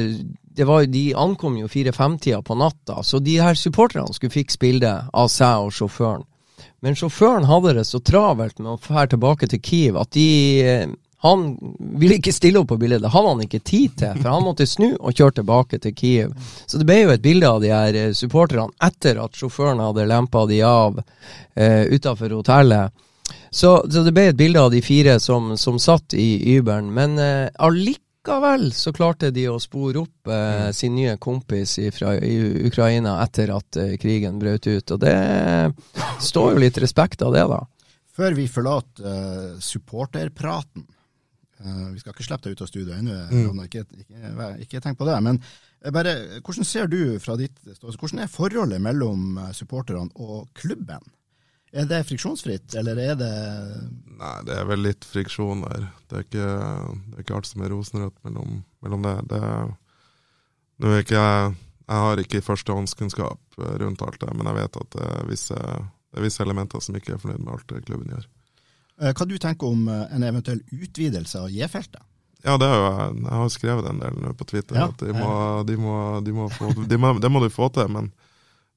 det 0.52 0.66
var, 0.68 0.84
De 0.84 1.14
ankom 1.16 1.56
jo 1.56 1.68
fire-fem-tida 1.68 2.42
på 2.44 2.54
natta, 2.60 3.02
så 3.02 3.18
de 3.18 3.38
her 3.40 3.56
supporterne 3.56 4.12
skulle 4.12 4.34
fikse 4.34 4.60
bilde 4.60 4.90
av 5.12 5.30
seg 5.32 5.64
og 5.64 5.72
sjåføren. 5.72 6.26
Men 6.82 6.98
sjåføren 6.98 7.46
hadde 7.46 7.76
det 7.78 7.86
så 7.86 8.00
travelt 8.02 8.58
med 8.58 8.74
å 8.74 8.80
fære 8.82 9.14
tilbake 9.14 9.48
til 9.50 9.62
Kiev 9.62 9.98
at 10.00 10.10
de 10.16 10.28
eh, 10.66 10.86
han 11.22 11.42
ville 11.78 12.16
ikke 12.18 12.32
stille 12.34 12.58
opp 12.58 12.72
på 12.72 12.80
bildet. 12.80 12.98
Det 13.04 13.12
hadde 13.14 13.30
han 13.30 13.42
ikke 13.44 13.60
tid 13.62 13.92
til, 14.00 14.16
for 14.16 14.26
han 14.26 14.42
måtte 14.42 14.66
snu 14.66 14.88
og 14.96 15.14
kjøre 15.14 15.36
tilbake 15.36 15.78
til 15.84 15.94
Kiev. 15.94 16.32
Så 16.66 16.80
det 16.80 16.86
ble 16.88 16.96
jo 16.98 17.12
et 17.14 17.22
bilde 17.22 17.46
av 17.46 17.60
de 17.62 17.70
her 17.70 17.98
eh, 17.98 18.14
supporterne 18.18 18.74
etter 18.82 19.20
at 19.22 19.38
sjåføren 19.38 19.84
hadde 19.84 20.08
lempa 20.10 20.42
de 20.50 20.58
av 20.66 20.98
eh, 20.98 21.84
utafor 21.94 22.34
hotellet. 22.34 22.90
Så, 23.54 23.70
så, 23.86 24.02
det 24.02 24.14
ble 24.16 24.24
et 24.32 24.40
bilde 24.40 24.66
av 24.66 24.74
de 24.74 24.82
fire 24.82 25.20
som, 25.22 25.52
som 25.60 25.78
satt 25.78 26.16
i 26.18 26.56
Uberen. 26.56 26.90
Men 26.90 27.14
eh, 27.22 27.46
likevel 28.22 28.72
så 28.72 28.92
klarte 28.92 29.30
de 29.30 29.48
å 29.48 29.58
spore 29.58 29.98
opp 29.98 30.28
eh, 30.28 30.68
mm. 30.68 30.72
sin 30.72 30.94
nye 30.94 31.16
kompis 31.18 31.78
fra 31.92 32.14
Ukraina 32.16 33.22
etter 33.22 33.50
at 33.50 33.76
eh, 33.76 33.98
krigen 33.98 34.38
brøt 34.38 34.66
ut. 34.66 34.90
Og 34.90 35.00
det 35.00 35.72
står 36.20 36.52
jo 36.54 36.62
litt 36.62 36.78
respekt 36.78 37.22
av 37.22 37.32
det, 37.32 37.42
da. 37.48 37.66
Før 38.12 38.34
vi 38.34 38.46
forlater 38.46 39.06
eh, 39.08 39.58
supporterpraten 39.58 40.84
uh, 41.64 41.88
Vi 41.94 42.00
skal 42.02 42.12
ikke 42.12 42.26
slippe 42.26 42.44
deg 42.44 42.52
ut 42.52 42.62
av 42.62 42.68
studio 42.68 42.94
ennå, 42.94 43.14
mm. 43.32 43.62
ikke, 43.64 43.86
ikke, 44.04 44.50
ikke, 44.66 44.80
tenk 44.80 44.98
på 44.98 45.08
det. 45.08 45.16
Men 45.24 45.40
bare, 45.92 46.14
hvordan 46.44 46.64
ser 46.68 46.86
du 46.92 47.18
fra 47.18 47.38
ditt 47.40 47.56
ståsted, 47.72 47.98
hvordan 47.98 48.22
er 48.22 48.30
forholdet 48.30 48.82
mellom 48.84 49.40
supporterne 49.56 50.12
og 50.20 50.50
klubben? 50.54 51.02
Er 51.72 51.86
det 51.88 52.02
friksjonsfritt, 52.04 52.74
eller 52.76 52.98
er 53.00 53.14
det 53.16 53.32
Nei, 54.22 54.34
det 54.46 54.54
er 54.54 54.66
vel 54.68 54.84
litt 54.84 55.06
friksjon 55.08 55.64
der. 55.64 55.86
Det 56.06 56.18
er 56.18 56.26
ikke, 56.26 56.48
det 57.08 57.16
er 57.16 57.24
ikke 57.24 57.38
alt 57.38 57.48
som 57.48 57.64
er 57.64 57.72
rosenrødt 57.72 58.18
mellom, 58.26 58.60
mellom 58.84 59.06
det. 59.06 59.14
det 59.32 59.40
nå 60.82 60.92
er 60.92 61.04
ikke 61.04 61.16
jeg 61.16 61.54
Jeg 61.88 62.04
har 62.04 62.20
ikke 62.22 62.44
førstehåndskunnskap 62.46 63.56
rundt 63.82 64.02
alt 64.04 64.20
det, 64.20 64.30
men 64.36 64.46
jeg 64.48 64.56
vet 64.60 64.76
at 64.80 64.94
det 64.94 65.08
er 65.08 65.26
visse, 65.28 65.56
det 65.56 66.20
er 66.20 66.24
visse 66.24 66.44
elementer 66.44 66.80
som 66.80 66.96
ikke 66.96 67.16
er 67.16 67.20
fornøyd 67.20 67.42
med 67.42 67.52
alt 67.56 67.66
det 67.72 67.82
klubben 67.88 68.14
gjør. 68.14 68.28
Eh, 69.02 69.10
hva 69.10 69.26
du 69.26 69.34
tenker 69.42 69.66
om 69.74 69.88
eh, 69.90 70.04
en 70.14 70.24
eventuell 70.24 70.62
utvidelse 70.70 71.42
av 71.42 71.50
J-feltet? 71.52 72.04
Ja, 72.46 72.56
det, 72.58 72.68
jo, 72.70 72.86
jeg 73.18 73.34
har 73.38 73.50
skrevet 73.54 73.88
en 73.90 74.00
del 74.02 74.16
nå 74.22 74.32
på 74.38 74.46
Twitter. 74.50 74.78
Ja, 74.78 74.88
at 74.90 75.02
de 75.02 75.12
må, 75.14 75.32
de 75.66 75.76
må, 75.78 75.96
de 76.24 76.34
må 76.34 76.48
få, 76.50 76.70
må, 76.74 77.12
Det 77.20 77.30
må 77.30 77.42
du 77.42 77.50
få 77.52 77.68
til, 77.74 77.90
men, 77.92 78.12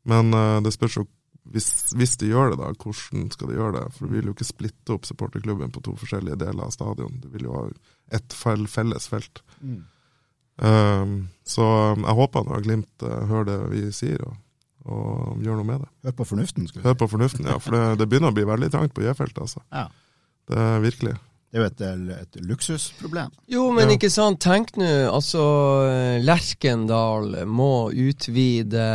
men 0.04 0.34
eh, 0.34 0.58
det 0.66 0.74
spørs 0.76 1.00
jo 1.00 1.06
hvis, 1.54 1.94
hvis, 1.94 2.16
de 2.18 2.32
gjør 2.32 2.54
det, 2.54 2.60
da, 2.62 2.72
hvordan 2.74 3.28
skal 3.34 3.52
de 3.52 3.58
gjøre 3.58 3.74
det? 3.78 3.84
For 3.96 4.06
du 4.06 4.16
vil 4.16 4.30
jo 4.30 4.34
ikke 4.36 4.48
splitte 4.48 4.96
opp 4.96 5.06
supporterklubben 5.06 5.74
på 5.74 5.84
to 5.86 5.94
forskjellige 6.00 6.40
deler 6.42 6.66
av 6.66 6.74
stadion. 6.74 7.20
Du 7.22 7.28
vil 7.34 7.46
jo 7.48 7.58
ha 7.58 7.68
ett 8.18 8.34
felles 8.34 9.10
felt. 9.12 9.44
Mm. 9.62 9.84
Um, 10.56 11.14
så 11.44 11.68
jeg 12.00 12.16
håper 12.16 12.46
nå 12.48 12.62
Glimt 12.64 13.04
uh, 13.04 13.26
hører 13.28 13.48
det 13.50 13.58
vi 13.74 13.84
sier, 13.94 14.22
og, 14.24 14.38
og, 14.88 15.44
gjør 15.44 15.60
noe 15.60 15.68
med 15.68 15.84
det. 15.84 15.92
Hør 16.08 16.18
på 16.22 16.30
fornuften, 16.32 16.68
skal 16.72 16.88
Hør 16.88 16.98
på 17.04 17.12
fornuften, 17.12 17.52
ja. 17.52 17.60
For 17.62 17.76
det, 17.76 17.86
det 18.02 18.10
begynner 18.10 18.34
å 18.34 18.38
bli 18.38 18.48
veldig 18.48 18.72
trangt 18.74 18.96
på 18.96 19.06
J-feltet, 19.06 19.44
altså. 19.46 19.62
Ja. 19.76 19.88
Det 20.50 20.62
er 20.62 20.82
virkelig. 20.82 21.16
Det 21.56 21.62
er 21.62 21.64
jo 21.64 21.70
et, 21.70 21.82
et 22.20 22.42
luksusproblem. 22.44 23.32
Jo, 23.52 23.68
men 23.76 23.92
ja. 23.92 24.00
ikke 24.00 24.12
sant. 24.12 24.42
Tenk 24.44 24.74
nå, 24.80 24.90
altså 25.08 25.44
Lerkendal 26.24 27.46
må 27.48 27.90
utvide 27.92 28.88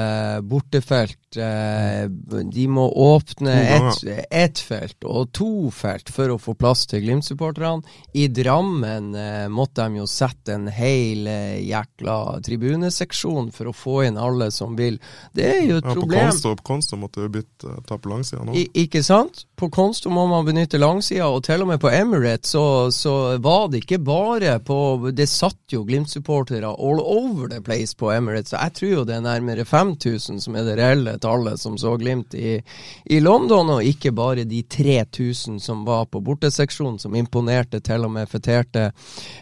bortefelt 0.44 1.19
Eh, 1.36 2.10
de 2.44 2.68
må 2.68 2.88
åpne 2.90 3.52
ett 3.52 4.24
et 4.30 4.58
felt 4.58 5.04
og 5.06 5.28
to 5.30 5.70
felt 5.70 6.10
for 6.10 6.32
å 6.34 6.38
få 6.42 6.56
plass 6.58 6.88
til 6.90 7.04
Glimt-supporterne. 7.04 7.86
I 8.18 8.26
Drammen 8.34 9.14
eh, 9.14 9.46
måtte 9.52 9.86
de 9.86 10.00
jo 10.00 10.08
sette 10.10 10.56
en 10.56 10.66
hel 10.74 11.28
eh, 11.30 11.60
jækla 11.68 12.40
tribuneseksjon 12.42 13.52
for 13.54 13.70
å 13.70 13.74
få 13.76 13.96
inn 14.08 14.18
alle 14.18 14.50
som 14.50 14.74
vil. 14.78 14.98
Det 15.30 15.46
er 15.46 15.60
jo 15.68 15.78
et 15.78 15.86
ja, 15.86 15.94
problem. 15.94 16.32
På 16.42 16.56
Konsto, 16.72 16.98
måtte 16.98 17.22
du 17.22 17.30
bytte, 17.38 17.76
ta 17.86 18.00
på 18.00 18.10
langsida 18.10 18.42
nå. 18.48 18.56
I, 18.58 18.66
ikke 18.82 19.04
sant? 19.06 19.44
På 19.54 19.70
Konsto 19.70 20.10
må 20.10 20.26
man 20.26 20.48
benytte 20.48 20.82
langsida, 20.82 21.30
og 21.30 21.44
til 21.46 21.62
og 21.62 21.70
med 21.70 21.78
på 21.82 21.92
Emirates 21.94 22.56
så, 22.56 22.64
så 22.90 23.14
var 23.38 23.68
det 23.70 23.84
ikke 23.84 24.00
bare 24.02 24.56
på 24.64 25.12
Det 25.14 25.28
satt 25.30 25.70
jo 25.70 25.84
Glimt-supportere 25.86 26.74
all 26.74 26.98
over 26.98 27.46
the 27.54 27.62
place 27.62 27.94
på 27.94 28.10
Emirates. 28.10 28.56
Jeg 28.56 28.74
tror 28.80 28.94
jo 28.96 29.06
det 29.06 29.20
er 29.20 29.26
nærmere 29.28 29.68
5000 29.68 30.42
som 30.42 30.58
er 30.58 30.66
det 30.66 30.78
reelle 30.80 31.19
tallet 31.20 31.60
som 31.60 31.78
så 31.78 31.96
Glimt 32.00 32.34
i, 32.34 32.56
i, 33.04 33.20
London, 33.20 33.70
og 33.76 33.84
ikke 33.84 34.12
bare 34.16 34.44
de 34.48 34.62
3000 34.62 35.60
som 35.60 35.84
var 35.84 36.06
på 36.10 36.22
borteseksjonen, 36.24 36.98
som 36.98 37.16
imponerte 37.18 37.80
til 37.84 38.06
og 38.06 38.14
med 38.14 38.30
feterte 38.30 38.90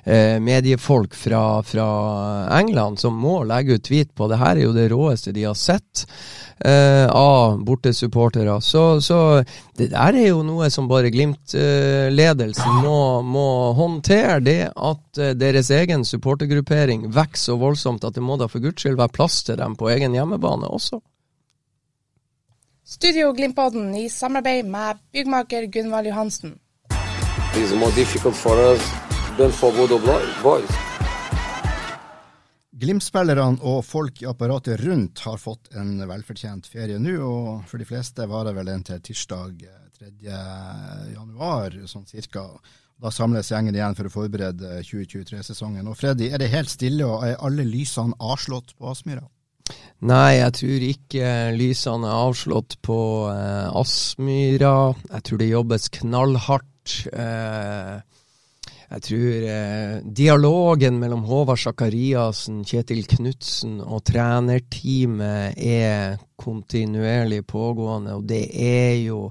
eh, 0.04 0.38
mediefolk 0.42 1.14
fra, 1.14 1.62
fra, 1.62 1.88
England, 2.58 2.98
som 2.98 3.18
må 3.18 3.42
legge 3.48 3.78
ut 3.78 3.86
tweet 3.88 4.14
på 4.14 4.28
det 4.30 4.40
her 4.40 4.56
er 4.56 4.64
jo 4.64 4.74
det 4.76 4.88
råeste 4.92 5.34
de 5.34 5.46
har 5.46 5.58
sett 5.58 6.06
eh, 6.64 7.06
av 7.08 7.58
bortesupportere. 7.64 8.60
Så, 8.60 9.00
så 9.04 9.20
det 9.78 9.90
der 9.92 10.16
er 10.18 10.30
jo 10.30 10.42
noe 10.46 10.70
som 10.70 10.88
bare 10.90 11.12
Glimt-ledelsen 11.14 12.80
må, 12.84 13.22
må, 13.22 13.48
håndtere. 13.78 14.40
Det 14.44 14.60
at 14.74 15.20
eh, 15.22 15.36
deres 15.38 15.70
egen 15.74 16.04
supportergruppering 16.06 17.08
vokser 17.14 17.48
så 17.48 17.56
voldsomt 17.56 18.04
at 18.04 18.16
det 18.16 18.24
må 18.24 18.36
da 18.36 18.48
for 18.50 18.62
guds 18.62 18.82
skyld 18.82 18.98
være 18.98 19.14
plass 19.14 19.40
til 19.46 19.56
dem 19.60 19.76
på 19.78 19.88
egen 19.94 20.16
hjemmebane 20.16 20.68
også. 20.68 21.00
Studio 22.89 23.32
Glimpodden 23.32 23.95
i 23.95 24.09
samarbeid 24.09 24.64
med 24.64 24.97
byggmaker 25.12 25.62
Gunvald 25.62 26.07
Johansen. 26.07 26.55
Glimt-spillerne 32.72 33.61
og 33.61 33.84
folk 33.84 34.22
i 34.22 34.28
apparatet 34.32 34.80
rundt 34.80 35.20
har 35.20 35.36
fått 35.36 35.68
en 35.76 36.01
velfortjent 36.09 36.72
ferie 36.72 36.97
nå, 36.97 37.18
og 37.20 37.68
for 37.68 37.76
de 37.76 37.84
fleste 37.93 38.24
varer 38.24 38.57
vel 38.57 38.72
en 38.72 38.89
til 38.89 39.05
tirsdag 39.05 39.68
3. 40.01 40.12
januar, 41.12 41.76
sånn 41.93 42.09
cirka. 42.09 42.49
Da 42.97 43.12
samles 43.12 43.53
gjengen 43.53 43.76
igjen 43.76 44.01
for 44.01 44.09
å 44.09 44.16
forberede 44.16 44.80
2023-sesongen. 44.80 45.93
Og 45.93 46.01
Freddy, 46.01 46.32
er 46.32 46.41
det 46.41 46.55
helt 46.57 46.72
stille, 46.72 47.05
og 47.05 47.28
er 47.28 47.36
alle 47.36 47.68
lysene 47.68 48.16
avslått 48.16 48.78
på 48.80 48.89
Aspmyra? 48.89 49.28
Nei, 49.98 50.38
jeg 50.38 50.54
tror 50.54 50.84
ikke 50.86 51.30
lysene 51.58 52.06
er 52.06 52.26
avslått 52.28 52.76
på 52.86 52.98
eh, 53.32 53.78
Aspmyra. 53.80 54.92
Jeg 55.10 55.24
tror 55.26 55.40
det 55.40 55.48
jobbes 55.50 55.88
knallhardt. 55.96 56.92
Eh, 57.10 57.96
jeg 58.88 59.02
tror 59.04 59.48
eh, 59.52 59.96
dialogen 60.20 61.00
mellom 61.02 61.26
Håvard 61.28 61.58
Sakariassen, 61.60 62.62
Kjetil 62.64 63.02
Knutsen 63.10 63.82
og 63.82 64.06
trenerteamet 64.08 65.58
er 65.58 66.16
kontinuerlig 66.38 67.42
pågående, 67.50 68.14
og 68.16 68.24
det 68.30 68.46
er 68.54 68.94
jo 69.02 69.26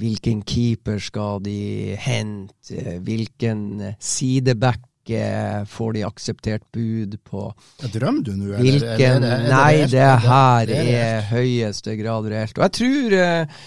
hvilken 0.00 0.40
keeper 0.48 0.98
skal 0.98 1.44
de 1.44 1.94
hente, 2.00 2.96
hvilken 3.04 3.92
sideback 4.00 4.85
ikke 5.06 5.64
får 5.70 5.96
de 5.96 6.04
akseptert 6.06 6.64
bud 6.74 7.16
på. 7.26 7.48
Drømmer 7.94 8.26
du 8.26 8.32
nå, 8.34 8.52
eller? 8.52 8.62
Hvilken, 8.62 8.90
er 8.90 9.20
det, 9.22 9.32
er 9.32 9.42
det, 9.42 9.50
nei, 9.54 9.74
det, 9.80 9.90
det 9.94 10.14
her 10.26 10.72
er, 10.76 10.94
er 11.00 11.28
høyeste 11.30 11.98
grad 12.00 12.30
reelt. 12.32 12.58
Og 12.58 12.66
jeg 12.66 12.74
tror, 12.80 13.14
eh, 13.22 13.60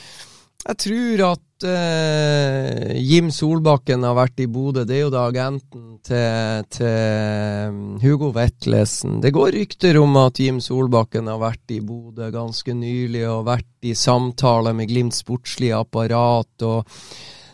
jeg 0.60 0.82
tror 0.84 1.24
at 1.30 1.66
uh, 1.70 2.92
Jim 3.00 3.30
Solbakken 3.32 4.04
har 4.04 4.18
vært 4.18 4.44
i 4.44 4.50
Bodø. 4.52 4.84
Det 4.84 4.98
er 4.98 5.02
jo 5.06 5.14
da 5.14 5.24
agenten 5.32 5.86
til, 6.06 6.68
til 6.76 7.72
um, 7.72 7.82
Hugo 8.04 8.34
Vetlesen. 8.36 9.18
Det 9.24 9.32
går 9.36 9.56
rykter 9.56 10.02
om 10.02 10.20
at 10.20 10.44
Jim 10.44 10.60
Solbakken 10.64 11.32
har 11.32 11.40
vært 11.42 11.76
i 11.76 11.80
Bodø 11.80 12.28
ganske 12.36 12.76
nylig 12.76 13.24
og 13.32 13.48
vært 13.48 13.88
i 13.88 13.96
samtaler 13.96 14.76
med 14.76 14.92
Glimt 14.92 15.16
sportslige 15.16 15.80
apparat. 15.80 16.68
og 16.68 16.84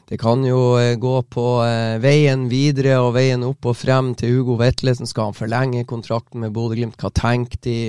det 0.10 0.20
kan 0.22 0.44
jo 0.46 0.76
uh, 0.78 0.94
gå 1.02 1.16
på 1.34 1.46
uh, 1.66 1.96
veien 2.04 2.46
videre 2.52 3.00
og 3.02 3.16
veien 3.18 3.46
opp 3.48 3.72
og 3.72 3.78
frem 3.80 4.14
til 4.18 4.38
Hugo 4.38 4.60
Vetlesen. 4.60 5.10
Skal 5.10 5.32
han 5.32 5.38
forlenge 5.38 5.88
kontrakten 5.90 6.46
med 6.46 6.54
Bodø-Glimt? 6.56 7.00
Hva 7.02 7.14
tenker 7.14 7.62
de? 7.66 7.80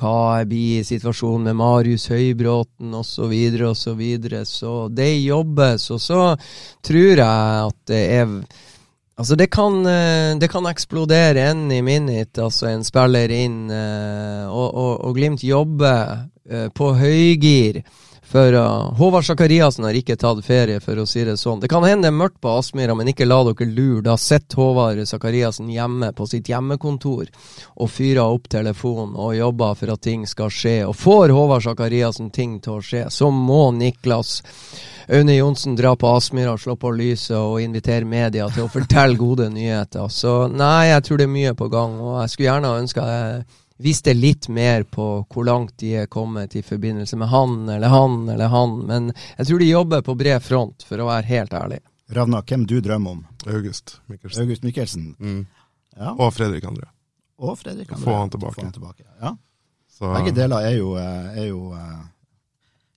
hva 0.00 0.46
blir 0.48 0.84
situasjonen 0.86 1.50
med 1.50 1.58
Marius 1.60 2.06
Høybråten 2.08 2.94
osv. 2.96 3.10
Så, 3.20 3.28
videre, 3.28 3.72
og 3.74 3.76
så, 3.76 4.56
så 4.62 4.74
det 4.88 5.10
jobbes. 5.20 5.90
Og 5.92 6.00
så 6.00 6.20
tror 6.86 7.20
jeg 7.20 7.22
at 7.68 7.80
det 7.90 8.04
er 8.16 8.36
Altså, 9.20 9.36
det 9.36 9.50
kan, 9.52 9.74
eh, 9.84 10.38
det 10.40 10.48
kan 10.48 10.64
eksplodere 10.64 11.50
i 11.52 11.82
minute, 11.84 12.40
altså 12.40 12.70
en 12.70 12.84
spiller 12.86 13.28
inn, 13.28 13.68
eh, 13.68 14.46
og, 14.48 14.68
og, 14.72 14.92
og 15.04 15.18
Glimt 15.18 15.44
jobber 15.44 16.22
eh, 16.48 16.70
på 16.72 16.94
høygir. 16.96 17.82
For 18.30 18.52
uh, 18.52 18.94
Håvard 18.94 19.24
Sakariassen 19.26 19.84
har 19.88 19.96
ikke 19.98 20.14
tatt 20.14 20.44
ferie, 20.46 20.78
for 20.78 21.00
å 21.02 21.06
si 21.08 21.24
det 21.26 21.34
sånn. 21.40 21.58
Det 21.58 21.66
kan 21.70 21.82
hende 21.82 22.06
det 22.06 22.12
er 22.12 22.18
mørkt 22.20 22.38
på 22.38 22.52
Aspmyra, 22.60 22.94
men 22.94 23.10
ikke 23.10 23.26
la 23.26 23.40
dere 23.48 23.66
lure. 23.66 24.04
Da 24.06 24.14
sitter 24.14 24.60
Håvard 24.60 25.00
Sakariassen 25.10 25.72
hjemme 25.74 26.12
på 26.14 26.28
sitt 26.30 26.46
hjemmekontor 26.46 27.26
og 27.74 27.90
fyrer 27.90 28.22
opp 28.22 28.46
telefonen 28.52 29.16
og 29.18 29.34
jobber 29.34 29.74
for 29.80 29.90
at 29.96 30.04
ting 30.06 30.28
skal 30.30 30.52
skje. 30.54 30.76
Og 30.86 30.94
får 30.94 31.34
Håvard 31.34 31.66
Sakariassen 31.66 32.30
ting 32.30 32.60
til 32.62 32.78
å 32.78 32.84
skje, 32.86 33.08
så 33.10 33.32
må 33.34 33.72
Niklas 33.74 34.36
Aune 35.10 35.34
Johnsen 35.34 35.74
dra 35.74 35.96
på 35.98 36.12
Aspmyra, 36.14 36.54
slå 36.54 36.76
på 36.78 36.92
lyset 36.94 37.34
og 37.34 37.58
invitere 37.64 38.06
media 38.06 38.46
til 38.54 38.68
å 38.68 38.70
fortelle 38.70 39.18
gode 39.18 39.48
nyheter. 39.50 40.06
Så 40.06 40.44
nei, 40.54 40.92
jeg 40.92 41.02
tror 41.08 41.18
det 41.18 41.26
er 41.26 41.34
mye 41.34 41.56
på 41.58 41.66
gang, 41.72 41.98
og 41.98 42.20
jeg 42.20 42.30
skulle 42.36 42.52
gjerne 42.52 42.76
ønska 42.84 43.08
jeg 43.10 43.42
visste 43.80 44.14
litt 44.14 44.48
mer 44.48 44.82
på 44.82 45.06
hvor 45.28 45.46
langt 45.48 45.78
de 45.80 45.94
er 46.02 46.06
kommet 46.06 46.56
i 46.56 46.62
forbindelse 46.62 47.16
med 47.16 47.28
han 47.32 47.68
eller 47.68 47.88
han 47.88 48.28
eller 48.28 48.52
han. 48.52 48.78
Men 48.86 49.12
jeg 49.38 49.46
tror 49.46 49.62
de 49.62 49.70
jobber 49.70 50.02
på 50.06 50.14
bred 50.20 50.42
front, 50.44 50.84
for 50.86 51.00
å 51.00 51.08
være 51.08 51.28
helt 51.30 51.56
ærlig. 51.56 51.80
Ravna, 52.10 52.42
hvem 52.42 52.66
du 52.66 52.80
drømmer 52.82 53.16
om? 53.16 53.26
August 53.46 54.00
Mikkelsen. 54.10 54.42
August 54.42 54.66
Mikkelsen. 54.66 55.12
Mm. 55.18 55.44
Ja. 55.96 56.14
Og 56.16 56.34
Fredrik 56.34 56.64
André. 56.66 56.88
Og 57.40 57.58
Fredrik 57.58 57.92
André. 57.92 58.04
Få 58.04 58.16
han 58.18 58.30
tilbake. 58.30 58.54
Få 58.58 58.66
han 58.66 58.72
tilbake. 58.72 59.04
Ja. 59.20 59.36
Begge 60.00 60.32
deler 60.32 60.64
er 60.64 60.76
jo, 60.78 60.94
eh, 60.96 61.38
er 61.42 61.46
jo 61.50 61.72
eh, 61.76 62.00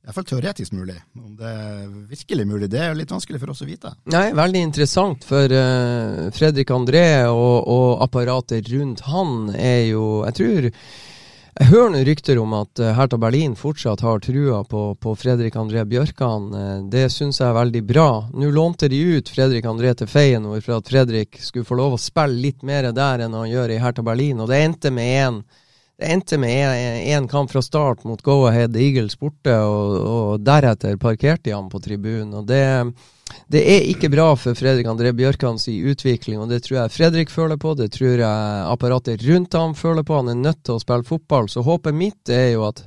Iallfall 0.03 0.25
teoretisk 0.27 0.73
mulig. 0.75 0.97
Om 1.15 1.35
det 1.39 1.47
er 1.47 1.83
virkelig 2.09 2.45
mulig, 2.47 2.67
det 2.71 2.81
er 2.83 2.97
litt 2.97 3.11
vanskelig 3.13 3.39
for 3.39 3.53
oss 3.53 3.63
å 3.63 3.67
vite. 3.69 3.93
Nei, 4.11 4.33
veldig 4.35 4.63
interessant, 4.67 5.23
for 5.23 5.47
uh, 5.47 6.27
Fredrik 6.35 6.73
André 6.75 7.05
og, 7.29 7.63
og, 7.71 8.03
apparatet 8.03 8.67
rundt 8.73 9.05
han 9.07 9.53
er 9.55 9.93
jo 9.93 10.25
Jeg 10.27 10.39
tror 10.39 10.69
jeg 11.53 11.69
hører 11.69 11.91
noen 11.93 12.05
rykter 12.07 12.39
om 12.41 12.53
at 12.57 12.81
uh, 12.81 12.91
Hertha 12.97 13.17
Berlin 13.21 13.55
fortsatt 13.55 14.03
har 14.03 14.19
trua 14.25 14.63
på, 14.67 14.83
på 14.99 15.15
Fredrik 15.15 15.55
André 15.61 15.85
Bjørkan. 15.87 16.51
Uh, 16.51 16.77
det 16.91 17.05
syns 17.13 17.39
jeg 17.39 17.47
er 17.47 17.59
veldig 17.61 17.85
bra. 17.87 18.07
Nå 18.33 18.51
lånte 18.51 18.91
de 18.91 18.99
ut 19.15 19.31
Fredrik 19.31 19.71
André 19.71 19.95
til 19.95 20.11
Feyenoord 20.11 20.65
for 20.65 20.81
at 20.81 20.89
Fredrik 20.91 21.39
skulle 21.39 21.69
få 21.69 21.79
lov 21.79 21.95
å 21.95 22.01
spille 22.01 22.41
litt 22.43 22.65
mer 22.67 22.91
der 22.91 23.23
enn 23.23 23.39
han 23.39 23.47
gjør 23.47 23.71
i 23.71 23.79
Hertha 23.79 24.03
Berlin, 24.03 24.43
og 24.43 24.51
det 24.51 24.65
endte 24.65 24.91
med 24.91 25.19
én 25.23 25.43
det 26.03 26.11
endte 26.11 26.37
med 26.37 27.07
én 27.07 27.27
kamp 27.31 27.51
fra 27.51 27.61
start 27.63 28.03
mot 28.03 28.21
Go 28.21 28.41
Ahead 28.49 28.75
Eagles 28.75 29.15
borte, 29.19 29.55
og, 29.55 29.93
og 30.03 30.43
deretter 30.43 30.97
parkerte 30.99 31.47
de 31.47 31.53
ham 31.55 31.69
på 31.71 31.79
tribunen. 31.79 32.33
og 32.33 32.47
det, 32.49 32.63
det 33.47 33.61
er 33.63 33.87
ikke 33.87 34.11
bra 34.11 34.33
for 34.35 34.57
Fredrik 34.59 34.89
André 34.91 35.13
Bjørkans 35.15 35.69
utvikling, 35.71 36.41
og 36.43 36.51
det 36.51 36.65
tror 36.65 36.81
jeg 36.81 36.95
Fredrik 36.97 37.31
føler 37.31 37.57
på. 37.57 37.71
Det 37.79 37.93
tror 37.95 38.19
jeg 38.19 38.65
apparatet 38.73 39.23
rundt 39.23 39.55
ham 39.55 39.75
føler 39.79 40.03
på. 40.03 40.19
Han 40.19 40.33
er 40.33 40.41
nødt 40.41 40.63
til 40.63 40.75
å 40.75 40.83
spille 40.83 41.07
fotball. 41.07 41.47
Så 41.47 41.63
håpet 41.63 41.95
mitt 41.95 42.29
er 42.29 42.51
jo 42.57 42.67
at 42.67 42.83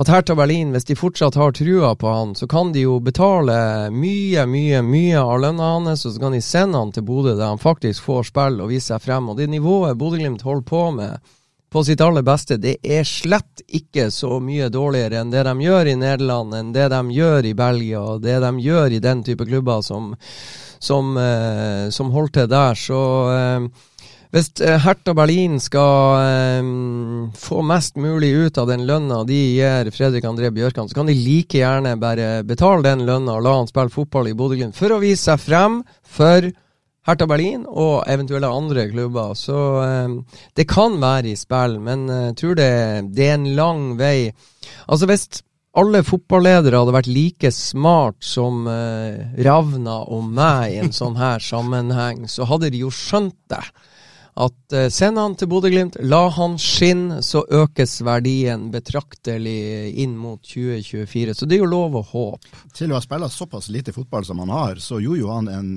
at 0.00 0.08
Hertha 0.08 0.32
Berlin, 0.32 0.70
hvis 0.72 0.86
de 0.88 0.94
fortsatt 0.96 1.36
har 1.36 1.50
trua 1.52 1.90
på 1.98 2.08
han, 2.08 2.30
så 2.32 2.46
kan 2.48 2.70
de 2.72 2.86
jo 2.86 2.94
betale 3.04 3.90
mye, 3.92 4.46
mye 4.48 4.80
mye 4.80 5.20
av 5.20 5.42
lønna 5.42 5.74
hans, 5.74 6.06
og 6.08 6.14
så 6.14 6.22
kan 6.22 6.32
de 6.32 6.40
sende 6.40 6.80
han 6.80 6.94
til 6.96 7.04
Bodø, 7.04 7.34
der 7.34 7.50
han 7.50 7.60
faktisk 7.60 8.06
får 8.06 8.30
spille 8.30 8.64
og 8.64 8.72
vise 8.72 8.94
seg 8.94 9.04
frem. 9.04 9.28
Og 9.28 9.36
det 9.36 9.50
nivået 9.52 9.98
Bodø-Glimt 10.00 10.46
holder 10.46 10.64
på 10.70 10.86
med, 10.96 11.34
på 11.70 11.84
sitt 11.86 12.00
aller 12.02 12.24
beste. 12.26 12.58
Det 12.58 12.76
er 12.82 13.06
slett 13.06 13.62
ikke 13.68 14.08
så 14.14 14.40
mye 14.42 14.70
dårligere 14.72 15.20
enn 15.20 15.30
det 15.32 15.44
de 15.46 15.54
gjør 15.66 15.92
i 15.92 15.98
Nederland, 15.98 16.54
enn 16.56 16.72
det 16.74 16.88
de 16.92 17.02
gjør 17.14 17.46
i 17.46 17.54
Belgia, 17.54 18.00
og 18.00 18.24
det 18.24 18.40
de 18.42 18.50
gjør 18.64 18.96
i 18.96 19.04
den 19.04 19.22
type 19.26 19.46
klubber 19.46 19.84
som, 19.86 20.14
som, 20.82 21.14
eh, 21.16 21.86
som 21.94 22.10
holder 22.10 22.34
til 22.40 22.50
der. 22.50 22.80
Så 22.88 23.04
eh, 23.36 23.86
hvis 24.30 24.52
eh, 24.62 24.78
Hertha 24.78 25.14
Berlin 25.14 25.58
skal 25.62 26.20
eh, 26.22 26.70
få 27.38 27.62
mest 27.66 27.96
mulig 27.98 28.30
ut 28.30 28.58
av 28.62 28.68
den 28.70 28.84
lønna 28.86 29.24
de 29.26 29.38
gir 29.56 29.90
Fredrik 29.94 30.26
André 30.26 30.52
Bjørkan, 30.54 30.90
så 30.90 31.00
kan 31.00 31.10
de 31.10 31.16
like 31.18 31.58
gjerne 31.58 31.96
bare 32.02 32.44
betale 32.46 32.84
den 32.86 33.06
lønna 33.08 33.38
og 33.38 33.46
la 33.46 33.56
han 33.58 33.70
spille 33.70 33.94
fotball 33.94 34.30
i 34.30 34.34
Bodø-Glimt 34.38 34.78
for 34.78 34.94
å 34.94 35.00
vise 35.02 35.32
seg 35.32 35.42
frem 35.42 35.80
for 36.06 36.46
Hertha 37.08 37.26
Berlin 37.26 37.62
og 37.64 38.04
eventuelle 38.10 38.50
andre 38.52 38.86
klubber. 38.90 39.36
Så 39.38 39.58
eh, 39.84 40.40
det 40.56 40.68
kan 40.70 40.98
være 41.00 41.32
i 41.32 41.38
spill, 41.38 41.78
men 41.82 42.08
jeg 42.10 42.32
eh, 42.32 42.34
tror 42.40 42.58
det, 42.58 42.72
det, 43.14 43.28
er 43.28 43.38
en 43.38 43.52
lang 43.56 43.86
vei. 44.00 44.32
Altså 44.86 45.08
Hvis 45.08 45.28
alle 45.80 46.02
fotballedere 46.02 46.80
hadde 46.80 46.96
vært 46.96 47.10
like 47.10 47.52
smart 47.54 48.18
som 48.26 48.66
eh, 48.68 49.22
Ravna 49.46 50.00
og 50.10 50.26
meg 50.34 50.74
i 50.74 50.82
en 50.82 50.92
sånn 50.94 51.16
her 51.20 51.42
sammenheng, 51.44 52.26
så 52.28 52.48
hadde 52.50 52.72
de 52.74 52.84
jo 52.84 52.92
skjønt 52.94 53.38
det. 53.52 53.62
At 54.40 54.74
eh, 54.76 54.88
Send 54.92 55.18
han 55.18 55.36
til 55.38 55.50
Bodø-Glimt, 55.50 55.98
la 56.06 56.24
han 56.34 56.56
skinne, 56.60 57.20
så 57.26 57.42
økes 57.44 58.00
verdien 58.06 58.68
betraktelig 58.74 59.94
inn 60.02 60.16
mot 60.18 60.42
2024. 60.42 61.36
Så 61.38 61.48
det 61.48 61.58
er 61.58 61.64
jo 61.64 61.70
lov 61.70 61.98
å 62.00 62.06
håpe. 62.12 62.62
Til 62.76 62.92
å 62.92 62.98
ha 62.98 63.04
spilt 63.04 63.34
såpass 63.34 63.70
lite 63.72 63.94
fotball 63.96 64.26
som 64.26 64.42
han 64.42 64.52
har, 64.54 64.82
så 64.82 65.00
gjorde 65.02 65.22
jo 65.22 65.34
han 65.34 65.50
en 65.54 65.70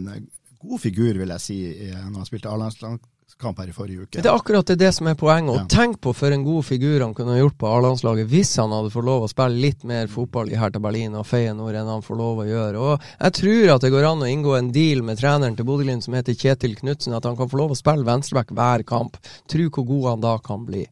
god 0.64 0.82
figur, 0.82 1.18
vil 1.20 1.34
jeg 1.36 1.44
si, 1.44 1.58
når 1.92 2.22
han 2.22 2.30
spilte 2.30 2.52
A-landskamp 2.52 3.60
her 3.60 3.70
i 3.72 3.76
forrige 3.76 4.06
uke. 4.06 4.22
Det 4.22 4.30
er 4.30 4.36
akkurat 4.36 4.72
det, 4.80 4.92
som 4.96 5.10
er 5.12 5.18
poenget. 5.20 5.52
Og 5.52 5.60
ja. 5.62 5.66
tenk 5.72 6.00
på 6.04 6.14
for 6.16 6.36
en 6.36 6.46
god 6.46 6.66
figur 6.68 7.04
han 7.04 7.16
kunne 7.18 7.38
gjort 7.40 7.58
på 7.60 7.70
A-landslaget 7.70 8.30
hvis 8.32 8.54
han 8.62 8.74
hadde 8.76 8.94
fått 8.94 9.08
lov 9.08 9.26
å 9.26 9.32
spille 9.32 9.60
litt 9.66 9.84
mer 9.90 10.10
fotball 10.12 10.52
i 10.54 10.58
Hertha 10.60 10.82
Berlin 10.84 11.18
og 11.20 11.28
Feyenoord 11.28 11.80
enn 11.82 11.92
han 11.96 12.06
får 12.06 12.20
lov 12.20 12.44
å 12.44 12.48
gjøre. 12.48 12.88
Og 12.88 13.08
jeg 13.20 13.38
tror 13.42 13.76
at 13.76 13.86
det 13.86 13.94
går 13.96 14.10
an 14.10 14.26
å 14.26 14.32
inngå 14.32 14.58
en 14.58 14.74
deal 14.76 15.06
med 15.06 15.20
treneren 15.22 15.60
til 15.60 15.68
Bodø-Glimt 15.68 16.08
som 16.08 16.18
heter 16.18 16.38
Kjetil 16.38 16.78
Knutsen, 16.80 17.16
at 17.18 17.28
han 17.28 17.40
kan 17.40 17.52
få 17.52 17.60
lov 17.60 17.76
å 17.76 17.80
spille 17.80 18.08
venstreback 18.08 18.56
hver 18.56 18.88
kamp. 18.88 19.20
Tro 19.52 19.70
hvor 19.70 19.90
god 19.92 20.12
han 20.14 20.28
da 20.28 20.38
kan 20.44 20.68
bli. 20.70 20.88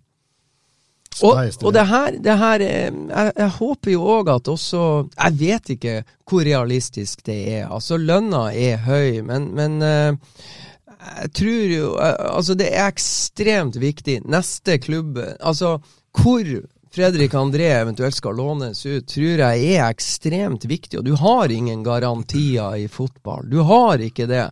Og, 1.20 1.36
og, 1.64 1.74
det 1.76 1.84
her, 1.90 2.16
det 2.24 2.36
her 2.40 2.64
eh, 2.64 2.88
jeg, 2.88 3.32
jeg, 3.36 3.50
håper 3.58 3.92
jo 3.92 4.06
òg 4.14 4.30
at 4.32 4.48
også 4.48 4.84
Jeg 5.12 5.38
vet 5.42 5.72
ikke 5.76 5.96
hvor 6.30 6.46
realistisk 6.48 7.26
det 7.28 7.40
er. 7.52 7.66
Altså, 7.68 8.00
lønna 8.00 8.46
er 8.56 8.80
høy, 8.86 9.20
men, 9.28 9.50
men 9.58 9.76
uh, 9.84 10.16
jeg 11.20 11.34
tror 11.36 11.74
jo 11.76 11.90
uh, 11.98 12.14
Altså, 12.32 12.56
det 12.56 12.70
er 12.72 12.88
ekstremt 12.88 13.76
viktig. 13.82 14.22
Neste 14.24 14.80
klubb 14.80 15.20
Altså, 15.20 15.76
hvor 16.16 16.54
Fredrik 16.92 17.36
André 17.40 17.70
eventuelt 17.76 18.16
skal 18.16 18.36
lånes 18.36 18.82
ut, 18.86 19.06
tror 19.08 19.44
jeg 19.44 19.68
er 19.76 19.86
ekstremt 19.86 20.66
viktig. 20.68 21.00
Og 21.00 21.06
du 21.08 21.14
har 21.20 21.52
ingen 21.52 21.86
garantier 21.88 22.76
i 22.80 22.90
fotball. 22.92 23.48
Du 23.52 23.62
har 23.68 24.04
ikke 24.04 24.28
det. 24.28 24.50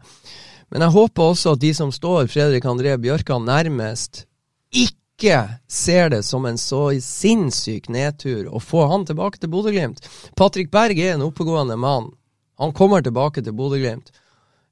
Men 0.71 0.85
jeg 0.85 0.95
håper 0.95 1.33
også 1.33 1.55
at 1.55 1.63
de 1.63 1.73
som 1.75 1.91
står 1.91 2.29
Fredrik 2.31 2.67
André 2.69 2.95
Bjørkan 3.01 3.47
nærmest, 3.47 4.23
ikke 4.71 4.98
ikke 5.19 5.59
ser 5.67 6.09
det 6.13 6.23
som 6.23 6.45
en 6.47 6.57
så 6.57 6.87
sinnssyk 7.03 7.89
nedtur 7.91 8.47
å 8.47 8.61
få 8.63 8.85
han 8.87 9.03
tilbake 9.05 9.41
til 9.41 9.51
Bodø-Glimt. 9.51 10.05
Patrick 10.39 10.71
Berg 10.71 10.99
er 10.99 11.17
en 11.17 11.25
oppegående 11.27 11.75
mann. 11.75 12.13
Han 12.59 12.71
kommer 12.75 13.03
tilbake 13.03 13.43
til 13.43 13.55
Bodø-Glimt. 13.55 14.13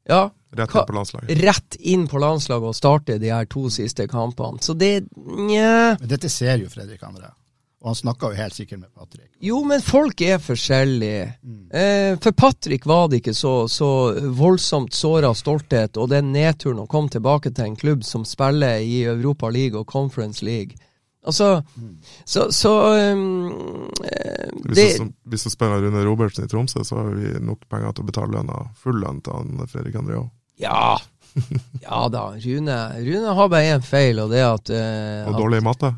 Ja, 0.07 0.29
rett 0.55 0.71
inn 0.71 0.87
på 0.87 0.95
landslaget. 0.95 1.41
Rett 1.43 1.75
inn 1.79 2.05
på 2.07 2.21
landslaget 2.23 2.71
og 2.71 2.77
starte 2.79 3.17
de 3.19 3.33
her 3.33 3.49
to 3.51 3.67
siste 3.73 4.07
kampene. 4.07 4.63
Så 4.63 4.75
det 4.77 5.09
Nja 5.17 5.97
Dette 5.99 6.31
ser 6.31 6.63
jo 6.63 6.71
Fredrik 6.71 7.03
André. 7.03 7.33
Og 7.81 7.91
han 7.91 7.97
snakka 7.99 8.31
jo 8.31 8.37
helt 8.39 8.55
sikkert 8.57 8.79
med 8.81 8.89
Patrick. 8.97 9.29
Jo, 9.39 9.59
men 9.67 9.83
folk 9.85 10.21
er 10.25 10.39
forskjellige. 10.41 11.27
Mm. 11.45 11.59
Eh, 11.69 12.15
for 12.23 12.33
Patrick 12.33 12.87
var 12.89 13.05
det 13.11 13.21
ikke 13.21 13.35
så, 13.37 13.53
så 13.69 13.89
voldsomt 14.33 14.97
såra 14.97 15.29
stolthet 15.37 15.99
og 16.01 16.09
den 16.09 16.31
nedturen 16.33 16.81
å 16.81 16.87
komme 16.89 17.13
tilbake 17.13 17.53
til 17.53 17.69
en 17.69 17.77
klubb 17.77 18.05
som 18.07 18.25
spiller 18.25 18.81
i 18.81 19.03
Europa 19.05 19.51
League 19.53 19.77
og 19.77 19.85
Conference 19.91 20.45
League. 20.45 20.79
Altså, 21.27 21.61
mm. 21.75 21.93
så, 22.25 22.47
så 22.55 22.73
um, 23.13 23.91
hvis, 24.71 24.97
du, 24.97 25.11
hvis 25.27 25.43
du 25.43 25.51
spiller 25.51 25.83
Rune 25.83 26.05
Robertsen 26.05 26.47
i 26.47 26.49
Tromsø, 26.49 26.81
så 26.87 26.97
har 27.01 27.13
vi 27.13 27.33
nok 27.43 27.67
penger 27.69 27.93
til 27.93 28.05
å 28.05 28.09
betale 28.09 28.37
lønna, 28.39 28.61
full 28.79 29.01
lønn 29.03 29.21
til 29.25 29.35
han 29.35 29.67
Fredrik 29.67 29.99
André 29.99 30.17
òg. 30.21 30.31
Ja. 30.63 30.95
ja 31.83 32.01
da. 32.09 32.25
Rune, 32.41 32.81
Rune 33.05 33.37
har 33.37 33.53
bare 33.53 33.75
én 33.75 33.85
feil, 33.85 34.23
og 34.23 34.33
det 34.33 34.41
er 34.41 34.49
at 34.55 34.71
uh, 34.73 35.29
Og 35.29 35.41
dårlig 35.43 35.61
i 35.61 35.67
matte? 35.67 35.93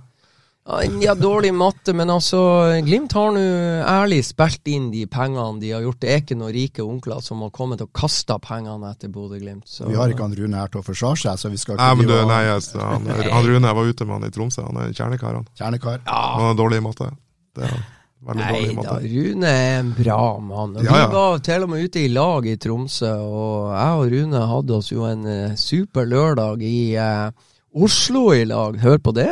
Ja, 1.01 1.15
dårlig 1.17 1.49
matte, 1.57 1.95
men 1.97 2.11
altså 2.13 2.39
Glimt 2.85 3.13
har 3.17 3.31
nå 3.33 3.41
ærlig 3.89 4.19
spilt 4.27 4.69
inn 4.69 4.89
de 4.93 5.05
pengene 5.09 5.57
de 5.61 5.71
har 5.73 5.81
gjort. 5.81 5.99
Det 6.03 6.11
er 6.13 6.21
ikke 6.21 6.37
noen 6.37 6.53
rike 6.53 6.85
onkler 6.85 7.23
som 7.25 7.41
har 7.45 7.53
kommet 7.55 7.81
og 7.81 7.89
kasta 7.95 8.37
pengene 8.43 8.91
etter 8.93 9.09
Bodø-Glimt. 9.13 9.65
Vi 9.89 9.97
har 9.97 10.13
ikke 10.13 10.27
han 10.27 10.35
Rune 10.37 10.61
her 10.61 10.69
til 10.69 10.83
å 10.83 10.85
forsvare 10.85 11.23
seg, 11.23 11.41
så 11.41 11.51
vi 11.53 11.61
skal 11.61 11.77
ikke 11.77 11.87
Nei, 11.87 12.01
men 12.01 12.11
du, 12.11 12.17
nei, 12.29 12.41
yes, 12.51 12.73
han, 12.77 13.09
han 13.09 13.47
Rune 13.49 13.71
jeg 13.71 13.79
var 13.79 13.93
ute 13.93 14.09
med 14.09 14.19
han 14.19 14.27
i 14.29 14.33
Tromsø, 14.35 14.65
han 14.67 14.83
er 14.83 14.93
kjernekar, 14.93 15.39
han. 15.39 15.49
Kjernekar. 15.57 16.03
Han 16.05 16.51
er 16.51 16.59
dårlig 16.61 16.83
i 16.83 16.85
matte. 16.85 17.09
Det 17.57 17.65
er 17.65 17.73
han. 17.73 17.87
Veldig 18.29 18.43
Nei 18.43 18.63
da, 18.67 18.71
matte. 18.75 18.95
Rune 19.07 19.49
er 19.49 19.77
en 19.79 19.91
bra 19.95 20.23
mann. 20.43 20.73
Ja, 20.83 20.89
ja. 20.91 21.03
Vi 21.07 21.15
var 21.15 21.37
til 21.49 21.63
og 21.63 21.69
med 21.71 21.85
ute 21.87 22.01
i 22.03 22.09
lag 22.11 22.47
i 22.51 22.57
Tromsø, 22.59 23.13
og 23.15 23.69
jeg 23.71 24.01
og 24.01 24.09
Rune 24.13 24.41
hadde 24.53 24.75
oss 24.75 24.89
jo 24.91 25.05
en 25.07 25.23
eh, 25.31 25.53
super 25.59 26.09
lørdag 26.09 26.65
i 26.67 26.81
eh, 26.99 27.29
Oslo 27.73 28.33
i 28.33 28.45
lag. 28.49 28.77
Hør 28.81 28.97
på 28.97 29.11
det, 29.13 29.27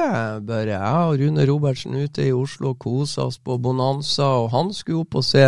Børre. 0.45 0.75
Jeg 0.77 1.07
og 1.09 1.15
Rune 1.19 1.45
Robertsen 1.49 1.95
ute 1.97 2.27
i 2.27 2.31
Oslo 2.35 2.75
kosa 2.77 3.23
oss 3.25 3.39
på 3.41 3.55
Bonanza, 3.61 4.27
og 4.43 4.51
han 4.53 4.69
skulle 4.77 5.01
opp 5.01 5.17
og 5.17 5.25
se 5.25 5.41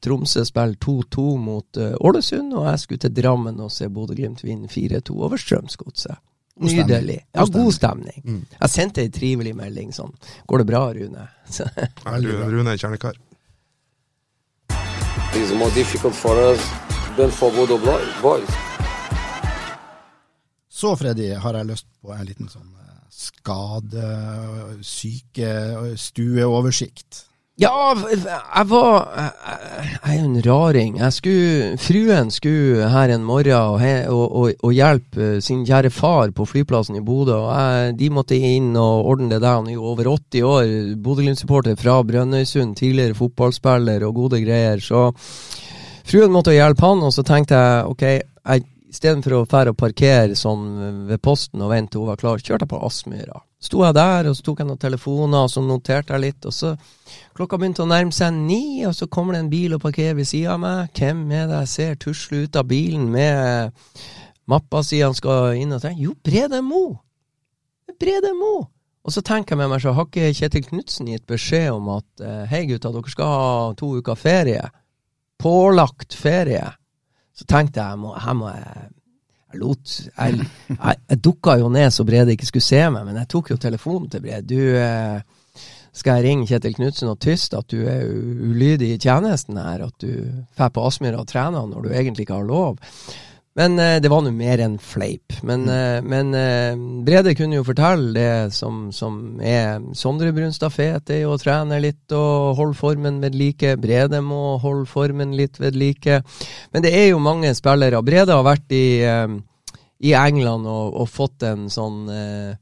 Tromsø 0.00 0.44
spille 0.48 0.78
2-2 0.80 1.26
mot 1.38 1.76
eh, 1.80 1.92
Ålesund, 2.00 2.54
og 2.56 2.64
jeg 2.70 2.80
skulle 2.80 3.02
til 3.04 3.12
Drammen 3.18 3.60
og 3.60 3.68
se 3.74 3.90
Bodø-Glimt 3.92 4.40
vinne 4.46 4.70
4-2 4.72 5.18
over 5.20 5.36
Strømsgodset. 5.36 6.16
Nydelig. 6.60 7.18
Ja, 7.36 7.44
God 7.48 7.72
stemning. 7.72 8.20
Mm. 8.24 8.40
Jeg 8.60 8.68
sendte 8.72 9.00
ei 9.04 9.12
trivelig 9.12 9.54
melding 9.56 9.92
sånn. 9.96 10.10
Går 10.48 10.60
det 10.60 10.66
bra, 10.68 10.82
Rune? 10.96 11.28
Så- 11.56 11.68
Rune, 12.04 12.48
Rune 12.56 12.72
er 12.74 12.80
kjernekar. 12.80 13.20
It's 15.36 15.52
more 15.56 15.70
difficult 15.76 16.14
for 16.16 16.36
us 16.50 16.64
than 17.16 17.30
for 17.30 17.52
Bodo 17.54 17.76
boys. 18.20 18.48
Så, 20.80 20.94
Freddy, 20.96 21.34
har 21.36 21.58
jeg 21.58 21.68
lyst 21.68 21.88
på 22.00 22.14
en 22.14 22.24
liten 22.24 22.48
sånn 22.48 22.70
eh, 22.80 23.00
skade, 23.12 24.12
syke, 24.86 25.50
stueoversikt. 26.00 27.26
Ja, 27.60 27.92
jeg 27.92 28.68
var 28.70 28.94
Jeg 29.12 29.98
er 30.00 30.14
jo 30.14 30.28
en 30.30 30.38
raring. 30.46 30.94
Jeg 30.96 31.12
skulle, 31.12 31.74
fruen 31.76 32.30
skulle 32.32 32.88
her 32.88 33.12
en 33.12 33.26
morgen 33.28 33.52
og, 33.52 33.82
og, 34.08 34.36
og, 34.40 34.54
og 34.64 34.72
hjelpe 34.72 35.28
sin 35.44 35.66
kjære 35.68 35.90
far 35.92 36.32
på 36.32 36.46
flyplassen 36.48 36.96
i 36.96 37.04
Bodø. 37.04 37.36
og 37.36 37.50
jeg, 37.52 37.98
De 38.00 38.10
måtte 38.16 38.38
inn 38.38 38.72
og 38.80 39.10
ordne 39.12 39.28
det 39.34 39.42
der. 39.42 39.58
Han 39.60 39.68
er 39.68 39.76
jo 39.76 39.92
over 39.92 40.08
80 40.08 40.48
år, 40.54 40.72
Bodø-Glimt-supporter 41.04 41.76
fra 41.76 42.00
Brønnøysund, 42.00 42.78
tidligere 42.80 43.18
fotballspiller 43.18 44.08
og 44.08 44.14
gode 44.22 44.40
greier. 44.46 44.80
Så 44.80 45.10
fruen 46.08 46.32
måtte 46.32 46.56
hjelpe 46.56 46.88
han, 46.88 47.04
og 47.04 47.12
så 47.12 47.26
tenkte 47.28 47.60
jeg 47.60 47.92
ok, 47.92 48.06
jeg, 48.08 48.68
istedenfor 48.90 49.36
å 49.36 49.46
fære 49.48 49.72
og 49.72 49.78
parkere 49.78 50.36
sånn 50.38 51.06
ved 51.08 51.22
posten 51.22 51.62
og 51.62 51.70
vente 51.72 51.94
til 51.94 52.02
hun 52.02 52.10
var 52.10 52.20
klar, 52.20 52.42
kjørte 52.42 52.66
jeg 52.66 52.72
på 52.72 52.80
Aspmyra. 52.86 53.42
Sto 53.60 53.82
jeg 53.84 53.94
der, 53.96 54.30
og 54.30 54.36
så 54.36 54.44
tok 54.44 54.62
jeg 54.62 54.70
noen 54.70 54.80
telefoner, 54.80 55.44
og 55.44 55.52
så 55.52 55.62
noterte 55.62 56.16
jeg 56.16 56.24
litt, 56.24 56.48
og 56.48 56.54
så 56.56 56.74
Klokka 57.36 57.58
begynte 57.60 57.84
å 57.84 57.88
nærme 57.88 58.12
seg 58.12 58.34
ni, 58.34 58.82
og 58.88 58.94
så 58.96 59.06
kommer 59.08 59.36
det 59.36 59.44
en 59.44 59.52
bil 59.52 59.76
og 59.76 59.82
parkerer 59.84 60.16
ved 60.18 60.28
sida 60.28 60.56
av 60.56 60.60
meg. 60.60 60.90
Hvem 60.96 61.22
er 61.32 61.46
det 61.48 61.60
jeg 61.62 61.70
ser 61.72 62.00
tusle 62.02 62.42
ut 62.44 62.58
av 62.58 62.66
bilen 62.68 63.06
med 63.12 63.78
mappa 64.50 64.82
si 64.84 65.00
han 65.00 65.16
skal 65.16 65.54
inn 65.60 65.72
og 65.76 65.80
tenke? 65.84 66.02
Jo, 66.04 66.16
Brede 66.26 66.60
Mo! 66.64 66.84
Brede 68.00 68.34
Mo! 68.36 68.54
Og 69.06 69.14
så 69.14 69.22
tenker 69.24 69.54
jeg 69.54 69.62
med 69.62 69.70
meg, 69.72 69.80
så 69.80 69.94
har 69.96 70.08
ikke 70.08 70.32
Kjetil 70.36 70.66
Knutsen 70.66 71.08
gitt 71.08 71.24
beskjed 71.30 71.70
om 71.72 71.88
at 71.94 72.24
eh, 72.24 72.42
hei 72.50 72.66
gutta, 72.68 72.92
dere 72.92 73.12
skal 73.12 73.32
ha 73.32 73.54
to 73.78 73.94
uker 74.00 74.18
ferie? 74.18 74.66
Pålagt 75.40 76.16
ferie. 76.16 76.66
Så 77.40 77.46
tenkte 77.48 77.80
jeg, 77.80 78.00
må, 78.00 78.12
her 78.20 78.36
må 78.36 78.52
jeg 78.52 78.88
jeg 79.50 79.58
lot 79.58 79.92
Jeg, 80.06 80.46
jeg, 80.68 80.96
jeg 81.10 81.20
dukka 81.24 81.56
jo 81.58 81.70
ned 81.72 81.90
så 81.90 82.04
Brede 82.06 82.36
ikke 82.36 82.48
skulle 82.48 82.66
se 82.66 82.84
meg, 82.92 83.06
men 83.08 83.18
jeg 83.18 83.30
tok 83.32 83.50
jo 83.50 83.56
telefonen 83.60 84.10
til 84.12 84.22
Brede. 84.22 84.44
Du, 84.46 84.60
eh, 84.78 85.64
skal 85.96 86.20
jeg 86.20 86.28
ringe 86.28 86.46
Kjetil 86.46 86.76
Knutsen 86.76 87.10
og 87.10 87.18
tyste 87.22 87.58
at 87.58 87.66
du 87.72 87.80
er 87.90 88.04
ulydig 88.06 88.92
i 88.94 89.00
tjenesten 89.02 89.58
her, 89.58 89.88
at 89.88 90.04
du 90.04 90.22
drar 90.54 90.70
på 90.74 90.84
Aspmyra 90.86 91.24
og 91.24 91.30
trener 91.30 91.66
når 91.66 91.88
du 91.88 91.90
egentlig 91.90 92.28
ikke 92.28 92.38
har 92.38 92.46
lov? 92.46 92.78
Men 93.58 93.78
eh, 93.82 93.98
det 94.02 94.10
var 94.12 94.22
nå 94.22 94.30
mer 94.34 94.60
enn 94.62 94.76
fleip. 94.78 95.34
Men, 95.46 95.64
eh, 95.68 95.98
men 96.06 96.30
eh, 96.38 96.78
Brede 97.06 97.34
kunne 97.34 97.58
jo 97.58 97.66
fortelle 97.66 98.12
det 98.14 98.54
som, 98.54 98.88
som 98.94 99.40
er 99.42 99.82
Sondre 99.98 100.30
Brunstad 100.36 100.70
Fet 100.74 101.10
er 101.10 101.24
jo 101.24 101.34
å 101.34 101.40
trene 101.40 101.80
litt 101.82 102.14
og 102.14 102.54
holde 102.60 102.78
formen 102.78 103.18
ved 103.24 103.34
like. 103.34 103.74
Brede 103.82 104.22
må 104.22 104.56
holde 104.62 104.86
formen 104.90 105.34
litt 105.38 105.58
ved 105.60 105.78
like. 105.78 106.20
Men 106.70 106.86
det 106.86 106.94
er 106.94 107.10
jo 107.10 107.22
mange 107.22 107.50
spillere. 107.58 108.02
Brede 108.06 108.38
har 108.38 108.46
vært 108.46 108.70
i, 108.76 108.86
i 110.06 110.14
England 110.14 110.70
og, 110.70 110.94
og 111.02 111.10
fått 111.10 111.48
en 111.50 111.66
sånn 111.72 112.04
eh, 112.14 112.54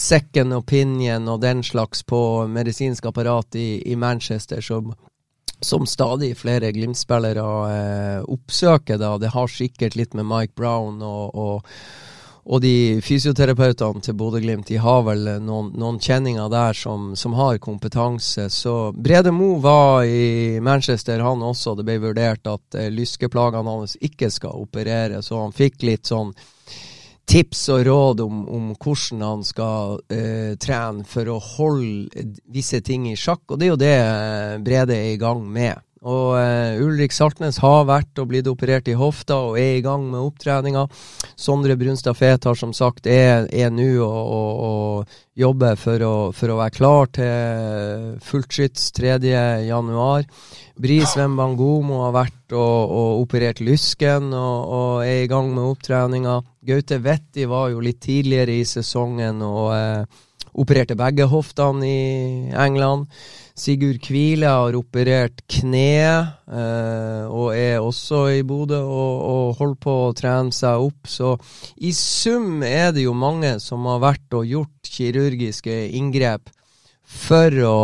second 0.00 0.56
opinion 0.56 1.28
og 1.28 1.42
den 1.44 1.60
slags 1.66 2.02
på 2.08 2.46
medisinsk 2.48 3.10
apparat 3.10 3.60
i, 3.60 3.82
i 3.92 3.96
Manchester, 4.00 4.64
som, 4.64 4.94
som 5.60 5.86
stadig 5.86 6.36
flere 6.38 6.72
Glimt-spillere 6.72 7.48
eh, 7.72 8.20
oppsøker. 8.24 8.98
da. 8.98 9.16
Det 9.18 9.34
har 9.34 9.48
sikkert 9.48 9.96
litt 9.96 10.14
med 10.14 10.28
Mike 10.28 10.56
Brown 10.56 11.02
og, 11.02 11.34
og, 11.34 11.66
og 12.44 12.62
de 12.64 13.00
fysioterapeutene 13.04 14.02
til 14.04 14.16
Bodø-Glimt. 14.18 14.68
De 14.68 14.80
har 14.80 15.02
vel 15.08 15.28
noen, 15.44 15.72
noen 15.78 16.00
kjenninger 16.00 16.48
der 16.52 16.76
som, 16.76 17.12
som 17.16 17.36
har 17.38 17.60
kompetanse. 17.62 18.48
Så 18.50 18.92
Brede 18.92 19.32
Mo 19.34 19.56
var 19.60 20.04
i 20.04 20.60
Manchester, 20.60 21.20
han 21.20 21.42
også. 21.42 21.76
Det 21.76 21.88
ble 21.88 22.00
vurdert 22.06 22.48
at 22.48 22.80
eh, 22.80 22.92
lyskeplagene 22.92 23.76
hans 23.76 23.98
ikke 24.00 24.32
skal 24.32 24.64
operere, 24.64 25.22
så 25.22 25.44
han 25.44 25.56
fikk 25.56 25.84
litt 25.86 26.08
sånn 26.10 26.32
tips 27.30 27.68
og 27.70 27.84
råd 27.86 28.24
om, 28.24 28.40
om 28.50 28.72
hvordan 28.74 29.22
han 29.22 29.44
skal 29.46 30.00
uh, 30.00 30.56
trene 30.58 31.06
for 31.06 31.30
å 31.30 31.38
holde 31.38 32.26
visse 32.50 32.80
ting 32.82 33.06
i 33.10 33.18
sjakk, 33.18 33.44
og 33.50 33.60
det 33.60 33.68
er 33.68 33.70
jo 33.70 33.78
det 33.80 33.94
eh, 34.00 34.58
Brede 34.64 34.96
er 34.96 35.12
i 35.12 35.20
gang 35.20 35.44
med. 35.46 35.78
Og 36.00 36.32
uh, 36.32 36.80
Ulrik 36.80 37.12
Saltnes 37.12 37.58
har 37.60 37.84
vært 37.84 38.18
og 38.22 38.30
blitt 38.30 38.48
operert 38.48 38.88
i 38.88 38.96
hofta 38.96 39.36
og 39.50 39.58
er 39.60 39.76
i 39.76 39.82
gang 39.84 40.06
med 40.08 40.22
opptreninga. 40.22 40.86
Sondre 41.36 41.76
Brunstad 41.76 42.16
Fet 42.16 42.48
har 42.48 42.56
som 42.56 42.72
sagt 42.76 43.06
er, 43.06 43.44
er 43.52 43.68
nå 43.70 43.90
og, 44.00 44.20
og, 44.38 44.62
og 44.70 45.18
jobber 45.40 45.76
for 45.80 46.06
å, 46.06 46.14
for 46.36 46.54
å 46.54 46.58
være 46.62 46.76
klar 46.78 47.12
til 47.20 48.16
fullskyts 48.24 48.90
3. 48.96 49.18
Bris 50.80 51.12
Wembangomo 51.18 51.98
har 52.06 52.14
vært 52.14 52.54
og, 52.56 52.92
og 52.96 53.18
operert 53.20 53.58
lysken 53.60 54.30
og, 54.32 54.70
og 54.72 55.04
er 55.04 55.26
i 55.26 55.28
gang 55.28 55.50
med 55.52 55.66
opptreninga. 55.74 56.38
Gaute 56.64 56.96
Vetti 57.04 57.44
var 57.50 57.68
jo 57.74 57.82
litt 57.84 58.00
tidligere 58.00 58.54
i 58.56 58.64
sesongen 58.64 59.42
og 59.44 59.74
eh, 59.76 60.20
opererte 60.56 60.96
begge 60.96 61.26
hoftene 61.28 61.84
i 61.84 62.52
England. 62.56 63.10
Sigurd 63.60 64.00
Kvile 64.06 64.48
har 64.48 64.78
operert 64.78 65.42
kneet 65.52 66.48
eh, 66.48 67.26
og 67.28 67.52
er 67.52 67.84
også 67.84 68.22
i 68.38 68.40
Bodø 68.48 68.80
og, 68.80 69.18
og 69.34 69.60
holder 69.60 69.80
på 69.84 69.98
å 70.06 70.14
trene 70.16 70.54
seg 70.56 70.86
opp. 70.86 71.10
Så 71.12 71.34
i 71.76 71.92
sum 71.92 72.64
er 72.64 72.94
det 72.96 73.04
jo 73.04 73.12
mange 73.12 73.58
som 73.60 73.84
har 73.90 74.00
vært 74.06 74.38
og 74.40 74.48
gjort 74.48 74.94
kirurgiske 74.96 75.76
inngrep 76.00 76.48
for 77.10 77.54
å 77.66 77.78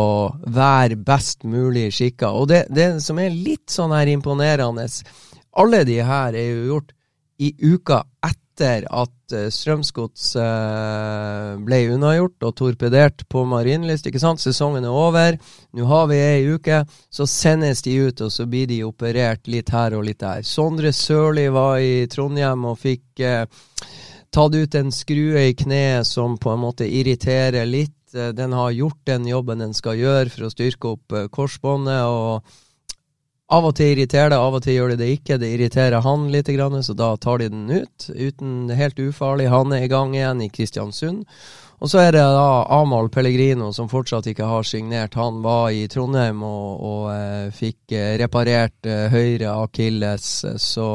være 0.47 0.95
best 1.03 1.43
mulig 1.43 1.89
skikka. 1.95 2.31
Og 2.31 2.47
det, 2.51 2.65
det 2.71 2.89
som 3.03 3.19
er 3.19 3.35
litt 3.35 3.67
sånn 3.71 3.91
her 3.95 4.07
imponerende, 4.11 4.87
alle 5.57 5.83
de 5.87 5.97
her 6.05 6.37
er 6.37 6.51
jo 6.53 6.67
gjort 6.71 6.93
i 7.43 7.51
uka 7.59 8.01
etter 8.25 8.87
at 8.89 9.35
eh, 9.35 9.49
Strømsgods 9.53 10.29
eh, 10.41 11.51
ble 11.61 11.81
unnagjort 11.93 12.47
og 12.47 12.55
torpedert 12.57 13.25
på 13.29 13.43
Marienlyst. 13.45 14.07
ikke 14.07 14.21
sant? 14.21 14.41
Sesongen 14.41 14.87
er 14.87 14.95
over. 14.95 15.37
Nå 15.77 15.89
har 15.91 16.07
vi 16.09 16.21
ei 16.23 16.47
uke. 16.47 16.81
Så 17.13 17.27
sendes 17.29 17.83
de 17.85 17.97
ut, 18.07 18.23
og 18.25 18.33
så 18.33 18.47
blir 18.49 18.69
de 18.71 18.81
operert 18.87 19.45
litt 19.51 19.69
her 19.75 19.97
og 19.99 20.07
litt 20.07 20.23
der. 20.23 20.41
Sondre 20.47 20.93
Sørli 20.95 21.49
var 21.53 21.83
i 21.83 22.07
Trondheim 22.09 22.65
og 22.71 22.79
fikk 22.81 23.21
eh, 23.21 23.43
tatt 24.33 24.55
ut 24.55 24.75
en 24.79 24.91
skrue 24.91 25.49
i 25.51 25.53
kneet 25.57 26.07
som 26.07 26.39
på 26.41 26.55
en 26.55 26.63
måte 26.63 26.87
irriterer 26.87 27.67
litt. 27.69 27.96
Eh, 28.15 28.29
Den 28.33 28.53
har 28.53 28.71
gjort 28.71 29.01
den 29.05 29.27
jobben 29.27 29.59
den 29.59 29.73
skal 29.73 29.97
gjøre 29.97 30.29
for 30.29 30.47
å 30.47 30.53
styrke 30.53 30.95
opp 30.95 31.11
eh, 31.11 31.27
korsbåndet. 31.27 32.03
og 32.03 32.43
av 33.47 33.63
og 33.63 33.77
til 33.79 33.93
irriterer 33.93 34.33
det, 34.33 34.37
av 34.43 34.57
og 34.57 34.63
til 34.63 34.75
gjør 34.75 34.89
det 34.91 34.97
det 34.99 35.13
ikke. 35.15 35.37
Det 35.39 35.53
irriterer 35.55 36.03
han 36.03 36.25
litt, 36.33 36.49
så 36.83 36.93
da 36.93 37.15
tar 37.15 37.37
de 37.39 37.47
den 37.47 37.69
ut. 37.71 38.09
Uten 38.11 38.67
helt 38.75 38.99
ufarlig. 38.99 39.47
Han 39.47 39.71
er 39.71 39.85
i 39.85 39.87
gang 39.87 40.11
igjen 40.15 40.41
i 40.43 40.49
Kristiansund. 40.49 41.23
Og 41.79 41.91
så 41.91 42.01
er 42.01 42.11
det 42.11 42.23
da 42.25 42.65
Amahl 42.73 43.07
Pellegrino 43.13 43.69
som 43.71 43.87
fortsatt 43.87 44.27
ikke 44.27 44.49
har 44.49 44.65
signert. 44.65 45.13
Han 45.15 45.43
var 45.45 45.69
i 45.69 45.85
Trondheim 45.87 46.41
og, 46.43 46.81
og 46.81 47.03
eh, 47.13 47.51
fikk 47.53 47.93
eh, 47.93 48.15
reparert 48.19 48.89
eh, 48.89 49.05
høyre 49.13 49.53
akilles, 49.61 50.31
så 50.57 50.87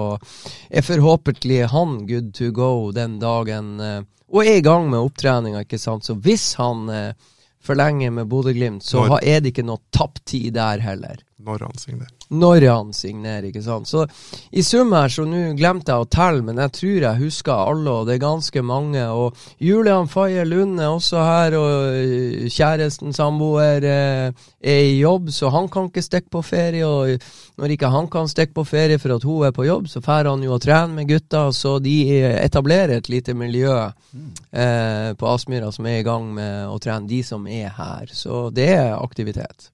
er 0.68 0.84
forhåpentlig 0.84 1.62
han 1.70 2.02
good 2.10 2.32
to 2.34 2.50
go 2.50 2.90
den 2.92 3.20
dagen. 3.22 3.78
Eh, 3.80 4.02
og 4.32 4.46
er 4.46 4.58
i 4.58 4.64
gang 4.64 4.88
med 4.90 5.02
opptreninga, 5.04 5.64
ikke 5.66 5.80
sant. 5.80 6.06
Så 6.08 6.16
hvis 6.24 6.54
han 6.60 6.88
eh, 6.92 7.32
forlenger 7.62 8.14
med 8.16 8.30
Bodø-Glimt, 8.30 8.84
så 8.84 9.04
har, 9.10 9.20
er 9.22 9.42
det 9.42 9.52
ikke 9.52 9.66
noe 9.68 9.82
tapt 9.94 10.24
tid 10.32 10.54
der 10.56 10.82
heller. 10.82 11.20
Når 11.42 11.64
han 11.66 11.78
signerer. 11.78 12.12
Når 12.32 12.66
han 12.68 12.92
signerer, 12.96 13.48
ikke 13.48 13.62
sant. 13.64 13.88
Så 13.90 14.06
i 14.50 14.62
sum 14.64 14.92
her, 14.96 15.10
så 15.12 15.24
nå 15.28 15.42
glemte 15.58 15.92
jeg 15.92 16.04
å 16.04 16.08
telle, 16.10 16.44
men 16.46 16.60
jeg 16.62 16.74
tror 16.78 17.06
jeg 17.06 17.22
husker 17.22 17.52
alle, 17.72 17.90
og 17.90 18.08
det 18.08 18.16
er 18.16 18.22
ganske 18.22 18.62
mange. 18.66 19.02
Og 19.10 19.36
Julian 19.62 20.08
Faye 20.10 20.44
Lund 20.48 20.80
er 20.80 20.92
også 20.92 21.24
her, 21.26 21.56
og 21.58 21.98
eh, 21.98 22.46
kjæresten, 22.52 23.14
samboer, 23.16 23.88
eh, 23.88 24.46
er 24.62 24.82
i 24.86 24.96
jobb, 25.00 25.32
så 25.34 25.50
han 25.52 25.68
kan 25.72 25.90
ikke 25.90 26.06
stikke 26.06 26.32
på 26.38 26.44
ferie. 26.46 26.86
Og 26.86 27.60
når 27.60 27.76
ikke 27.76 27.92
han 27.92 28.08
kan 28.12 28.30
stikke 28.30 28.56
på 28.60 28.66
ferie 28.68 29.00
for 29.02 29.16
at 29.16 29.26
hun 29.26 29.48
er 29.48 29.56
på 29.56 29.66
jobb, 29.68 29.90
så 29.90 30.02
drar 30.04 30.30
han 30.30 30.42
jo 30.46 30.54
og 30.56 30.62
trener 30.62 30.94
med 30.94 31.10
gutta, 31.10 31.48
så 31.52 31.78
de 31.82 31.96
etablerer 32.22 32.98
et 32.98 33.08
lite 33.12 33.34
miljø 33.34 33.74
eh, 33.76 35.12
på 35.18 35.28
Aspmyra 35.34 35.72
som 35.72 35.86
er 35.88 36.00
i 36.00 36.06
gang 36.06 36.32
med 36.36 36.68
å 36.70 36.78
trene, 36.82 37.08
de 37.08 37.22
som 37.26 37.46
er 37.46 37.72
her. 37.76 38.10
Så 38.12 38.48
det 38.54 38.70
er 38.76 38.98
aktivitet. 38.98 39.72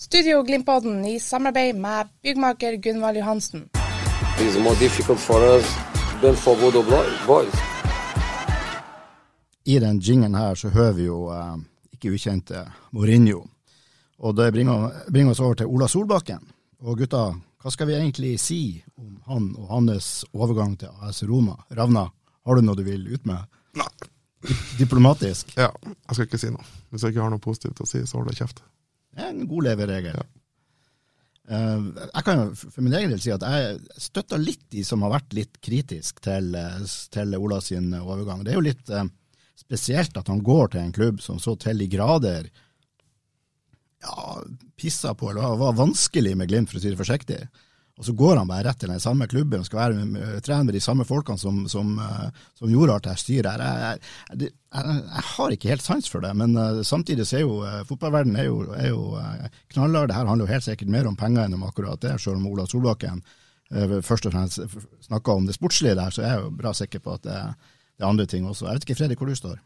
Studio 0.00 0.42
Glimpodden 0.42 1.04
i 1.04 1.20
samarbeid 1.20 1.76
med 1.76 2.08
byggmaker 2.22 2.76
Gunvald 2.76 3.16
Johansen. 3.16 3.68
It's 4.38 4.62
more 4.62 4.74
difficult 4.78 5.18
for 5.18 5.56
us 5.56 5.76
than 6.20 6.36
for 6.36 6.56
Bodo 6.56 6.82
boys. 7.26 7.54
I 9.64 9.78
den 9.78 10.00
jingen 10.00 10.34
her 10.34 10.54
så 10.54 10.68
hører 10.68 10.92
vi 10.92 11.04
jo 11.04 11.28
eh, 11.32 11.56
ikke 11.92 12.14
ukjente 12.14 12.64
Mourinho. 12.90 13.44
Og 14.18 14.36
det 14.36 14.52
bringer, 14.52 14.90
bringer, 15.12 15.30
oss 15.30 15.40
over 15.40 15.54
til 15.54 15.66
Ola 15.66 15.88
Solbakken. 15.88 16.48
Og 16.80 16.96
gutta, 16.96 17.34
hva 17.60 17.70
skal 17.70 17.92
vi 17.92 17.98
egentlig 18.00 18.40
si 18.40 18.82
om 18.96 19.20
han 19.26 19.52
og 19.58 19.68
hans 19.68 20.24
overgang 20.32 20.78
til 20.80 20.88
AS 21.02 21.22
Roma? 21.28 21.58
Ravna, 21.76 22.08
har 22.46 22.54
du 22.56 22.64
noe 22.64 22.76
du 22.76 22.86
vil 22.88 23.04
ut 23.12 23.28
med? 23.28 23.44
Nei. 23.76 23.92
Diplomatisk? 24.78 25.52
Ja, 25.60 25.68
jeg 25.84 26.14
skal 26.14 26.26
ikke 26.26 26.40
si 26.40 26.56
noe. 26.56 26.64
Hvis 26.88 27.04
jeg 27.04 27.12
ikke 27.12 27.28
har 27.28 27.36
noe 27.36 27.48
positivt 27.50 27.84
å 27.84 27.92
si, 27.92 28.06
så 28.08 28.16
holder 28.16 28.32
jeg 28.32 28.46
kjeft. 28.46 28.64
Er 29.20 29.30
en 29.30 29.48
god 29.50 29.68
leveregel. 29.68 30.16
Ja. 30.16 30.26
Uh, 31.50 31.88
jeg 32.04 32.24
kan 32.26 32.38
jo 32.38 32.50
for 32.54 32.84
min 32.84 32.94
egen 32.94 33.10
del 33.10 33.22
si 33.22 33.32
at 33.34 33.42
jeg 33.42 33.78
støtter 33.98 34.38
litt 34.38 34.62
de 34.70 34.84
som 34.86 35.02
har 35.02 35.16
vært 35.16 35.34
litt 35.34 35.56
kritisk 35.64 36.20
til, 36.22 36.54
til 37.10 37.38
Ola 37.40 37.58
sin 37.64 37.90
overgang. 37.98 38.44
Det 38.46 38.54
er 38.54 38.60
jo 38.60 38.66
litt 38.68 38.92
uh, 38.94 39.06
spesielt 39.58 40.16
at 40.18 40.30
han 40.30 40.44
går 40.46 40.74
til 40.74 40.84
en 40.84 40.94
klubb 40.94 41.22
som 41.24 41.40
så 41.42 41.56
til 41.58 41.82
de 41.82 41.88
grader 41.90 42.50
ja, 44.00 44.38
pissa 44.80 45.14
på, 45.14 45.30
eller 45.30 45.58
var 45.60 45.76
vanskelig 45.76 46.36
med 46.38 46.48
Glimt, 46.48 46.70
for 46.70 46.80
å 46.80 46.82
si 46.82 46.92
det 46.92 47.00
forsiktig. 47.00 47.40
Og 48.00 48.06
så 48.06 48.14
går 48.16 48.38
han 48.40 48.48
bare 48.48 48.64
rett 48.64 48.78
til 48.80 48.88
den 48.88 49.02
samme 49.02 49.26
klubben 49.28 49.60
og 49.60 49.66
skal 49.68 49.78
være 49.82 50.04
med, 50.08 50.38
trene 50.40 50.64
med 50.64 50.72
de 50.72 50.80
samme 50.80 51.04
folkene 51.04 51.36
som, 51.38 51.66
som, 51.68 51.98
uh, 52.00 52.30
som 52.56 52.70
gjorde 52.72 52.94
alt 52.94 53.04
dette 53.10 53.20
styret. 53.20 53.60
Jeg, 53.60 53.98
jeg, 54.30 54.38
jeg, 54.40 54.94
jeg, 54.96 55.24
har 55.34 55.56
ikke 55.56 55.72
helt 55.74 55.84
sans 55.84 56.08
for 56.08 56.24
det, 56.24 56.30
men 56.40 56.56
uh, 56.56 56.80
samtidig 56.86 57.28
så 57.28 57.36
er 57.36 57.44
jo 57.44 57.58
uh, 57.60 57.82
fotballverdenen 57.88 58.40
er 58.40 58.48
jo, 58.48 58.62
er 58.72 58.88
jo 58.88 59.20
knallhard. 59.74 60.08
Det 60.08 60.16
her 60.16 60.32
handler 60.32 60.48
jo 60.48 60.54
helt 60.54 60.68
sikkert 60.70 60.94
mer 60.96 61.10
om 61.12 61.20
penger 61.20 61.44
enn 61.44 61.58
om 61.58 61.68
akkurat 61.68 62.00
det, 62.00 62.16
selv 62.24 62.40
om 62.40 62.48
Ola 62.48 62.66
Solbakken 62.70 63.20
først 64.02 64.24
og 64.26 64.32
fremst 64.34 64.58
snakker 65.04 65.36
om 65.38 65.44
det 65.46 65.54
sportslige 65.54 65.94
der, 65.94 66.10
så 66.10 66.24
er 66.24 66.32
jeg 66.32 66.40
jo 66.42 66.48
bra 66.58 66.72
sikker 66.74 67.04
på 67.04 67.12
at 67.14 67.22
det, 67.22 67.36
det 67.94 68.02
er 68.02 68.08
andre 68.08 68.26
ting 68.26 68.48
også. 68.48 68.64
Jeg 68.66 68.80
vet 68.80 68.86
ikke, 68.88 68.96
Fredrik, 68.98 69.20
hvor 69.22 69.30
du 69.30 69.38
står? 69.38 69.60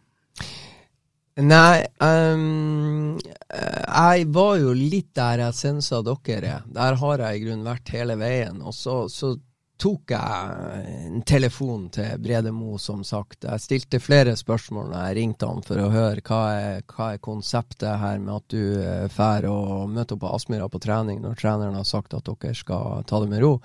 Nei, 1.35 1.83
um, 1.99 3.17
jeg 3.51 4.27
var 4.31 4.59
jo 4.61 4.75
litt 4.79 5.11
der 5.19 5.41
jeg 5.43 5.57
sensa 5.59 5.99
dere 6.07 6.53
er. 6.61 6.69
Der 6.71 7.01
har 7.01 7.25
jeg 7.25 7.41
i 7.41 7.43
grunnen 7.43 7.67
vært 7.67 7.91
hele 7.91 8.15
veien. 8.21 8.61
Og 8.63 8.75
så, 8.77 9.09
så 9.11 9.33
tok 9.81 10.15
jeg 10.15 10.85
en 11.09 11.25
telefon 11.27 11.89
til 11.95 12.23
Brede 12.23 12.53
Mo, 12.55 12.79
som 12.79 13.03
sagt. 13.05 13.49
Jeg 13.49 13.65
stilte 13.65 14.01
flere 14.03 14.37
spørsmål 14.39 14.93
når 14.93 15.09
jeg 15.09 15.17
ringte 15.19 15.49
han 15.51 15.65
for 15.67 15.83
å 15.83 15.91
høre 15.91 16.23
hva 16.23 16.43
er, 16.55 16.85
hva 16.95 17.11
er 17.17 17.25
konseptet 17.25 17.99
her 17.99 18.23
med 18.23 18.35
at 18.37 18.55
du 18.55 18.63
drar 19.17 19.49
og 19.51 19.91
møter 19.91 20.15
opp 20.15 20.23
på 20.23 20.35
Aspmyra 20.39 20.71
på 20.71 20.83
trening 20.87 21.19
når 21.25 21.41
treneren 21.43 21.81
har 21.81 21.89
sagt 21.89 22.15
at 22.15 22.31
dere 22.31 22.55
skal 22.55 23.03
ta 23.11 23.25
det 23.25 23.33
med 23.35 23.43
ro. 23.43 23.57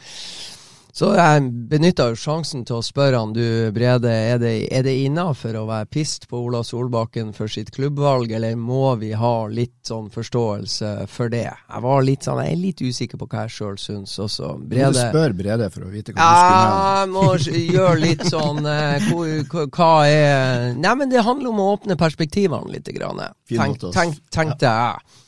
Så 0.93 1.11
jeg 1.13 1.43
benytta 1.69 2.07
sjansen 2.17 2.63
til 2.65 2.79
å 2.79 2.83
spørre 2.83 3.19
han, 3.21 3.33
du 3.35 3.69
Brede, 3.75 4.09
er 4.09 4.39
det, 4.41 4.53
er 4.73 4.83
det 4.87 4.95
innafor 5.05 5.53
å 5.59 5.67
være 5.69 5.85
pist 5.93 6.25
på 6.31 6.39
Ola 6.47 6.63
Solbakken 6.65 7.29
for 7.37 7.51
sitt 7.51 7.69
klubbvalg, 7.75 8.31
eller 8.35 8.57
må 8.57 8.95
vi 9.01 9.11
ha 9.13 9.33
litt 9.53 9.77
sånn 9.85 10.09
forståelse 10.13 10.91
for 11.11 11.29
det? 11.31 11.45
Jeg 11.45 11.85
var 11.85 12.03
litt 12.07 12.25
sånn, 12.25 12.41
jeg 12.41 12.57
er 12.57 12.61
litt 12.63 12.81
usikker 12.81 13.21
på 13.21 13.29
hva 13.29 13.45
jeg 13.45 13.55
sjøl 13.59 13.77
syns 13.81 14.17
også. 14.17 14.55
Brede 14.65 14.91
Du 14.97 15.01
spør 15.03 15.37
Brede 15.37 15.69
for 15.73 15.85
å 15.85 15.93
vite 15.93 16.15
hva 16.17 16.25
du 16.25 16.41
skulle 16.41 16.65
mene. 16.65 16.99
Jeg 16.99 17.13
må 17.15 17.69
gjøre 17.77 17.95
litt 18.01 18.25
sånn 18.33 18.61
uh, 18.65 19.71
hva, 19.77 19.93
er 20.09 20.69
Nei, 20.79 20.97
men 20.97 21.13
det 21.13 21.25
handler 21.25 21.53
om 21.53 21.61
å 21.61 21.71
åpne 21.77 21.99
perspektivene 21.99 22.73
litt. 22.73 22.89
Grann. 22.89 23.19
Tenk, 23.45 23.83
tenk, 23.93 24.21
tenkte 24.33 24.65
jeg. 24.65 25.19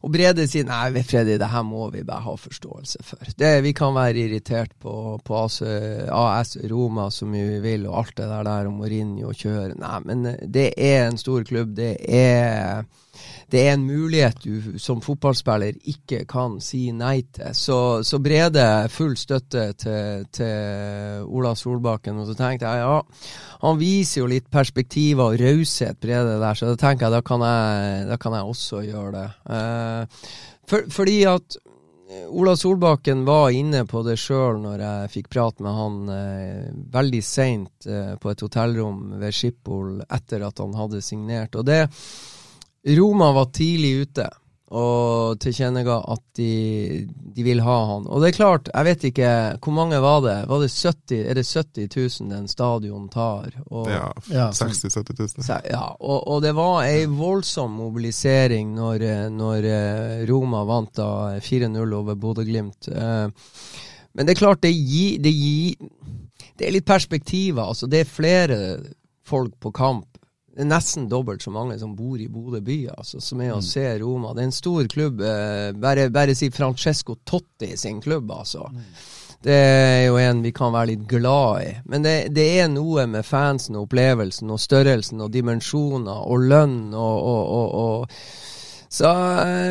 Og 0.00 0.12
Brede 0.14 0.46
sier 0.48 0.64
nei, 0.64 1.02
Freddy, 1.04 1.34
det 1.40 1.50
her 1.52 1.64
må 1.66 1.90
vi 1.92 2.00
bare 2.08 2.24
ha 2.24 2.32
forståelse 2.40 3.02
for. 3.04 3.32
Det, 3.36 3.50
vi 3.66 3.74
kan 3.76 3.92
være 3.92 4.22
irritert 4.22 4.72
på, 4.80 4.94
på 5.24 5.36
AS, 5.42 5.60
AS, 5.60 6.54
Roma 6.70 7.10
så 7.12 7.28
mye 7.28 7.50
vi 7.50 7.58
vil, 7.66 7.84
og 7.90 7.98
alt 8.00 8.14
det 8.16 8.30
der, 8.30 8.46
der 8.48 8.70
om 8.70 8.78
Mourinho 8.80 9.34
kjøre. 9.36 9.76
Nei, 9.80 9.98
men 10.08 10.24
det 10.40 10.70
er 10.80 11.04
en 11.04 11.20
stor 11.20 11.44
klubb. 11.44 11.74
Det 11.76 11.92
er 12.08 12.86
det 13.50 13.62
er 13.66 13.72
en 13.74 13.86
mulighet 13.86 14.44
du 14.44 14.78
som 14.78 15.00
fotballspiller 15.02 15.78
ikke 15.90 16.22
kan 16.30 16.58
si 16.62 16.86
nei 16.94 17.22
til. 17.34 17.54
Så, 17.56 17.78
så 18.06 18.20
Brede, 18.22 18.66
full 18.92 19.16
støtte 19.18 19.64
til, 19.80 20.26
til, 20.34 21.24
Ola 21.26 21.54
Solbakken. 21.58 22.20
Og 22.22 22.30
så 22.30 22.36
tenkte 22.38 22.70
jeg 22.70 22.84
ja, 22.84 23.00
han 23.64 23.80
viser 23.80 24.22
jo 24.22 24.30
litt 24.30 24.46
perspektiver 24.52 25.32
og 25.34 25.40
raushet, 25.40 25.98
Brede 26.00 26.38
der, 26.40 26.54
så 26.54 26.70
da 26.70 26.78
tenker 26.78 27.08
jeg 27.08 27.18
da 27.18 27.24
kan 27.26 27.42
jeg, 27.44 28.06
da 28.10 28.20
kan 28.20 28.38
jeg 28.38 28.54
også 28.54 28.84
gjøre 28.86 29.10
det. 29.18 29.26
Eh, 29.56 30.30
for, 30.70 30.86
fordi 30.94 31.18
at 31.26 31.58
Ola 32.28 32.56
Solbakken 32.56 33.24
var 33.24 33.50
inne 33.54 33.84
på 33.86 34.02
det 34.02 34.16
sjøl 34.18 34.58
når 34.64 34.82
jeg 34.82 35.10
fikk 35.12 35.28
prate 35.30 35.62
med 35.62 35.76
han 35.76 35.98
eh, 36.10 36.72
veldig 36.90 37.20
seint 37.22 37.86
eh, 37.86 38.16
på 38.18 38.32
et 38.32 38.42
hotellrom 38.42 39.12
ved 39.20 39.34
Schiphol 39.34 40.00
etter 40.02 40.42
at 40.46 40.58
han 40.58 40.74
hadde 40.74 41.02
signert. 41.06 41.54
Og 41.54 41.68
det 41.68 41.84
Roma 42.86 43.32
var 43.36 43.50
tidlig 43.52 43.94
ute 44.02 44.30
og 44.70 45.40
tilkjennega 45.42 45.96
at 46.12 46.22
de, 46.38 46.52
de, 47.10 47.42
vil 47.42 47.58
ha 47.66 47.76
han. 47.88 48.04
Og 48.06 48.22
det 48.22 48.28
er 48.30 48.36
klart, 48.36 48.68
jeg 48.70 48.86
vet 48.86 49.06
ikke 49.08 49.30
Hvor 49.58 49.74
mange 49.74 49.98
var 49.98 50.20
det? 50.22 50.36
Var 50.46 50.62
det 50.62 50.68
70, 50.70 51.14
er 51.18 51.38
det 51.40 51.44
70 51.48 52.20
000 52.20 52.30
den 52.30 52.46
stadion 52.48 53.08
tar? 53.10 53.50
Og, 53.66 53.90
ja, 53.90 54.06
60 54.54 54.84
000-70 54.86 55.42
000. 55.48 55.70
Ja, 55.72 55.88
og, 55.98 56.22
og, 56.22 56.38
det 56.46 56.54
var 56.54 56.84
ei 56.86 57.02
voldsom 57.10 57.74
mobilisering 57.80 58.70
når, 58.76 59.06
når 59.34 59.68
eh, 59.72 60.22
Roma 60.30 60.62
vant 60.68 61.02
4-0 61.02 61.96
over 61.98 62.14
Bodø-Glimt. 62.14 62.92
Eh, 62.94 63.26
men 64.14 64.26
det 64.26 64.36
er 64.36 64.42
klart, 64.44 64.62
det 64.62 64.70
gir, 64.70 65.18
det 65.22 65.34
gir 65.34 65.74
Det 66.58 66.68
er 66.68 66.74
litt 66.78 66.86
perspektiver. 66.86 67.66
Altså, 67.66 67.90
det 67.90 68.04
er 68.04 68.14
flere 68.14 68.62
folk 69.26 69.58
på 69.58 69.74
kamp 69.74 70.09
det 70.60 70.66
er 70.66 70.74
nesten 70.74 71.06
dobbelt 71.08 71.40
så 71.40 71.48
mange 71.54 71.78
som 71.80 71.94
bor 71.96 72.20
i 72.20 72.26
Bodø 72.28 72.58
by, 72.60 72.74
altså, 72.92 73.16
som 73.24 73.40
er 73.40 73.54
å 73.54 73.62
mm. 73.62 73.64
se 73.64 73.84
Roma. 74.02 74.34
Det 74.36 74.42
er 74.42 74.48
en 74.50 74.52
stor 74.52 74.88
klubb. 74.92 75.22
Eh, 75.24 75.70
bare, 75.80 76.10
bare 76.12 76.34
si 76.36 76.50
Francesco 76.52 77.16
Totti 77.24 77.70
sin 77.80 78.02
klubb, 78.04 78.28
altså. 78.34 78.66
Mm. 78.68 78.82
Det 79.40 79.56
er 79.56 80.02
jo 80.04 80.18
en 80.20 80.42
vi 80.44 80.52
kan 80.52 80.74
være 80.74 80.90
litt 80.90 81.06
glad 81.08 81.62
i. 81.64 81.70
Men 81.88 82.04
det, 82.04 82.14
det 82.36 82.44
er 82.60 82.68
noe 82.68 83.06
med 83.08 83.24
fansen 83.24 83.78
og 83.80 83.86
opplevelsen 83.86 84.52
og 84.52 84.60
størrelsen 84.60 85.24
og 85.24 85.32
dimensjoner 85.32 86.28
og 86.28 86.44
lønn 86.52 86.78
og, 86.92 87.16
og, 87.32 87.56
og, 87.56 87.72
og 87.80 88.59
så 88.92 89.10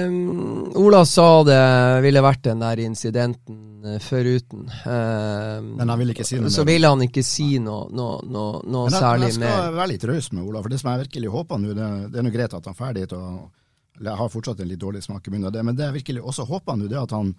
um, 0.07 0.71
Ola 0.79 1.01
sa 1.05 1.43
det 1.43 1.63
ville 2.05 2.21
vært 2.23 2.45
den 2.45 2.61
der 2.63 2.79
incidenten 2.79 3.83
uh, 3.83 3.97
foruten. 3.99 4.61
Um, 4.85 5.73
men 5.75 5.91
han 5.91 5.99
ville 5.99 6.15
ikke 6.15 6.27
si 6.27 6.39
noe 6.39 6.53
Så 6.53 6.63
ville 6.67 6.87
han 6.87 7.03
ikke 7.03 7.23
si 7.27 7.49
noe, 7.59 7.89
noe, 7.91 8.21
noe, 8.23 8.61
noe 8.63 8.87
men 8.87 8.95
særlig 8.95 9.33
mer. 9.35 9.49
Jeg 9.51 9.57
skal 9.59 9.75
være 9.75 9.91
litt 9.91 10.05
raus 10.07 10.31
med 10.31 10.45
Ola, 10.45 10.61
for 10.63 10.71
det 10.71 10.79
som 10.79 10.91
jeg 10.93 11.03
virkelig 11.03 11.33
håper 11.35 11.59
nå, 11.59 11.75
det, 11.75 11.89
det, 12.13 12.21
er 12.21 12.27
noe 12.29 12.35
greit 12.37 12.55
at 12.55 12.71
han 12.71 12.77
er 12.77 12.79
ferdig 12.79 13.07
til 13.11 13.19
å 13.19 13.33
Jeg 13.99 14.15
har 14.21 14.31
fortsatt 14.31 14.63
en 14.63 14.71
litt 14.71 14.79
dårlig 14.79 15.03
smak 15.03 15.27
i 15.27 15.35
munnen 15.35 15.49
av 15.49 15.55
det, 15.57 15.65
men 15.67 15.75
det 15.75 15.89
jeg 15.89 15.97
virkelig 15.97 16.23
også 16.23 16.47
håper 16.47 16.79
nå, 16.79 16.87
det 16.87 16.95
er 16.95 17.03
at 17.03 17.17
han 17.17 17.33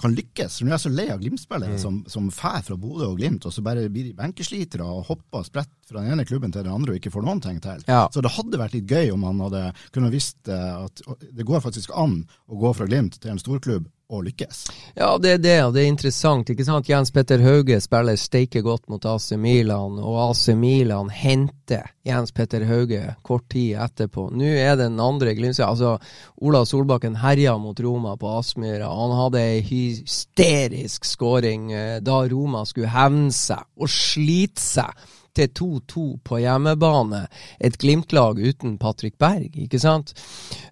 kan 0.00 0.14
lykkes. 0.14 0.58
Når 0.60 0.66
nå 0.66 0.72
er 0.72 0.74
jeg 0.74 0.84
så 0.84 0.92
lei 0.92 1.06
av 1.12 1.20
Glimt-spillere 1.22 1.76
mm. 1.76 1.80
som, 1.80 2.00
som 2.10 2.26
fær 2.34 2.64
fra 2.66 2.76
Bodø 2.80 3.12
og 3.12 3.18
Glimt, 3.20 3.46
og 3.46 3.54
så 3.54 3.62
bare 3.64 3.86
blir 3.92 4.08
de 4.08 4.14
benkeslitere 4.18 4.86
og 4.86 5.06
hopper 5.10 5.40
og 5.40 5.46
spretter 5.46 5.88
fra 5.88 6.02
den 6.02 6.14
ene 6.16 6.26
klubben 6.26 6.52
til 6.52 6.64
den 6.64 6.74
andre 6.74 6.94
og 6.94 6.98
ikke 6.98 7.12
får 7.14 7.26
noen 7.26 7.42
ting 7.44 7.60
til. 7.62 7.84
Ja. 7.86 8.04
Så 8.12 8.24
det 8.24 8.32
hadde 8.34 8.60
vært 8.60 8.74
litt 8.74 8.90
gøy 8.90 9.12
om 9.14 9.26
han 9.28 9.42
hadde 9.46 9.64
kunnet 9.94 10.14
visst 10.14 10.50
eh, 10.50 10.84
at 10.84 11.04
det 11.30 11.46
går 11.46 11.62
faktisk 11.64 11.94
an 11.94 12.22
å 12.50 12.58
gå 12.58 12.74
fra 12.74 12.88
Glimt 12.90 13.20
til 13.20 13.34
en 13.34 13.42
storklubb 13.42 13.86
å 14.12 14.20
lykkes. 14.24 14.64
Ja, 14.98 15.14
det 15.18 15.30
er 15.36 15.40
det, 15.40 15.56
og 15.64 15.74
det 15.74 15.84
er 15.84 15.88
interessant. 15.88 16.50
ikke 16.50 16.66
sant? 16.66 16.88
Jens 16.88 17.12
Petter 17.14 17.40
Hauge 17.44 17.78
spiller 17.80 18.18
steike 18.20 18.60
godt 18.64 18.86
mot 18.92 19.04
AC 19.08 19.32
Milan, 19.40 19.96
og 19.98 20.18
AC 20.28 20.48
Milan 20.58 21.10
henter 21.12 21.88
Jens 22.04 22.34
Petter 22.36 22.66
Hauge 22.68 23.00
kort 23.24 23.48
tid 23.52 23.78
etterpå. 23.80 24.28
Nå 24.36 24.50
er 24.60 24.76
den 24.80 25.00
andre 25.00 25.34
Glimse 25.36 25.64
Altså, 25.64 25.96
Ola 26.44 26.64
Solbakken 26.68 27.16
herja 27.22 27.56
mot 27.58 27.80
Roma 27.80 28.16
på 28.20 28.36
Aspmyra. 28.38 28.90
Han 28.92 29.16
hadde 29.16 29.40
ei 29.40 29.64
hysterisk 29.64 31.08
skåring 31.08 31.72
eh, 31.72 31.98
da 32.04 32.20
Roma 32.28 32.64
skulle 32.68 32.92
hevne 32.92 33.32
seg 33.34 33.64
og 33.80 33.90
slite 33.90 34.60
seg 34.60 35.06
til 35.34 35.50
2-2 35.50 36.06
på 36.24 36.40
hjemmebane. 36.42 37.24
Et 37.58 37.76
Glimt-lag 37.78 38.38
uten 38.38 38.78
Patrick 38.78 39.18
Berg, 39.18 39.50
ikke 39.66 39.80
sant? 39.82 40.14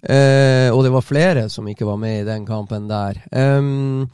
Eh, 0.03 0.69
og 0.73 0.85
det 0.87 0.95
var 0.95 1.07
flere 1.07 1.49
som 1.53 1.69
ikke 1.69 1.89
var 1.89 2.01
med 2.01 2.23
i 2.23 2.29
den 2.29 2.47
kampen 2.49 2.89
der. 2.91 3.19
Um, 3.31 4.09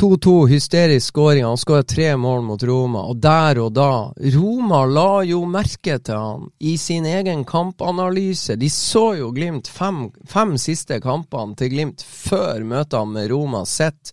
2-2, 0.00 0.46
hysterisk 0.46 1.06
skåring. 1.06 1.44
Han 1.44 1.56
skåra 1.56 1.82
tre 1.82 2.16
mål 2.16 2.42
mot 2.42 2.62
Roma, 2.62 3.04
og 3.06 3.16
der 3.22 3.58
og 3.62 3.72
da 3.76 4.10
Roma 4.34 4.82
la 4.90 5.22
jo 5.22 5.44
merke 5.46 6.00
til 6.02 6.18
han 6.18 6.48
i 6.58 6.74
sin 6.78 7.06
egen 7.06 7.44
kampanalyse. 7.46 8.56
De 8.58 8.70
så 8.70 9.12
jo 9.20 9.30
Glimt 9.34 9.70
fem, 9.70 10.08
fem 10.26 10.56
siste 10.58 10.98
kampene 11.02 11.54
til 11.58 11.70
Glimt 11.76 12.02
før 12.02 12.66
møtene 12.66 13.14
med 13.14 13.30
Roma. 13.30 13.62
Sett 13.66 14.10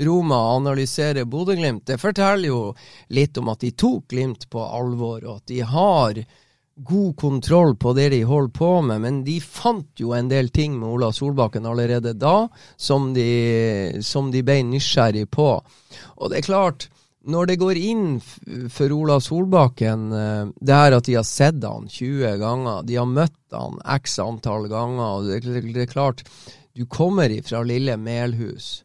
Roma 0.00 0.38
analyserer 0.56 1.24
Bodø-Glimt. 1.28 1.86
Det 1.86 1.98
forteller 2.00 2.48
jo 2.48 2.60
litt 3.12 3.38
om 3.38 3.50
at 3.52 3.64
de 3.64 3.72
tok 3.76 4.08
Glimt 4.12 4.48
på 4.50 4.62
alvor, 4.64 5.24
og 5.24 5.40
at 5.40 5.50
de 5.50 5.60
har 5.66 6.22
god 6.80 7.16
kontroll 7.16 7.74
på 7.76 7.92
det 7.92 8.08
de 8.14 8.22
holder 8.24 8.52
på 8.56 8.70
med, 8.82 9.02
men 9.04 9.18
de 9.24 9.36
fant 9.44 10.00
jo 10.00 10.14
en 10.16 10.30
del 10.30 10.48
ting 10.54 10.78
med 10.78 10.88
Ola 10.88 11.10
Solbakken 11.12 11.66
allerede 11.68 12.14
da 12.16 12.48
som 12.80 13.12
de, 13.14 14.00
som 14.04 14.30
de 14.32 14.42
ble 14.46 14.62
nysgjerrig 14.70 15.26
på. 15.34 15.50
Og 16.16 16.32
det 16.32 16.40
er 16.40 16.48
klart, 16.48 16.88
når 17.28 17.50
det 17.50 17.58
går 17.60 17.76
inn 17.76 18.06
for 18.72 18.92
Ola 18.96 19.18
Solbakken, 19.20 20.08
eh, 20.16 20.44
det 20.56 20.76
er 20.76 20.96
at 20.96 21.08
de 21.08 21.18
har 21.18 21.26
sett 21.28 21.60
han 21.66 21.88
20 21.90 22.38
ganger, 22.40 22.86
de 22.88 22.96
har 22.96 23.08
møtt 23.08 23.36
han 23.52 23.76
x 24.00 24.16
antall 24.22 24.70
ganger, 24.70 25.18
og 25.18 25.28
det, 25.28 25.66
det 25.74 25.84
er 25.84 25.92
klart, 25.92 26.24
du 26.72 26.86
kommer 26.88 27.28
ifra 27.34 27.60
lille 27.66 27.98
Melhus. 28.00 28.80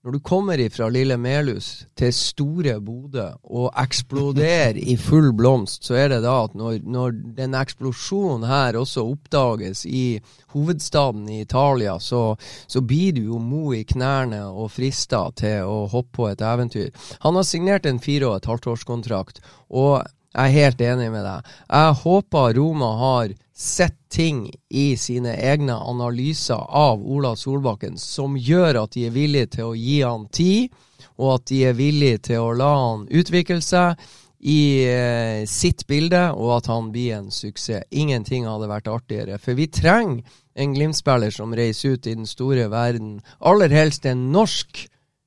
Når 0.00 0.14
du 0.16 0.20
kommer 0.24 0.60
fra 0.72 0.86
lille 0.88 1.16
Melhus 1.20 1.66
til 2.00 2.12
store 2.16 2.78
Bodø 2.80 3.26
og 3.52 3.66
eksploderer 3.82 4.78
i 4.80 4.94
full 4.96 5.28
blomst, 5.36 5.84
så 5.84 5.98
er 6.00 6.06
det 6.08 6.22
da 6.24 6.38
at 6.46 6.54
når, 6.56 6.78
når 6.88 7.18
den 7.36 7.52
eksplosjonen 7.58 8.46
her 8.48 8.78
også 8.80 9.04
oppdages 9.04 9.82
i 9.84 10.22
hovedstaden 10.54 11.28
i 11.28 11.42
Italia, 11.42 11.98
så, 12.00 12.22
så 12.64 12.80
blir 12.80 13.12
du 13.18 13.26
jo 13.26 13.42
mo 13.44 13.74
i 13.76 13.82
knærne 13.84 14.40
og 14.48 14.72
frista 14.72 15.26
til 15.36 15.68
å 15.68 15.84
hoppe 15.92 16.16
på 16.16 16.30
et 16.30 16.40
eventyr. 16.48 16.88
Han 17.20 17.36
har 17.36 17.44
signert 17.44 17.84
en 17.84 18.00
fire 18.00 18.30
og 18.30 18.38
et 18.38 18.48
halvt 18.48 18.70
årskontrakt, 18.72 19.44
og 19.68 20.00
jeg 20.32 20.46
er 20.46 20.56
helt 20.62 20.80
enig 20.80 21.12
med 21.12 21.28
deg. 21.28 21.54
Jeg 21.68 22.00
håper 22.06 22.56
Roma 22.56 22.94
har 23.04 23.36
sett 23.60 23.96
ting 24.08 24.46
i 24.68 24.96
sine 24.96 25.34
egne 25.36 25.74
analyser 25.76 26.62
av 26.68 27.02
Ola 27.04 27.34
Solbakken 27.36 27.98
som 28.00 28.38
gjør 28.38 28.78
at 28.84 28.94
de 28.96 29.04
er 29.06 29.12
villige 29.12 29.50
til 29.56 29.68
å 29.68 29.76
gi 29.76 29.98
han 30.00 30.24
tid, 30.32 30.72
og 31.20 31.34
at 31.34 31.50
de 31.50 31.58
er 31.68 31.76
villige 31.76 32.22
til 32.30 32.40
å 32.40 32.54
la 32.56 32.70
han 32.72 33.04
utvikle 33.12 33.60
seg 33.60 34.00
i 34.40 34.60
eh, 34.88 35.42
sitt 35.44 35.84
bilde, 35.90 36.22
og 36.32 36.54
at 36.56 36.70
han 36.72 36.88
blir 36.94 37.18
en 37.18 37.28
suksess. 37.28 37.84
Ingenting 37.92 38.48
hadde 38.48 38.70
vært 38.70 38.88
artigere. 38.88 39.36
For 39.36 39.58
vi 39.58 39.68
trenger 39.68 40.24
en 40.56 40.72
Glimt-spiller 40.72 41.34
som 41.34 41.52
reiser 41.52 41.98
ut 41.98 42.08
i 42.08 42.16
den 42.16 42.28
store 42.28 42.70
verden. 42.72 43.18
Aller 43.44 43.76
helst 43.76 44.08
en 44.08 44.30
norsk 44.32 44.86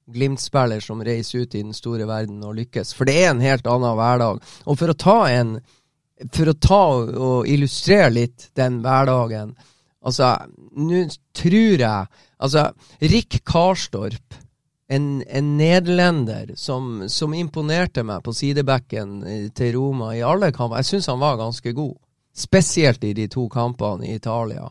Glimt-spiller 0.09 0.81
som 0.81 1.05
reiser 1.05 1.45
ut 1.45 1.53
i 1.53 1.61
den 1.61 1.77
store 1.77 2.09
verden 2.09 2.41
og 2.43 2.57
lykkes. 2.57 2.95
For 2.97 3.05
det 3.05 3.19
er 3.21 3.29
en 3.29 3.45
helt 3.45 3.69
annen 3.69 3.93
hverdag. 4.01 4.41
Og 4.65 4.81
for 4.81 4.89
å 4.89 4.97
ta 4.97 5.19
en 5.29 5.59
for 6.31 6.49
å 6.51 6.59
ta 6.61 6.83
og 7.27 7.47
illustrere 7.49 8.11
litt 8.13 8.49
den 8.57 8.81
hverdagen 8.83 9.55
Altså, 10.03 10.33
nå 10.75 11.05
tror 11.31 11.79
jeg 11.79 12.07
Altså, 12.43 12.65
Rick 12.99 13.39
Karstorp, 13.47 14.35
en, 14.91 15.23
en 15.23 15.57
nederlender 15.57 16.51
som, 16.59 17.05
som, 17.07 17.33
imponerte 17.33 18.03
meg 18.03 18.23
på 18.25 18.33
sidebekken 18.35 19.13
eh, 19.23 19.45
til 19.55 19.77
Roma 19.77 20.11
i 20.17 20.21
alle 20.27 20.51
kamper 20.51 20.81
Jeg 20.81 20.89
syns 20.91 21.07
han 21.13 21.21
var 21.23 21.39
ganske 21.39 21.71
god. 21.71 21.95
Spesielt 22.35 23.03
i 23.07 23.13
de 23.15 23.29
to 23.31 23.47
kampene 23.49 24.09
i 24.09 24.17
Italia. 24.19 24.67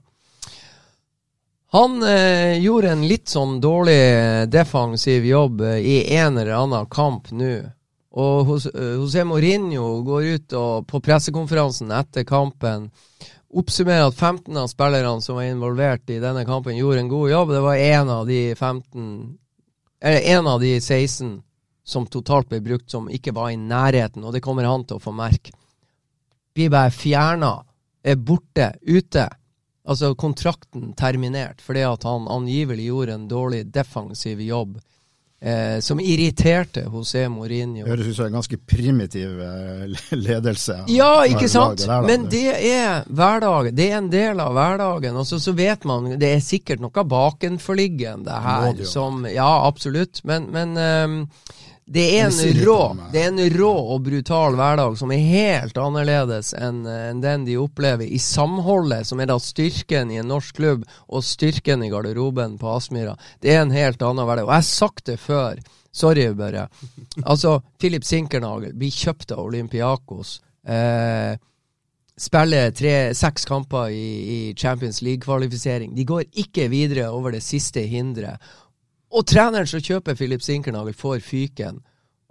Han 1.72 2.02
eh, 2.04 2.58
gjorde 2.60 2.92
en 2.92 3.06
litt 3.08 3.32
sånn 3.32 3.56
dårlig 3.64 4.50
defensiv 4.52 5.24
jobb 5.24 5.64
eh, 5.64 5.78
i 5.80 5.96
en 6.18 6.36
eller 6.36 6.52
annen 6.58 6.90
kamp 6.92 7.32
nå. 7.32 7.54
Og 8.12 8.50
eh, 8.74 8.94
José 8.98 9.24
Mourinho 9.24 10.02
går 10.04 10.28
ut 10.34 10.56
og, 10.58 10.86
på 10.88 11.00
pressekonferansen 11.04 11.92
etter 11.96 12.26
kampen 12.28 12.90
oppsummerer 13.52 14.08
at 14.08 14.16
15 14.16 14.56
av 14.56 14.68
spillerne 14.70 15.20
som 15.24 15.36
var 15.36 15.48
involvert 15.48 16.10
i 16.10 16.20
denne 16.22 16.44
kampen, 16.48 16.76
gjorde 16.76 17.02
en 17.04 17.10
god 17.12 17.30
jobb. 17.30 17.52
Det 17.52 17.64
var 17.64 17.76
én 17.76 18.10
av 18.10 18.26
de 18.26 18.42
15 18.54 19.38
Eller 20.02 20.20
én 20.20 20.48
av 20.48 20.60
de 20.60 20.80
16 20.80 21.42
som 21.84 22.06
totalt 22.06 22.48
ble 22.48 22.58
brukt, 22.60 22.90
som 22.90 23.10
ikke 23.10 23.34
var 23.34 23.52
i 23.52 23.56
nærheten, 23.56 24.24
og 24.24 24.32
det 24.34 24.40
kommer 24.42 24.66
han 24.66 24.82
til 24.84 24.98
å 24.98 25.02
få 25.02 25.12
merke. 25.14 25.52
Blir 26.54 26.72
bare 26.74 26.90
fjerna, 26.90 27.52
er 28.02 28.18
borte, 28.18 28.72
ute. 28.82 29.28
Altså 29.86 30.12
kontrakten 30.18 30.92
terminert 30.98 31.62
fordi 31.62 31.84
at 31.86 32.02
han 32.06 32.26
angivelig 32.30 32.88
gjorde 32.88 33.14
en 33.14 33.28
dårlig 33.30 33.62
defensiv 33.74 34.42
jobb 34.42 34.76
eh, 35.42 35.80
som 35.80 36.00
irriterte 36.00 36.84
José 36.86 37.28
Mourinho. 37.28 37.86
Høres 37.86 38.06
ut 38.06 38.16
som 38.16 38.28
en 38.28 38.38
ganske 38.38 38.58
primitiv 38.58 39.40
eh, 39.42 40.02
ledelse. 40.26 40.78
Ja, 40.92 41.24
ikke 41.28 41.50
sant? 41.50 41.82
Der, 41.86 42.06
Men 42.06 42.28
det 42.32 42.46
er 42.70 43.02
hverdagen. 43.10 43.74
Det 43.76 43.88
er 43.90 43.98
en 43.98 44.12
del 44.12 44.42
av 44.42 44.54
hverdagen. 44.56 45.18
Og 45.18 45.26
så, 45.26 45.40
så 45.42 45.54
vet 45.56 45.84
man 45.88 46.14
Det 46.20 46.30
er 46.36 46.44
sikkert 46.44 46.82
noe 46.82 47.04
bakenforliggende 47.08 48.38
her 48.46 48.84
som 48.88 49.26
Ja, 49.30 49.50
absolutt. 49.66 50.22
Men, 50.28 50.50
men 50.54 50.78
um, 50.78 51.18
det 51.84 52.04
er, 52.18 52.28
en 52.30 52.60
rå, 52.62 52.96
det 53.10 53.24
er 53.24 53.32
en 53.32 53.40
rå 53.56 53.72
og 53.94 54.04
brutal 54.06 54.54
hverdag 54.54 54.94
som 55.00 55.10
er 55.10 55.24
helt 55.26 55.78
annerledes 55.82 56.52
enn 56.54 56.84
en 56.86 57.22
den 57.24 57.46
de 57.48 57.56
opplever 57.58 58.06
i 58.06 58.20
samholdet, 58.22 59.08
som 59.08 59.20
er 59.20 59.28
da 59.32 59.38
styrken 59.42 60.12
i 60.14 60.20
en 60.22 60.30
norsk 60.30 60.60
klubb, 60.60 60.86
og 61.10 61.26
styrken 61.26 61.82
i 61.82 61.90
garderoben 61.90 62.54
på 62.60 62.70
Aspmyra. 62.76 63.16
Det 63.42 63.56
er 63.56 63.64
en 63.64 63.74
helt 63.74 64.02
annen 64.06 64.28
hverdag. 64.28 64.46
Og 64.46 64.54
jeg 64.54 64.62
har 64.62 64.68
sagt 64.70 65.10
det 65.10 65.18
før. 65.20 65.58
Sorry, 65.92 66.30
Børre. 66.38 66.68
Altså, 67.26 67.58
Philip 67.82 68.06
Sinkernagel 68.06 68.72
blir 68.78 68.94
kjøpt 68.94 69.34
av 69.34 69.42
Olympiakos. 69.44 70.38
Eh, 70.64 71.34
spiller 72.16 72.72
tre, 72.78 72.94
seks 73.18 73.44
kamper 73.48 73.90
i, 73.92 74.06
i 74.22 74.38
Champions 74.56 75.02
League-kvalifisering. 75.02 75.92
De 75.98 76.06
går 76.08 76.30
ikke 76.46 76.70
videre 76.72 77.10
over 77.10 77.34
det 77.34 77.42
siste 77.44 77.84
hinderet. 77.90 78.40
Og 79.12 79.26
treneren 79.28 79.68
som 79.68 79.82
kjøper 79.84 80.16
Philip 80.16 80.42
Sinkernagel, 80.42 80.94
får 80.96 81.20
fyken. 81.24 81.82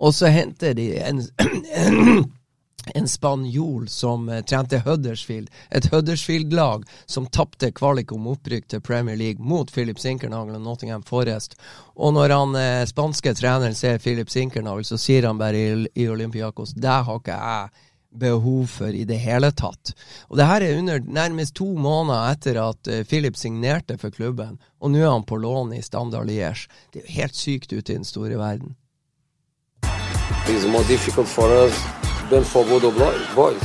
Og 0.02 0.16
så 0.18 0.32
henter 0.34 0.74
de 0.74 0.88
en, 0.98 1.22
en 2.98 3.08
spanjol 3.08 3.86
som 3.92 4.26
uh, 4.30 4.40
trente 4.42 4.80
Huddersfield. 4.82 5.52
Et 5.70 5.86
Huddersfield-lag 5.94 6.88
som 7.06 7.30
tapte 7.30 7.70
kvalik 7.78 8.12
om 8.16 8.32
opprykk 8.34 8.66
til 8.74 8.82
Premier 8.82 9.20
League 9.20 9.46
mot 9.46 9.70
Philip 9.70 10.02
Sinkernagel 10.02 10.58
og 10.58 10.66
Nottingham 10.66 11.06
Forest. 11.06 11.54
Og 11.96 12.16
når 12.18 12.34
han 12.34 12.58
eh, 12.58 12.88
spanske 12.90 13.36
treneren 13.38 13.78
ser 13.78 14.02
Philip 14.02 14.30
Sinkernagel, 14.34 14.88
så 14.88 14.98
sier 14.98 15.30
han 15.30 15.38
bare 15.38 15.62
i, 15.62 15.88
i 16.02 16.10
Olympiakos 16.10 16.74
det 16.74 16.98
har 17.06 17.22
ikke 17.22 17.38
jeg 17.38 17.88
behov 18.12 18.68
for 18.68 18.94
i 18.94 19.06
det 19.08 19.20
hele 19.24 19.52
tatt. 19.52 19.94
Og 20.30 20.38
det 20.40 20.48
her 20.50 20.66
er 20.66 20.78
under 20.80 21.00
nærmest 21.00 21.56
to 21.56 21.68
måneder 21.78 22.32
etter 22.36 22.60
at 22.64 22.92
uh, 22.92 23.04
Philip 23.08 23.38
signerte 23.40 23.98
for 24.02 24.14
klubben, 24.14 24.60
og 24.80 24.92
nå 24.92 25.02
er 25.02 25.12
han 25.12 25.28
på 25.28 25.40
lån 25.40 25.74
i 25.78 25.82
Standard 25.82 26.28
Liège. 26.30 26.68
Det 26.92 27.02
er 27.02 27.08
jo 27.08 27.18
helt 27.22 27.36
sykt 27.36 27.74
ute 27.74 27.94
i 27.94 28.00
den 28.00 28.08
store 28.08 28.38
verden. 28.40 28.76
It's 30.48 30.68
more 30.68 30.84
difficult 30.88 31.28
for 31.28 31.48
us 31.66 31.78
than 32.30 32.44
for 32.44 32.64
Bodo 32.68 32.92
Boys. 33.36 33.64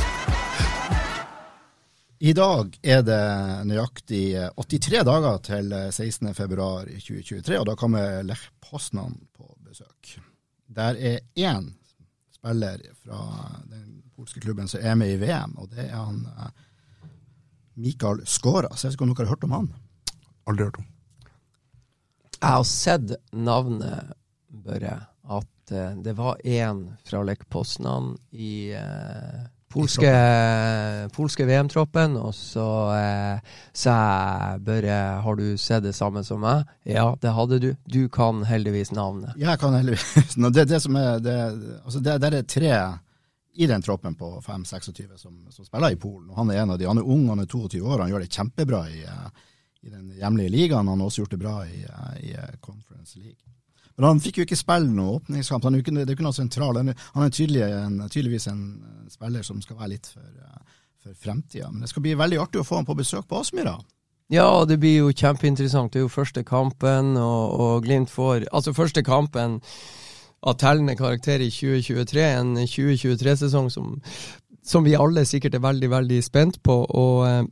I 2.19 2.33
dag 2.33 2.79
er 2.83 3.03
det 3.05 3.25
nøyaktig 3.69 4.39
83 4.57 5.03
dager 5.05 5.43
til 5.45 5.75
16.2.2023, 5.93 7.59
og 7.59 7.67
da 7.69 7.75
kommer 7.77 8.23
Lech 8.25 8.47
Poznan 8.65 9.19
på 9.37 9.51
besøk. 9.67 10.15
Der 10.73 10.97
er 10.97 11.19
én 11.37 11.75
spiller 12.33 12.81
fra 13.05 13.21
den 13.69 13.96
polske 14.17 14.41
klubben 14.41 14.69
som 14.69 14.83
er 14.83 14.97
med 14.99 15.13
i 15.15 15.19
VM, 15.21 15.57
og 15.61 15.71
det 15.75 15.89
er 15.89 15.97
han 15.97 16.23
uh, 16.27 16.51
Mikael 17.81 18.23
Skåra. 18.27 18.73
Så 18.75 18.87
jeg 18.87 18.95
vet 18.95 18.99
ikke 18.99 19.09
om 19.09 19.15
dere 19.15 19.27
har 19.27 19.35
hørt 19.35 19.49
om 19.49 19.57
han? 19.57 19.73
Aldri 20.47 20.69
hørt 20.69 20.81
om. 20.81 20.89
Jeg 22.37 22.49
har 22.49 22.65
sett 22.69 23.17
navnet, 23.33 24.15
Børre, 24.67 24.97
at 25.29 25.75
uh, 25.75 25.93
det 26.05 26.17
var 26.17 26.41
én 26.45 26.87
fra 27.05 27.23
Lech 27.27 27.45
Poznan 27.53 28.15
i 28.33 28.73
uh, 28.77 29.45
polske, 29.77 30.13
polske 31.17 31.47
VM-troppen, 31.47 32.17
og 32.17 32.33
så 32.37 32.67
eh, 32.97 33.57
sa 33.77 33.95
jeg 33.97 34.63
Børre, 34.67 34.99
har 35.25 35.39
du 35.39 35.47
sett 35.61 35.85
det 35.85 35.95
samme 35.97 36.23
som 36.27 36.43
meg? 36.45 36.67
Ja, 36.89 37.11
det 37.23 37.35
hadde 37.37 37.61
du. 37.63 37.71
Du 37.85 38.07
kan 38.13 38.45
heldigvis 38.49 38.95
navnet. 38.97 39.37
Jeg 39.41 39.61
kan 39.61 39.77
heldigvis. 39.77 40.37
Det, 40.57 40.69
det 40.71 40.79
som 40.81 40.97
er, 40.97 41.19
det, 41.21 41.35
altså 41.85 42.01
det, 42.01 42.15
det 42.23 42.29
er 42.33 42.45
tre 42.49 42.71
i 43.57 43.67
den 43.67 43.83
troppen 43.83 44.15
på 44.15 44.31
5-26 44.41 45.17
som, 45.17 45.35
som, 45.51 45.65
spiller 45.65 45.91
i 45.91 45.97
Polen. 46.01 46.31
Og 46.31 46.37
han 46.37 46.51
er 46.51 46.63
en 46.63 46.75
av 46.75 46.79
de. 46.79 46.87
Han 46.89 47.01
er 47.01 47.29
han 47.31 47.43
er 47.43 47.49
22 47.49 47.81
år, 47.81 48.05
han 48.05 48.13
gjør 48.13 48.25
det 48.25 48.33
kjempebra 48.33 48.83
i, 48.93 49.03
eh, 49.05 49.29
i 49.83 49.91
den 49.91 50.11
hjemlige 50.19 50.53
ligaen. 50.53 50.89
Han 50.89 51.01
har 51.01 51.07
også 51.07 51.25
gjort 51.25 51.37
det 51.37 51.41
bra 51.41 51.57
i, 51.67 51.83
eh, 51.85 52.15
i 52.29 52.33
eh, 52.37 52.57
Conference 52.61 53.19
League. 53.19 53.53
Men 53.97 54.11
han 54.11 54.21
fikk 54.21 54.39
jo 54.39 54.45
ikke 54.45 54.61
spille 54.61 54.93
noen 54.93 55.23
åpningskamp. 55.23 55.65
Han 55.65 55.75
er 55.75 55.81
jo 55.81 55.87
ikke, 55.87 55.95
det 55.97 56.09
er 56.09 56.17
ikke 56.19 56.29
noe 56.29 56.37
sentral. 56.37 56.77
Han 56.77 57.25
er 57.25 57.33
tydelig 57.33 57.63
en, 57.65 58.01
tydeligvis 58.13 58.49
en 58.53 58.65
spiller 59.09 59.47
som 59.47 59.63
skal 59.65 59.79
være 59.81 59.95
litt 59.95 60.11
for, 60.13 60.27
for 61.01 61.17
fremtida. 61.17 61.71
Men 61.73 61.81
det 61.81 61.89
skal 61.95 62.05
bli 62.05 62.17
veldig 62.19 62.43
artig 62.43 62.61
å 62.61 62.67
få 62.67 62.83
han 62.83 62.89
på 62.89 62.99
besøk 62.99 63.25
på 63.31 63.41
Aspmyra. 63.41 63.79
Ja, 64.29 64.67
det 64.69 64.81
blir 64.83 64.99
jo 64.99 65.15
kjempeinteressant. 65.15 65.95
Det 65.95 66.03
er 66.03 66.05
jo 66.05 66.13
første 66.13 66.43
kampen, 66.45 67.15
og, 67.17 67.57
og 67.57 67.87
Glimt 67.87 68.11
får 68.11 68.49
Altså, 68.51 68.75
første 68.77 69.05
kampen 69.07 69.63
av 70.41 70.59
tellende 70.61 70.97
karakter 70.97 71.41
i 71.41 71.51
2023. 71.51 72.25
En 72.41 72.57
2023-sesong 72.57 73.71
som, 73.71 73.95
som, 74.65 74.85
vi 74.85 74.97
alle 74.97 75.25
sikkert 75.27 75.57
er 75.57 75.65
veldig, 75.65 75.91
veldig 75.91 76.23
spent 76.25 76.63
på. 76.63 76.83
Og 76.85 77.23
eh, 77.29 77.45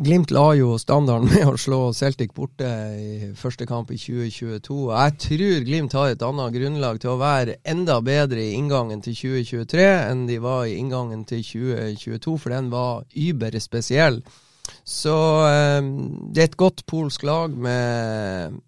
Glimt 0.00 0.30
la 0.30 0.52
jo 0.54 0.76
standarden 0.78 1.26
med 1.32 1.48
å 1.50 1.58
slå 1.58 1.80
Celtic 1.92 2.30
borte 2.32 2.68
i 2.94 3.32
første 3.36 3.66
kamp 3.66 3.90
i 3.90 3.98
2022. 3.98 4.76
Jeg 4.94 5.16
tror 5.24 5.64
Glimt 5.66 5.96
har 5.98 6.12
et 6.12 6.22
annet 6.22 6.54
grunnlag 6.54 7.00
til 7.02 7.10
å 7.10 7.18
være 7.20 7.58
enda 7.68 7.98
bedre 8.06 8.44
i 8.44 8.54
inngangen 8.54 9.02
til 9.02 9.18
2023 9.18 9.88
enn 10.06 10.22
de 10.30 10.38
var 10.40 10.68
i 10.68 10.78
inngangen 10.78 11.26
til 11.26 11.42
2022, 11.42 12.36
for 12.38 12.54
den 12.54 12.70
var 12.70 13.02
über 13.18 13.58
spesiell. 13.58 14.22
Så 14.86 15.16
eh, 15.50 15.82
det 16.30 16.44
er 16.44 16.52
et 16.52 16.60
godt 16.60 16.86
polsk 16.88 17.26
lag 17.26 17.58
med 17.58 18.60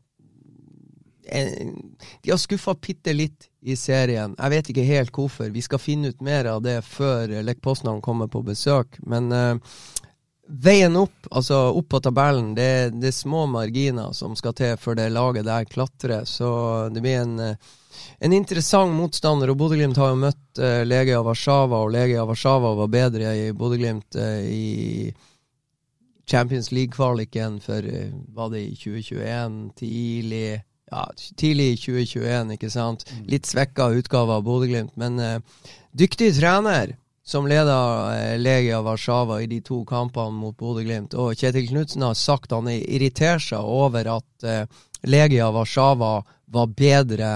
De 1.33 2.31
har 2.31 2.41
skuffa 2.41 2.75
bitte 2.75 3.15
litt 3.17 3.49
i 3.63 3.77
serien. 3.79 4.35
Jeg 4.39 4.53
vet 4.53 4.71
ikke 4.73 4.87
helt 4.87 5.13
hvorfor. 5.15 5.51
Vi 5.55 5.63
skal 5.65 5.81
finne 5.81 6.13
ut 6.13 6.23
mer 6.25 6.49
av 6.51 6.63
det 6.65 6.81
før 6.87 7.31
Lech 7.47 7.61
Poznan 7.63 8.03
kommer 8.05 8.31
på 8.31 8.43
besøk. 8.47 8.99
Men 9.07 9.31
uh, 9.33 9.77
veien 10.47 10.97
opp, 10.99 11.29
altså 11.31 11.69
opp 11.71 11.89
på 11.95 12.01
tabellen, 12.03 12.53
det, 12.59 12.73
det, 12.99 13.13
er 13.13 13.17
små 13.17 13.47
marginer 13.51 14.13
som 14.17 14.35
skal 14.39 14.57
til 14.59 14.75
for 14.81 14.99
det 14.99 15.13
laget 15.15 15.47
der 15.47 15.69
klatrer. 15.71 16.27
Så 16.29 16.49
det 16.93 17.05
blir 17.05 17.23
en, 17.23 17.39
eh, 17.41 17.71
en 18.19 18.35
interessant 18.35 18.93
motstander. 18.97 19.53
Og 19.53 19.61
Bodø-Glimt 19.61 20.01
har 20.03 20.13
jo 20.13 20.23
møtt 20.25 20.63
uh, 20.63 20.83
Legia 20.87 21.23
Warszawa, 21.23 21.85
og 21.85 21.95
Legia 21.95 22.27
Warszawa 22.29 22.75
var 22.83 22.91
bedre 22.91 23.37
i 23.39 23.53
Bodø-Glimt 23.55 24.19
uh, 24.19 24.43
i 24.43 25.13
Champions 26.27 26.71
League-kvaliken 26.73 27.59
for 27.61 27.87
var 28.33 28.53
det 28.53 28.61
i 28.63 28.77
2021, 28.79 29.57
tidlig 29.77 30.63
ja, 30.93 31.05
tidlig 31.41 31.73
i 31.73 31.79
2021, 31.81 32.57
ikke 32.57 32.73
sant. 32.73 33.07
Mm. 33.09 33.29
Litt 33.33 33.49
svekka 33.49 33.91
utgave 33.97 34.37
av 34.39 34.45
Bodø-Glimt, 34.47 34.95
men 35.01 35.19
dyktig 35.97 36.35
trener 36.37 36.95
som 37.25 37.47
leda 37.47 37.79
eh, 38.17 38.39
Legia 38.39 38.81
Warszawa 38.83 39.43
i 39.43 39.47
de 39.47 39.61
to 39.61 39.85
kampene 39.85 40.35
mot 40.35 40.57
Bodø-Glimt. 40.59 41.15
Og 41.15 41.37
Kjetil 41.39 41.69
Knutsen 41.71 42.03
har 42.03 42.19
sagt 42.19 42.55
han 42.55 42.71
irriterer 42.73 43.43
seg 43.43 43.63
over 43.63 44.11
at 44.19 44.47
eh, 44.47 44.65
Legia 45.07 45.51
Warszawa 45.55 46.17
var 46.53 46.75
bedre 46.77 47.31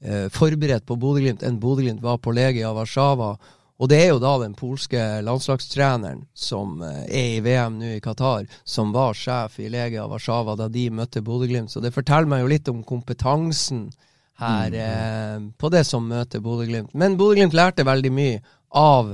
eh, 0.00 0.26
forberedt 0.32 0.86
på 0.88 0.96
Bodø-Glimt 1.00 1.44
enn 1.46 1.60
Bodø-Glimt 1.60 2.02
var 2.04 2.18
på 2.22 2.32
Legia 2.36 2.72
Warszawa. 2.76 3.34
Og 3.76 3.90
det 3.92 3.98
er 4.00 4.10
jo 4.14 4.20
da 4.22 4.32
den 4.40 4.54
polske 4.56 5.00
landslagstreneren 5.24 6.24
som 6.32 6.80
eh, 6.84 7.04
er 7.04 7.30
i 7.36 7.44
VM 7.44 7.76
nå 7.80 7.92
i 7.98 8.02
Qatar, 8.04 8.48
som 8.64 8.94
var 8.94 9.16
sjef 9.16 9.58
i 9.60 9.68
Legia 9.72 10.06
Warszawa 10.08 10.56
da 10.56 10.70
de 10.72 10.88
møtte 10.90 11.20
Bodø-Glimt. 11.24 11.72
Så 11.72 11.82
det 11.84 11.92
forteller 11.94 12.30
meg 12.30 12.44
jo 12.44 12.52
litt 12.54 12.70
om 12.72 12.82
kompetansen 12.86 13.90
her 14.40 14.72
mm. 14.72 14.82
eh, 14.86 15.48
på 15.60 15.72
det 15.72 15.84
som 15.88 16.08
møter 16.08 16.40
Bodø-Glimt. 16.44 16.94
Men 16.96 17.18
Bodø-Glimt 17.20 17.56
lærte 17.56 17.84
veldig 17.84 18.12
mye 18.16 18.40
av 18.76 19.12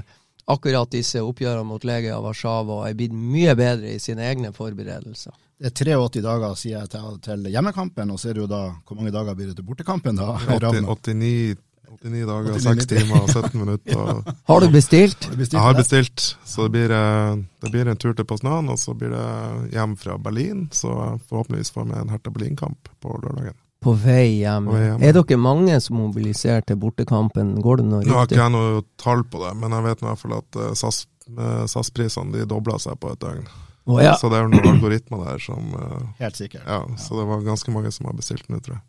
akkurat 0.52 0.90
disse 0.90 1.22
oppgjørene 1.22 1.66
mot 1.66 1.82
Legia 1.86 2.20
Warszawa 2.22 2.80
og 2.80 2.86
er 2.86 2.96
blitt 2.98 3.14
mye 3.14 3.54
bedre 3.58 3.96
i 3.96 4.02
sine 4.02 4.26
egne 4.30 4.52
forberedelser. 4.54 5.34
Det 5.62 5.70
er 5.70 5.74
83 5.94 6.22
dager 6.24 6.56
sier 6.58 6.80
jeg 6.80 6.90
til, 6.90 7.18
til 7.22 7.50
hjemmekampen, 7.50 8.10
og 8.10 8.18
så 8.18 8.30
er 8.30 8.34
det 8.34 8.42
jo 8.42 8.48
da 8.50 8.62
Hvor 8.82 8.98
mange 8.98 9.12
dager 9.14 9.36
blir 9.38 9.50
det 9.50 9.60
til 9.60 9.66
bortekampen? 9.66 10.18
da? 10.18 10.34
80, 10.58 10.82
89, 10.86 11.60
89 11.92 12.26
dager, 12.26 12.58
6 12.58 12.86
timer 12.88 13.18
og 13.20 13.28
17 13.30 13.60
minutter. 13.60 14.22
har 14.50 14.60
du 14.60 14.68
bestilt? 14.72 15.26
Jeg 15.36 15.60
har 15.60 15.74
bestilt, 15.76 16.36
så 16.44 16.66
det 16.66 16.72
blir, 16.76 16.94
eh, 16.96 17.34
det 17.62 17.72
blir 17.74 17.90
en 17.90 17.98
tur 18.00 18.14
til 18.16 18.24
Poznan, 18.28 18.70
og 18.72 18.78
så 18.80 18.94
blir 18.96 19.12
det 19.12 19.72
hjem 19.74 19.96
fra 20.00 20.16
Berlin. 20.18 20.68
Så 20.72 20.88
forhåpentligvis 21.28 21.72
får 21.74 21.90
vi 21.90 21.98
en 22.00 22.12
Hertha 22.14 22.32
Berlin-kamp 22.32 22.88
på 23.02 23.18
lørdagen. 23.22 23.58
På 23.82 23.92
vei 23.98 24.38
hjem. 24.40 24.70
På 24.70 24.76
vei 24.78 24.84
hjem. 24.86 25.02
Er 25.02 25.16
dere 25.18 25.40
mange 25.42 25.80
som 25.84 25.98
mobiliserer 26.00 26.64
til 26.64 26.78
bortekampen? 26.80 27.56
Går 27.62 27.82
det 27.82 27.88
noe 27.90 28.00
riktig? 28.00 28.12
Nå 28.12 28.20
har 28.20 28.30
ikke 28.30 28.40
jeg 28.40 28.54
noe 28.54 28.84
tall 29.02 29.26
på 29.28 29.42
det, 29.42 29.52
men 29.60 29.76
jeg 29.76 29.86
vet 29.88 30.04
i 30.04 30.08
hvert 30.08 30.22
fall 30.22 30.38
at 30.38 30.62
eh, 30.62 30.72
SAS-prisene 30.78 32.38
SAS 32.40 32.48
dobla 32.48 32.78
seg 32.80 32.96
på 33.02 33.12
et 33.12 33.20
døgn. 33.20 33.44
Oh, 33.90 33.98
ja. 33.98 34.14
Så 34.14 34.30
det 34.30 34.38
er 34.38 34.46
noen 34.46 34.76
algoritmer 34.76 35.24
der 35.26 35.42
som 35.42 35.74
Helt 36.20 36.38
sikkert. 36.38 36.62
Ja, 36.62 36.84
ja, 36.86 36.96
Så 37.02 37.18
det 37.18 37.26
var 37.26 37.42
ganske 37.42 37.74
mange 37.74 37.90
som 37.90 38.06
har 38.06 38.14
bestilt 38.14 38.46
nå, 38.48 38.62
tror 38.62 38.78
jeg. 38.78 38.84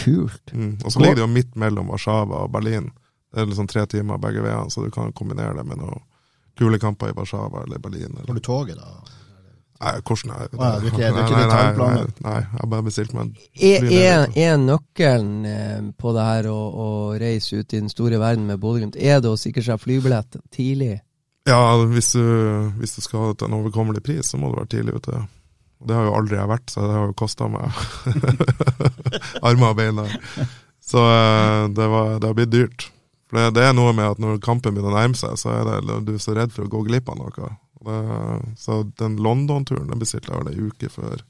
Kult. 0.00 0.52
Mm. 0.52 0.78
Og 0.84 0.92
så 0.92 1.02
ligger 1.02 1.20
det 1.20 1.24
jo 1.26 1.30
midt 1.32 1.56
mellom 1.58 1.92
Warszawa 1.92 2.44
og 2.46 2.52
Berlin. 2.54 2.90
Det 3.32 3.42
er 3.42 3.48
liksom 3.50 3.68
tre 3.68 3.84
timer 3.86 4.20
begge 4.22 4.42
veiene, 4.44 4.70
så 4.72 4.84
du 4.84 4.90
kan 4.94 5.12
kombinere 5.12 5.56
det 5.58 5.66
med 5.68 5.80
noen 5.82 6.02
kule 6.58 6.80
kamper 6.82 7.12
i 7.12 7.16
Warszawa 7.16 7.64
eller 7.66 7.78
Berlin. 7.78 8.12
Eller. 8.14 8.26
Får 8.26 8.40
du 8.40 8.44
toget, 8.44 8.80
da? 8.80 9.16
Nei, 9.78 9.92
hvordan 10.02 10.32
er 10.34 10.48
det? 10.50 10.58
Ah, 10.58 10.78
du 10.80 10.86
ikke, 10.88 11.10
du 11.14 11.18
ikke 11.22 11.36
nei, 11.38 11.42
nei, 11.46 11.90
nei, 11.94 12.06
nei, 12.24 12.38
jeg 12.50 12.70
bare 12.72 12.84
bestilte 12.88 13.14
meg 13.14 13.28
Er, 13.54 13.84
er, 13.94 14.24
er 14.34 14.56
nøkkelen 14.58 15.46
eh, 15.46 15.84
på 15.94 16.14
det 16.16 16.24
her 16.26 16.48
å, 16.50 16.56
å, 16.66 16.88
reise 17.20 17.60
ut 17.60 17.76
i 17.76 17.78
den 17.84 17.92
store 17.92 18.18
verden 18.18 18.48
med 18.48 18.58
Bodø-Glimt, 18.58 18.98
er 18.98 19.22
det 19.22 19.30
å 19.30 19.38
sikre 19.38 19.62
seg 19.62 19.78
flybillett 19.78 20.40
tidlig? 20.50 20.96
Ja, 21.46 21.60
hvis 21.94 22.10
du, 22.16 22.24
hvis 22.80 22.96
du 22.98 23.04
skal 23.06 23.22
ha 23.22 23.36
en 23.46 23.54
overkommelig 23.60 24.02
pris, 24.04 24.26
så 24.26 24.40
må 24.40 24.50
du 24.50 24.58
være 24.58 24.72
tidlig 24.74 24.98
ute. 24.98 25.22
Det 25.78 25.94
har 25.94 26.08
jo 26.08 26.14
aldri 26.18 26.38
jeg 26.38 26.50
vært, 26.50 26.70
så 26.72 26.82
det 26.82 26.94
har 26.96 27.06
jo 27.06 27.16
kosta 27.18 27.46
meg 27.52 27.66
armer 29.46 29.70
og 29.70 29.76
bein. 29.78 30.00
Så 30.82 31.02
eh, 31.04 31.64
det, 31.76 31.86
var, 31.92 32.16
det 32.18 32.30
har 32.30 32.38
blitt 32.38 32.54
dyrt. 32.54 32.88
For 33.28 33.38
det, 33.38 33.52
det, 33.58 33.66
er 33.68 33.76
noe 33.76 33.92
med 33.94 34.14
at 34.16 34.22
når 34.22 34.40
kampen 34.44 34.74
begynner 34.74 34.94
å 34.94 34.98
nærme 34.98 35.18
seg, 35.18 35.36
så 35.38 35.52
er 35.54 35.68
det, 35.68 35.98
du 36.08 36.14
er 36.16 36.22
så 36.22 36.34
redd 36.36 36.54
for 36.54 36.66
å 36.66 36.72
gå 36.72 36.82
glipp 36.88 37.10
av 37.12 37.20
noe. 37.20 37.50
Det, 37.88 37.98
så 38.58 38.80
den 38.98 39.18
London-turen 39.22 39.90
den 39.92 40.00
bestilte 40.00 40.32
jeg 40.32 40.42
vel 40.42 40.50
ei 40.50 40.70
uke 40.70 40.90
før. 40.92 41.22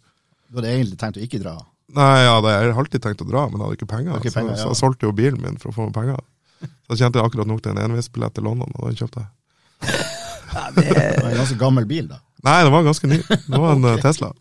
Du 0.48 0.60
hadde 0.60 0.72
egentlig 0.72 1.00
tenkt 1.02 1.20
å 1.20 1.24
ikke 1.26 1.42
dra? 1.42 1.58
Nei, 1.96 2.14
ja, 2.24 2.36
det, 2.44 2.52
jeg 2.52 2.70
har 2.72 2.82
alltid 2.82 3.04
tenkt 3.04 3.24
å 3.24 3.28
dra, 3.28 3.46
men 3.48 3.58
jeg 3.58 3.66
hadde 3.66 3.78
ikke 3.80 3.90
penger. 3.90 4.20
Ikke 4.20 4.34
penger 4.36 4.54
så, 4.54 4.60
ja. 4.60 4.62
så, 4.62 4.72
jeg 4.72 4.80
solgte 4.80 5.08
jo 5.08 5.16
bilen 5.16 5.42
min 5.44 5.60
for 5.60 5.72
å 5.72 5.76
få 5.76 5.88
meg 5.88 5.96
penger. 5.96 6.22
Så 6.60 6.94
jeg 6.94 7.02
tjente 7.02 7.22
akkurat 7.22 7.48
nok 7.48 7.60
til 7.64 7.74
en 7.74 7.82
enveisbillett 7.84 8.36
til 8.36 8.48
London, 8.48 8.72
og 8.78 8.88
den 8.88 8.98
kjøpte 9.00 9.24
jeg. 9.24 9.34
Ja, 10.48 10.62
det 10.72 10.86
er 10.88 11.18
en 11.28 11.36
ganske 11.36 11.58
gammel 11.60 11.84
bil, 11.88 12.08
da. 12.10 12.22
Nei, 12.46 12.58
det 12.64 12.70
var 12.70 12.86
ganske 12.86 13.10
ny. 13.10 13.22
Det 13.50 13.58
var 13.58 13.72
en 13.74 13.84
okay. 13.84 14.02
Tesla. 14.02 14.32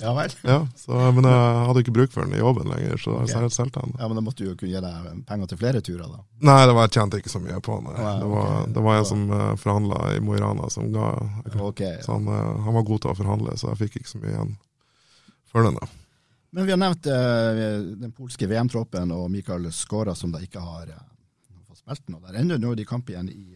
Ja 0.00 0.14
vel. 0.16 0.32
Ja, 0.42 0.66
så, 0.76 0.92
men 1.12 1.26
jeg 1.28 1.64
hadde 1.68 1.82
ikke 1.84 1.92
bruk 1.94 2.12
for 2.14 2.24
den 2.24 2.34
i 2.34 2.40
jobben 2.40 2.70
lenger, 2.72 2.96
så 3.00 3.18
okay. 3.20 3.42
jeg 3.44 3.52
solgte 3.52 3.82
den. 3.84 3.92
Ja, 3.98 4.08
Men 4.08 4.16
da 4.16 4.22
måtte 4.24 4.42
du 4.42 4.48
jo 4.48 4.54
kunne 4.56 4.72
gi 4.72 4.80
deg 4.80 5.10
penger 5.28 5.50
til 5.50 5.60
flere 5.60 5.82
turer, 5.84 6.06
da? 6.08 6.22
Nei, 6.48 6.56
det 6.66 6.74
var, 6.76 6.88
jeg 6.88 6.94
tjente 6.96 7.20
ikke 7.20 7.32
så 7.32 7.42
mye 7.44 7.60
på 7.64 7.76
den. 7.76 7.90
det, 7.92 8.30
var, 8.32 8.48
okay. 8.48 8.72
det 8.76 8.84
var 8.86 9.00
en 9.00 9.08
som 9.10 9.26
uh, 9.28 9.36
eh, 9.50 9.52
forhandla 9.60 10.00
i 10.16 10.22
Mo 10.24 10.36
i 10.36 10.40
Rana, 10.40 10.70
som 10.72 10.88
ga 10.94 11.10
okay, 11.68 12.00
så 12.04 12.16
han, 12.16 12.30
uh, 12.32 12.56
han, 12.64 12.76
var 12.78 12.88
god 12.88 13.04
til 13.04 13.12
å 13.12 13.16
forhandle, 13.20 13.56
så 13.60 13.70
jeg 13.72 13.82
fikk 13.84 14.00
ikke 14.00 14.12
så 14.14 14.22
mye 14.22 14.32
igjen 14.32 14.56
for 15.52 15.68
den. 15.68 15.76
da. 15.76 15.90
Men 16.56 16.66
vi 16.66 16.74
har 16.74 16.80
nevnt 16.80 17.12
uh, 17.12 17.62
den 18.00 18.16
polske 18.16 18.48
VM-troppen 18.50 19.12
og 19.14 19.28
Mikael 19.30 19.68
Skåra, 19.76 20.16
som 20.16 20.32
da 20.32 20.40
ikke 20.42 20.64
har 20.64 20.96
uh, 20.96 21.06
fått 21.68 21.84
spilt 21.84 22.08
noe. 22.08 22.24
Der 22.24 22.40
ennå. 22.40 22.56
nå 22.56 22.72
er 22.72 22.80
de 22.80 22.88
kamp 22.88 23.12
igjen 23.12 23.28
i, 23.28 23.52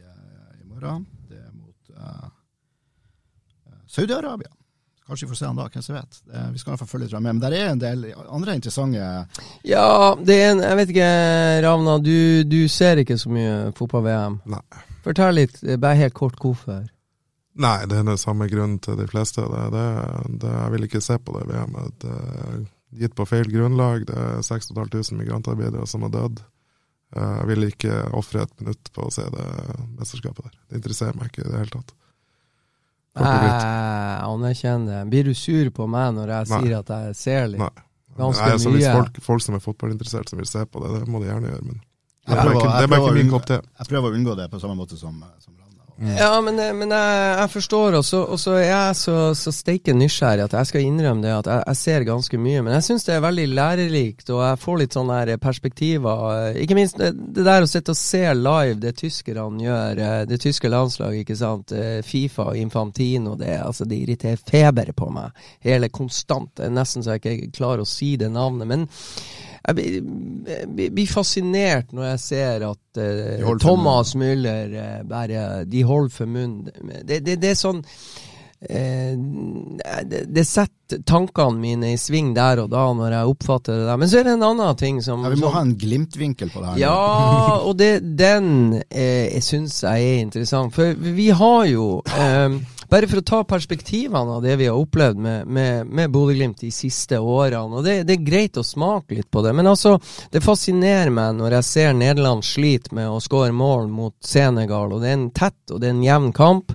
i 0.61 0.69
morgen. 0.69 1.09
Det 1.33 1.41
er 1.41 1.51
mot 1.57 1.97
Saudi-Arabia. 3.95 4.51
Kanskje 5.05 5.27
vi 5.27 5.35
får 5.35 5.39
se 5.39 5.49
han 5.49 5.59
da, 5.59 5.67
hvem 5.69 5.85
som 5.85 5.99
vet. 5.99 6.19
Vi 6.25 6.61
skal 6.61 6.71
i 6.71 6.73
hvert 6.73 6.81
fall 6.81 6.89
følge 6.95 7.11
litt 7.11 7.19
med. 7.19 7.37
Men 7.37 7.43
det 7.43 7.59
er 7.59 7.75
en 7.75 7.83
del 7.83 8.07
andre 8.25 8.55
interessante 8.57 9.03
Ja, 9.69 10.15
det 10.17 10.39
er 10.41 10.55
en 10.55 10.63
Jeg 10.65 10.79
vet 10.81 10.93
ikke, 10.95 11.11
Ravna. 11.67 11.99
Du, 12.01 12.17
du 12.49 12.63
ser 12.73 13.03
ikke 13.03 13.19
så 13.21 13.33
mye 13.33 13.75
fotball-VM. 13.77 14.41
Nei. 14.49 14.63
Fortell 15.05 15.37
litt, 15.37 15.61
bare 15.77 16.01
helt 16.01 16.17
kort, 16.17 16.41
hvorfor. 16.41 16.87
Nei, 17.55 17.77
det 17.87 17.99
er 18.01 18.07
den 18.09 18.19
samme 18.19 18.49
grunnen 18.51 18.81
til 18.83 18.97
de 18.99 19.07
fleste. 19.07 19.45
Det, 19.45 19.67
det, 19.75 19.85
det, 20.43 20.55
jeg 20.57 20.73
vil 20.75 20.89
ikke 20.89 21.03
se 21.05 21.19
på 21.23 21.37
det 21.37 21.45
VM-et. 21.53 21.99
Det 22.03 22.15
er 22.15 22.57
gitt 23.05 23.15
på 23.19 23.27
feil 23.29 23.51
grunnlag. 23.51 24.07
Det 24.09 24.17
er 24.17 24.41
6500 24.47 25.21
migrantarbeidere 25.21 25.87
som 25.91 26.07
har 26.07 26.15
dødd. 26.17 26.43
Eh, 27.15 27.37
jeg 27.41 27.51
vil 27.53 27.69
ikke 27.69 28.01
ofre 28.17 28.43
et 28.43 28.57
minutt 28.63 28.91
på 28.95 29.07
å 29.07 29.13
se 29.15 29.27
det 29.37 29.47
mesterskapet 30.01 30.49
der. 30.49 30.57
Det 30.67 30.81
interesserer 30.81 31.21
meg 31.21 31.31
ikke 31.31 31.45
i 31.45 31.53
det 31.53 31.61
hele 31.61 31.77
tatt. 31.77 31.95
Jeg 33.15 34.29
anerkjenner. 34.29 35.05
Blir 35.11 35.29
du 35.31 35.35
sur 35.39 35.71
på 35.75 35.87
meg 35.91 36.15
når 36.17 36.33
jeg 36.35 36.51
Nei. 36.51 36.61
sier 36.61 36.79
at 36.81 36.95
jeg 36.95 37.19
ser 37.19 37.51
litt? 37.53 37.63
Nei. 37.63 37.85
Ganske 38.15 38.47
Nei, 38.47 38.55
altså, 38.57 38.71
mye. 38.71 38.79
Hvis 38.79 38.95
folk, 38.95 39.21
folk, 39.27 39.43
som 39.43 39.57
er 39.59 39.63
fotballinteressert 39.63 40.31
som 40.31 40.39
vil 40.39 40.49
se 40.51 40.63
på 40.71 40.83
det, 40.83 40.93
det 41.01 41.11
må 41.11 41.23
de 41.23 41.31
gjerne 41.31 41.51
gjøre. 41.51 41.67
Men 41.67 41.81
det 42.25 42.39
er 42.39 42.89
bare 42.89 43.01
ikke 43.03 43.17
min 43.19 43.33
kopp 43.33 43.47
te. 43.51 43.59
Jeg 43.59 43.91
prøver 43.91 44.11
å 44.11 44.19
unngå 44.19 44.37
det 44.39 44.49
på 44.53 44.61
samme 44.63 44.79
måte 44.79 44.99
som, 44.99 45.19
som 45.43 45.55
Ja, 46.03 46.41
men, 46.43 46.59
eh, 46.59 46.73
men 46.75 46.91
jeg, 46.91 47.19
jeg, 47.39 47.51
forstår 47.53 47.97
og 48.01 48.05
så 48.05 48.55
er 48.59 48.65
jeg 48.67 48.97
så, 48.99 49.17
så 49.39 49.53
steike 49.55 49.95
nysgjerrig 49.95 50.49
at 50.49 50.57
jeg 50.59 50.71
skal 50.71 50.83
innrømme 50.89 51.23
det 51.23 51.31
at 51.31 51.51
jeg, 51.51 51.63
jeg 51.69 51.79
ser 51.79 52.07
ganske 52.09 52.41
mye. 52.41 52.65
Men 52.67 52.75
jeg 52.77 52.87
syns 52.89 53.07
det 53.07 53.15
er 53.15 53.23
veldig 53.23 53.47
lærerikt, 53.55 54.33
og 54.35 54.43
jeg 54.43 54.61
får 54.65 54.81
litt 54.83 54.99
sånne 54.99 55.21
her 55.21 55.33
perspektiver. 55.43 56.59
Ikke 56.61 56.79
minst 56.79 56.99
det, 56.99 57.13
der 57.39 57.63
å 57.63 57.71
sitte 57.71 57.95
og 57.95 58.01
se 58.01 58.25
live 58.35 58.81
det 58.83 58.97
tyskerne 58.99 59.63
gjør, 59.63 60.03
eh, 60.09 60.19
det 60.31 60.41
tyske 60.43 60.73
landslaget, 60.73 61.23
ikke 61.23 61.39
sant. 61.39 61.75
Eh, 61.79 62.01
Fifa 62.07 62.51
og 62.51 62.59
Infantino, 62.59 63.39
det, 63.39 63.55
altså, 63.63 63.87
det 63.89 64.03
irriterer 64.03 64.43
feber 64.43 64.91
på 64.97 65.11
meg. 65.15 65.47
Hele 65.65 65.93
konstant. 65.95 66.65
Nesten 66.75 67.07
så 67.07 67.15
jeg 67.15 67.23
ikke 67.23 67.59
klarer 67.61 67.85
å 67.85 67.89
si 67.89 68.17
det 68.19 68.33
navnet. 68.35 68.67
men 68.67 68.89
jeg 69.65 70.67
blir- 70.95 71.09
fascinert 71.11 71.93
når 71.97 72.05
jeg 72.11 72.21
ser 72.21 72.67
at 72.69 73.01
for 73.45 73.59
Thomas 73.63 74.15
Müller 74.15 74.75
uh, 74.77 75.03
bare 75.09 75.65
De 75.65 75.83
holder 75.83 76.11
for 76.15 76.27
munnen. 76.27 76.69
Det, 77.09 77.23
det, 77.27 77.41
det 77.43 77.51
er 77.55 77.59
sånn 77.65 77.83
Uh, 78.65 79.13
det, 80.09 80.23
det 80.33 80.45
setter 80.49 81.03
tankene 81.05 81.59
mine 81.61 81.91
i 81.93 81.99
sving 82.01 82.31
der 82.33 82.63
og 82.63 82.71
da, 82.73 82.85
når 82.97 83.13
jeg 83.13 83.33
oppfatter 83.35 83.77
det 83.77 83.89
der. 83.91 83.99
Men 84.01 84.09
så 84.09 84.21
er 84.23 84.25
det 84.25 84.33
en 84.39 84.47
annen 84.47 84.79
ting 84.81 85.03
som 85.05 85.21
Ja, 85.27 85.33
vi 85.35 85.37
må 85.43 85.51
som- 85.51 85.53
ha 85.59 85.61
en 85.67 85.75
glimtvinkel 85.77 86.49
på 86.49 86.63
det 86.63 86.71
her. 86.71 86.79
ja, 86.79 87.59
og 87.61 87.77
det, 87.77 87.91
den 88.17 88.81
eh, 88.89 89.37
syns 89.45 89.83
jeg 89.85 90.07
er 90.15 90.23
interessant. 90.23 90.73
For 90.73 90.95
vi 90.97 91.29
har 91.29 91.65
jo 91.69 92.01
eh, 92.09 92.57
Bare 92.91 93.09
for 93.11 93.21
å 93.21 93.27
ta 93.27 93.41
perspektivene 93.49 94.37
av 94.37 94.43
det 94.45 94.57
vi 94.61 94.69
har 94.69 94.79
opplevd 94.79 95.21
med, 95.21 95.47
med, 95.47 95.87
med 95.87 96.13
Bodø-Glimt 96.15 96.61
de 96.61 96.71
siste 96.75 97.19
årene. 97.19 97.81
og 97.81 97.85
det, 97.87 98.03
det 98.09 98.19
er 98.19 98.27
greit 98.27 98.61
å 98.61 98.67
smake 98.67 99.19
litt 99.19 99.31
på 99.31 99.43
det, 99.45 99.55
men 99.57 99.71
altså, 99.71 99.97
det 100.33 100.45
fascinerer 100.45 101.13
meg 101.15 101.39
når 101.39 101.59
jeg 101.59 101.71
ser 101.71 101.97
Nederland 101.99 102.45
slite 102.47 102.95
med 102.97 103.11
å 103.11 103.23
skåre 103.23 103.55
mål 103.55 103.89
mot 103.93 104.15
Senegal. 104.25 104.93
og 104.93 105.03
Det 105.03 105.11
er 105.11 105.19
en 105.19 105.31
tett 105.35 105.75
og 105.75 105.81
det 105.81 105.91
er 105.91 105.97
en 105.97 106.07
jevn 106.07 106.33
kamp. 106.37 106.75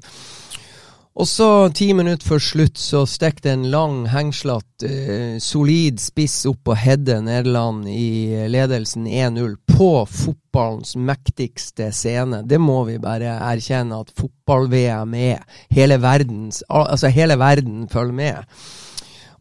Og 1.19 1.27
så, 1.27 1.67
ti 1.75 1.89
minutter 1.91 2.23
før 2.23 2.39
slutt, 2.39 2.79
så 2.79 3.01
det 3.43 3.51
en 3.51 3.65
lang, 3.73 4.05
hengslete, 4.07 4.87
eh, 4.87 5.39
solid 5.43 5.99
spiss 5.99 6.45
opp 6.47 6.71
og 6.71 6.77
header 6.79 7.19
Nederland 7.19 7.89
i 7.91 8.47
ledelsen 8.47 9.03
1-0 9.03 9.57
på 9.67 10.05
fotballens 10.07 10.95
mektigste 10.95 11.91
scene. 11.91 12.39
Det 12.47 12.57
må 12.57 12.85
vi 12.87 12.97
bare 13.03 13.35
erkjenne 13.35 13.99
at 13.99 14.15
fotball-VM 14.15 15.13
er. 15.13 15.43
Hele 15.69 15.99
verdens, 15.99 16.63
altså 16.69 17.11
hele 17.11 17.35
verden 17.35 17.89
følger 17.91 18.15
med. 18.15 18.61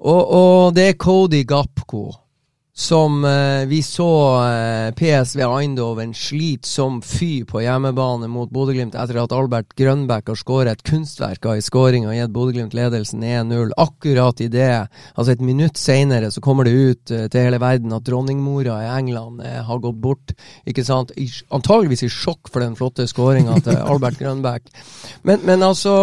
Og, 0.00 0.22
og 0.34 0.74
det 0.74 0.88
er 0.88 0.98
Cody 0.98 1.44
Gapko 1.46 2.08
som 2.78 3.24
eh, 3.24 3.66
vi 3.66 3.82
så 3.82 4.44
eh, 4.46 4.94
PSV 4.94 5.40
Eindhoven 5.42 6.12
slite 6.14 6.68
som 6.68 7.00
fy 7.02 7.42
på 7.44 7.58
hjemmebane 7.64 8.28
mot 8.30 8.52
Bodø-Glimt 8.54 8.94
etter 8.94 9.18
at 9.18 9.32
Albert 9.34 9.72
Grønbæk 9.74 10.30
har 10.30 10.38
skåret 10.38 10.70
et 10.70 10.84
kunstverk 10.86 11.42
av 11.42 11.56
en 11.56 11.64
skåring 11.66 12.06
og 12.06 12.14
gitt 12.14 12.36
Bodø-Glimt 12.36 12.76
ledelsen 12.78 13.24
1-0. 13.26 13.74
Akkurat 13.82 14.44
i 14.44 14.46
det, 14.52 14.68
altså 15.18 15.34
et 15.34 15.42
minutt 15.42 15.80
senere, 15.80 16.30
så 16.30 16.38
kommer 16.44 16.68
det 16.68 16.76
ut 16.76 17.14
eh, 17.16 17.26
til 17.26 17.48
hele 17.48 17.58
verden 17.58 17.96
at 17.98 18.06
dronningmora 18.06 18.78
i 18.84 18.92
England 19.00 19.42
eh, 19.42 19.58
har 19.66 19.82
gått 19.82 19.98
bort. 19.98 20.36
Ikke 20.62 20.86
sant? 20.86 21.10
I, 21.18 21.26
antageligvis 21.50 22.06
i 22.06 22.12
sjokk 22.14 22.46
for 22.46 22.62
den 22.62 22.78
flotte 22.78 23.08
skåringa 23.10 23.58
til 23.58 23.82
Albert 23.90 24.22
Grønbæk. 24.22 24.70
Men, 25.26 25.42
men 25.50 25.66
altså 25.66 25.96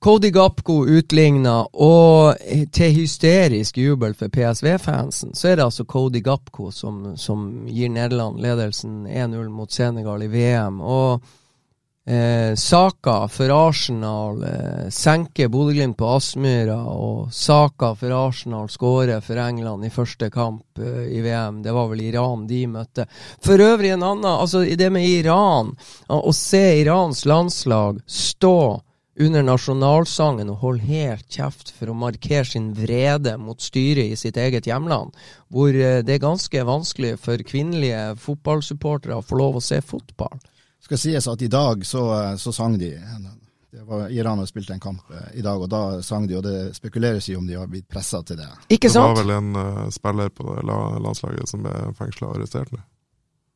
Cody 0.00 0.30
Gapko 0.30 0.86
utligna, 0.88 1.58
og 1.76 2.38
til 2.72 2.94
hysterisk 3.02 3.76
jubel 3.76 4.14
for 4.16 4.32
PSV-fansen, 4.32 5.34
så 5.36 5.50
er 5.50 5.58
det 5.58 5.66
altså 5.66 5.84
Cody 5.84 6.22
Gapko 6.24 6.70
som, 6.72 7.02
som 7.20 7.66
gir 7.68 7.92
Nederland 7.92 8.40
ledelsen 8.40 9.04
1-0 9.04 9.52
mot 9.52 9.68
Senegal 9.68 10.24
i 10.24 10.30
VM. 10.32 10.80
Og 10.80 11.20
eh, 12.08 12.56
Saka 12.56 13.28
for 13.28 13.52
Arsenal 13.52 14.40
eh, 14.48 14.88
senker 14.88 15.52
Bodø-Glimt 15.52 16.00
på 16.00 16.08
Aspmyra, 16.16 16.80
og 16.80 17.28
Saka 17.36 17.92
for 17.92 18.16
Arsenal 18.22 18.72
skårer 18.72 19.20
for 19.20 19.44
England 19.44 19.84
i 19.84 19.92
første 19.92 20.32
kamp 20.32 20.80
eh, 20.80 21.10
i 21.12 21.20
VM. 21.28 21.60
Det 21.60 21.76
var 21.76 21.92
vel 21.92 22.06
Iran 22.08 22.48
de 22.48 22.64
møtte. 22.72 23.10
For 23.44 23.60
øvrig 23.68 23.92
en 23.92 24.12
annen, 24.14 24.32
altså 24.32 24.64
det 24.64 24.94
med 24.96 25.04
Iran, 25.04 25.76
å 26.08 26.32
se 26.32 26.70
Irans 26.80 27.26
landslag 27.28 28.00
stå 28.08 28.62
under 29.18 29.42
nasjonalsangen 29.42 30.52
og 30.52 30.62
holde 30.62 30.86
helt 30.86 31.26
kjeft 31.32 31.72
for 31.74 31.90
å 31.90 31.96
markere 31.98 32.46
sin 32.46 32.70
vrede 32.76 33.34
mot 33.40 33.60
styret 33.60 34.12
i 34.12 34.18
sitt 34.18 34.38
eget 34.38 34.68
hjemland, 34.70 35.16
hvor 35.48 35.74
eh, 35.74 36.00
det 36.06 36.16
er 36.16 36.22
ganske 36.22 36.64
vanskelig 36.66 37.16
for 37.20 37.42
kvinnelige 37.46 38.14
fotballsupportere 38.22 39.18
å 39.18 39.26
få 39.26 39.40
lov 39.40 39.58
å 39.58 39.64
se 39.64 39.80
fotball. 39.82 40.38
Det 40.40 40.88
Skal 40.88 41.02
sies 41.02 41.28
at 41.28 41.42
i 41.42 41.50
dag 41.50 41.84
så, 41.86 42.06
så 42.40 42.52
sang 42.54 42.78
de 42.80 42.94
det 43.70 43.82
var, 43.82 44.08
Iran 44.08 44.38
har 44.38 44.46
spilt 44.46 44.70
en 44.70 44.80
kamp 44.80 45.10
eh, 45.10 45.38
i 45.38 45.42
dag, 45.42 45.62
og 45.62 45.68
da 45.70 46.02
sang 46.02 46.26
de, 46.26 46.36
og 46.36 46.42
det 46.42 46.74
spekuleres 46.74 47.28
i 47.30 47.36
om 47.38 47.46
de 47.46 47.54
har 47.54 47.68
blitt 47.70 47.88
pressa 47.88 48.22
til 48.26 48.40
det. 48.40 48.48
Ikke 48.68 48.90
sant? 48.90 49.14
Det 49.14 49.20
var 49.20 49.20
vel 49.22 49.34
en 49.36 49.50
uh, 49.54 49.90
spiller 49.94 50.32
på 50.34 50.56
landslaget 50.66 51.50
som 51.50 51.62
ble 51.62 51.92
fengsla 51.98 52.32
og 52.32 52.40
arrestert 52.40 52.72
nå. 52.74 52.82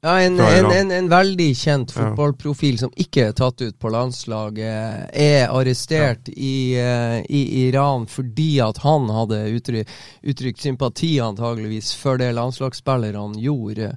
Ja, 0.04 0.20
en, 0.20 0.40
en, 0.40 0.66
en, 0.68 0.90
en 0.92 1.06
veldig 1.08 1.46
kjent 1.56 1.92
fotballprofil 1.96 2.76
som 2.76 2.90
ikke 3.00 3.30
er 3.30 3.36
tatt 3.38 3.62
ut 3.64 3.78
på 3.80 3.88
landslaget, 3.88 5.06
er 5.16 5.48
arrestert 5.48 6.28
i, 6.28 6.76
eh, 6.76 7.22
i 7.24 7.40
Iran 7.62 8.04
fordi 8.04 8.58
at 8.60 8.82
han 8.84 9.08
hadde 9.08 9.38
uttrykt, 9.56 9.94
uttrykt 10.20 10.60
sympati 10.60 11.14
antageligvis 11.24 11.94
for 11.96 12.20
det 12.20 12.34
landslagsspillerne 12.36 13.40
gjorde. 13.40 13.94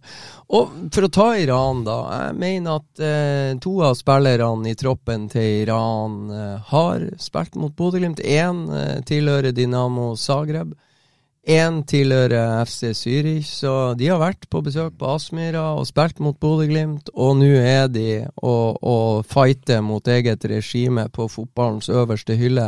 Og 0.48 0.80
for 0.96 1.10
å 1.10 1.12
ta 1.12 1.28
Iran, 1.44 1.84
da. 1.84 2.00
Jeg 2.22 2.40
mener 2.40 2.80
at 2.80 3.04
eh, 3.04 3.52
to 3.60 3.76
av 3.84 4.00
spillerne 4.00 4.72
i 4.72 4.80
troppen 4.80 5.28
til 5.34 5.66
Iran 5.66 6.20
eh, 6.32 6.72
har 6.72 7.04
spilt 7.20 7.60
mot 7.60 7.76
Bodø-Glimt. 7.76 8.24
Én 8.24 8.64
eh, 8.72 9.00
tilhører 9.04 9.52
Dinamo 9.52 10.14
Zagreb. 10.16 10.72
Én 11.48 11.78
tilhører 11.88 12.66
FC 12.66 12.90
Zürich, 12.92 13.48
så 13.48 13.94
de 13.96 14.10
har 14.12 14.20
vært 14.20 14.50
på 14.52 14.60
besøk 14.66 14.98
på 15.00 15.14
Aspmyra 15.14 15.78
og 15.78 15.86
spilt 15.88 16.20
mot 16.20 16.36
Bodø-Glimt, 16.36 17.08
og 17.16 17.38
nå 17.40 17.54
er 17.62 17.88
de 17.88 18.26
og, 18.44 18.76
og 18.84 19.24
fighter 19.32 19.80
mot 19.80 20.04
eget 20.12 20.44
regime 20.52 21.08
på 21.08 21.30
fotballens 21.32 21.88
øverste 21.88 22.36
hylle. 22.36 22.68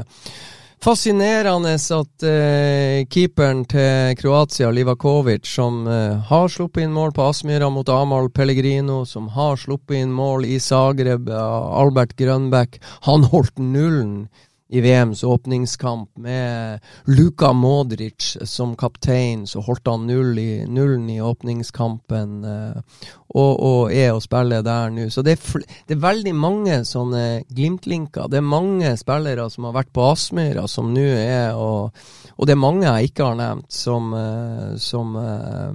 Fascinerende 0.80 1.76
at 1.76 2.24
eh, 2.24 3.04
keeperen 3.12 3.66
til 3.68 4.16
Kroatia, 4.16 4.72
Livakovic, 4.72 5.44
som 5.52 5.84
eh, 5.84 6.16
har 6.32 6.48
sluppet 6.48 6.86
inn 6.88 6.96
mål 6.96 7.12
på 7.12 7.28
Aspmyra 7.28 7.68
mot 7.68 7.92
Amahl 7.92 8.32
Pellegrino, 8.32 9.02
som 9.04 9.28
har 9.36 9.60
sluppet 9.60 10.00
inn 10.00 10.16
mål 10.16 10.48
i 10.48 10.56
Zagreb, 10.64 11.28
Albert 11.28 12.16
Grønbæk, 12.16 12.80
han 13.12 13.28
holdt 13.28 13.60
nullen 13.60 14.30
i 14.72 14.82
VMs 14.82 15.24
åpningskamp 15.24 16.18
med 16.18 16.80
Luka 17.04 17.54
Modric 17.54 18.38
som 18.44 18.76
kaptein, 18.76 19.48
så 19.48 19.64
holdt 19.66 19.88
han 19.88 20.06
null 20.08 20.38
i, 20.40 20.66
nullen 20.70 21.10
i 21.10 21.18
åpningskampen, 21.22 22.44
eh, 22.46 23.08
og, 23.34 23.64
og 23.66 23.94
er 23.94 24.14
å 24.14 24.22
spille 24.22 24.62
der 24.66 24.94
nå. 24.94 25.08
Så 25.10 25.24
det 25.26 25.40
er, 25.40 25.66
det 25.90 25.98
er 25.98 26.04
veldig 26.04 26.36
mange 26.38 26.80
sånne 26.86 27.24
Glimt-linker. 27.50 28.30
Det 28.30 28.38
er 28.44 28.46
mange 28.46 28.94
spillere 29.02 29.48
som 29.50 29.66
har 29.66 29.78
vært 29.80 29.94
på 29.96 30.06
Aspmyra, 30.06 30.68
som 30.70 30.94
nå 30.94 31.08
er 31.18 31.58
og, 31.58 31.98
og 32.38 32.46
det 32.46 32.54
er 32.54 32.62
mange 32.62 32.86
jeg 32.86 33.10
ikke 33.10 33.32
har 33.32 33.40
nevnt, 33.42 33.72
som, 33.74 34.14
eh, 34.14 34.76
som 34.78 35.18
eh, 35.18 35.70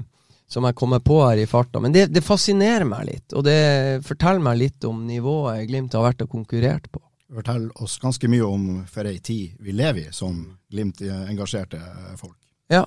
som 0.55 0.63
jeg 0.69 0.77
kommer 0.79 1.01
på 1.03 1.17
her 1.19 1.41
i 1.43 1.49
farta. 1.51 1.81
Men 1.83 1.91
det, 1.91 2.05
det 2.15 2.23
fascinerer 2.23 2.87
meg 2.87 3.09
litt, 3.09 3.35
og 3.35 3.43
det 3.43 4.05
forteller 4.07 4.45
meg 4.45 4.61
litt 4.61 4.87
om 4.87 5.03
nivået 5.09 5.67
Glimt 5.67 5.97
har 5.99 6.07
vært 6.07 6.23
og 6.23 6.31
konkurrert 6.31 6.87
på. 6.93 7.03
Forteller 7.33 7.83
oss 7.83 7.99
ganske 7.99 8.29
mye 8.29 8.45
om 8.45 8.65
for 8.91 9.09
ei 9.09 9.19
tid 9.25 9.55
vi 9.65 9.73
lever 9.73 10.11
i 10.11 10.13
som 10.13 10.43
Glimt-engasjerte 10.71 11.81
folk. 12.21 12.37
Ja. 12.69 12.85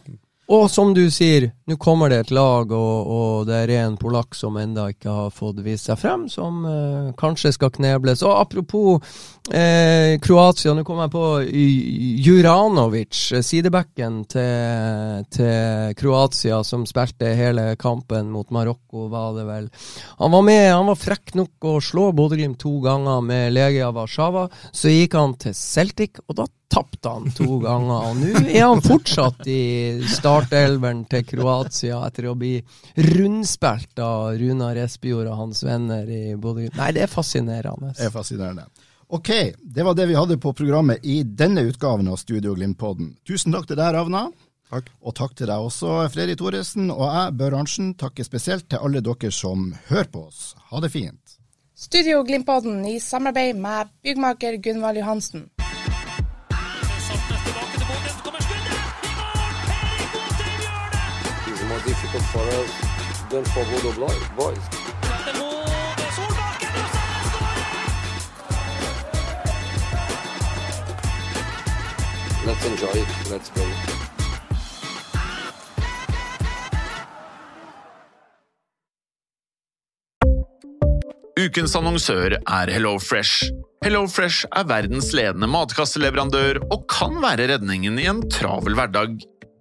Og 0.48 0.70
som 0.72 0.94
du 0.96 1.02
sier, 1.12 1.50
nå 1.68 1.76
kommer 1.76 2.08
det 2.08 2.18
et 2.22 2.30
lag, 2.32 2.70
og, 2.72 3.10
og 3.12 3.48
det 3.50 3.58
er 3.66 3.72
en 3.82 3.98
polakk 4.00 4.36
som 4.38 4.56
enda 4.56 4.86
ikke 4.94 5.12
har 5.12 5.34
fått 5.36 5.60
vist 5.66 5.90
seg 5.90 6.00
frem, 6.00 6.24
som 6.32 6.62
eh, 6.64 7.10
kanskje 7.20 7.52
skal 7.52 7.74
knebles. 7.76 8.24
Og 8.24 8.32
apropos 8.32 9.04
eh, 9.52 10.16
Kroatia, 10.24 10.72
nå 10.72 10.86
kommer 10.88 11.10
jeg 11.10 11.16
på 11.18 11.26
Juranovic, 12.24 13.26
eh, 13.36 13.44
sidebacken 13.44 14.22
til, 14.32 15.26
til 15.36 15.98
Kroatia, 16.00 16.62
som 16.64 16.88
spilte 16.88 17.36
hele 17.36 17.74
kampen 17.76 18.32
mot 18.32 18.48
Marokko, 18.56 19.10
var 19.12 19.36
det 19.36 19.44
vel. 19.50 19.68
Han 20.22 20.32
var 20.32 20.48
med, 20.48 20.70
han 20.72 20.88
var 20.94 21.02
frekk 21.02 21.36
nok 21.42 21.68
å 21.74 21.76
slå 21.84 22.14
Bodø-Glimt 22.16 22.62
to 22.64 22.78
ganger 22.88 23.20
med 23.20 23.52
Legia 23.52 23.92
Warszawa. 23.92 24.48
Så 24.72 24.96
gikk 24.96 25.20
han 25.20 25.36
til 25.44 25.60
Celtic, 25.60 26.24
og 26.24 26.40
da 26.40 26.48
tapte 26.68 27.10
han 27.10 27.32
to 27.36 27.60
ganger. 27.64 28.10
Og 28.10 28.20
nå 28.20 28.42
er 28.50 28.66
han 28.66 28.82
fortsatt 28.84 29.48
i 29.50 29.62
startelveren 30.18 31.06
til 31.12 31.24
Kroatia 31.28 32.02
etter 32.08 32.30
å 32.32 32.36
bli 32.40 32.58
rundspilt 33.14 34.02
av 34.04 34.36
Runar 34.40 34.80
Espejord 34.84 35.32
og 35.32 35.40
hans 35.44 35.64
venner 35.66 36.10
i 36.10 36.36
Bodø. 36.36 36.68
Nei, 36.78 36.92
det 36.96 37.08
er 37.08 37.12
fascinerende. 37.12 37.94
Det 37.98 38.10
er 38.10 38.14
fascinerende. 38.14 38.68
Ok, 39.08 39.30
det 39.64 39.86
var 39.88 39.96
det 39.96 40.10
vi 40.10 40.18
hadde 40.20 40.36
på 40.44 40.52
programmet 40.54 41.06
i 41.08 41.22
denne 41.24 41.64
utgaven 41.70 42.10
av 42.12 42.20
Studio 42.20 42.58
Glimt-podden. 42.58 43.14
Tusen 43.28 43.56
takk 43.56 43.70
til 43.70 43.80
deg, 43.80 43.94
Ravna. 43.96 44.28
Takk. 44.68 44.90
Og 45.00 45.16
takk 45.16 45.36
til 45.40 45.48
deg 45.48 45.64
også, 45.64 45.94
Fredrik 46.12 46.42
Thoresen. 46.42 46.90
Og 46.92 47.06
jeg, 47.08 47.36
Bør 47.40 47.56
Arntzen, 47.62 47.94
takker 47.96 48.28
spesielt 48.28 48.68
til 48.68 48.84
alle 48.84 49.00
dere 49.06 49.32
som 49.32 49.70
hører 49.88 50.12
på 50.12 50.26
oss. 50.28 50.50
Ha 50.74 50.84
det 50.84 50.92
fint. 50.92 51.38
Studio 51.78 52.24
Glimpodden 52.28 52.82
i 52.90 52.98
samarbeid 53.00 53.56
med 53.62 53.94
byggmaker 54.04 54.58
Gunvald 54.66 55.00
Johansen. 55.00 55.48
del 63.30 63.46
favor 63.46 63.82
do 63.82 63.92
Boys. 64.36 64.58
Let's 72.46 72.66
enjoy 72.66 72.96
it. 73.02 73.10
Let's 73.32 73.50
play. 73.50 73.68
Ukens 81.38 81.76
annonsør 81.76 82.38
er 82.40 82.72
HelloFresh. 82.72 83.52
HelloFresh 83.86 84.48
er 84.56 84.66
verdens 84.68 85.12
ledende 85.14 85.48
matkasseleverandør 85.52 86.64
og 86.72 86.88
kan 86.90 87.20
være 87.22 87.52
redningen 87.54 88.00
i 88.00 88.08
en 88.10 88.24
travel 88.32 88.74
hverdag. 88.80 89.20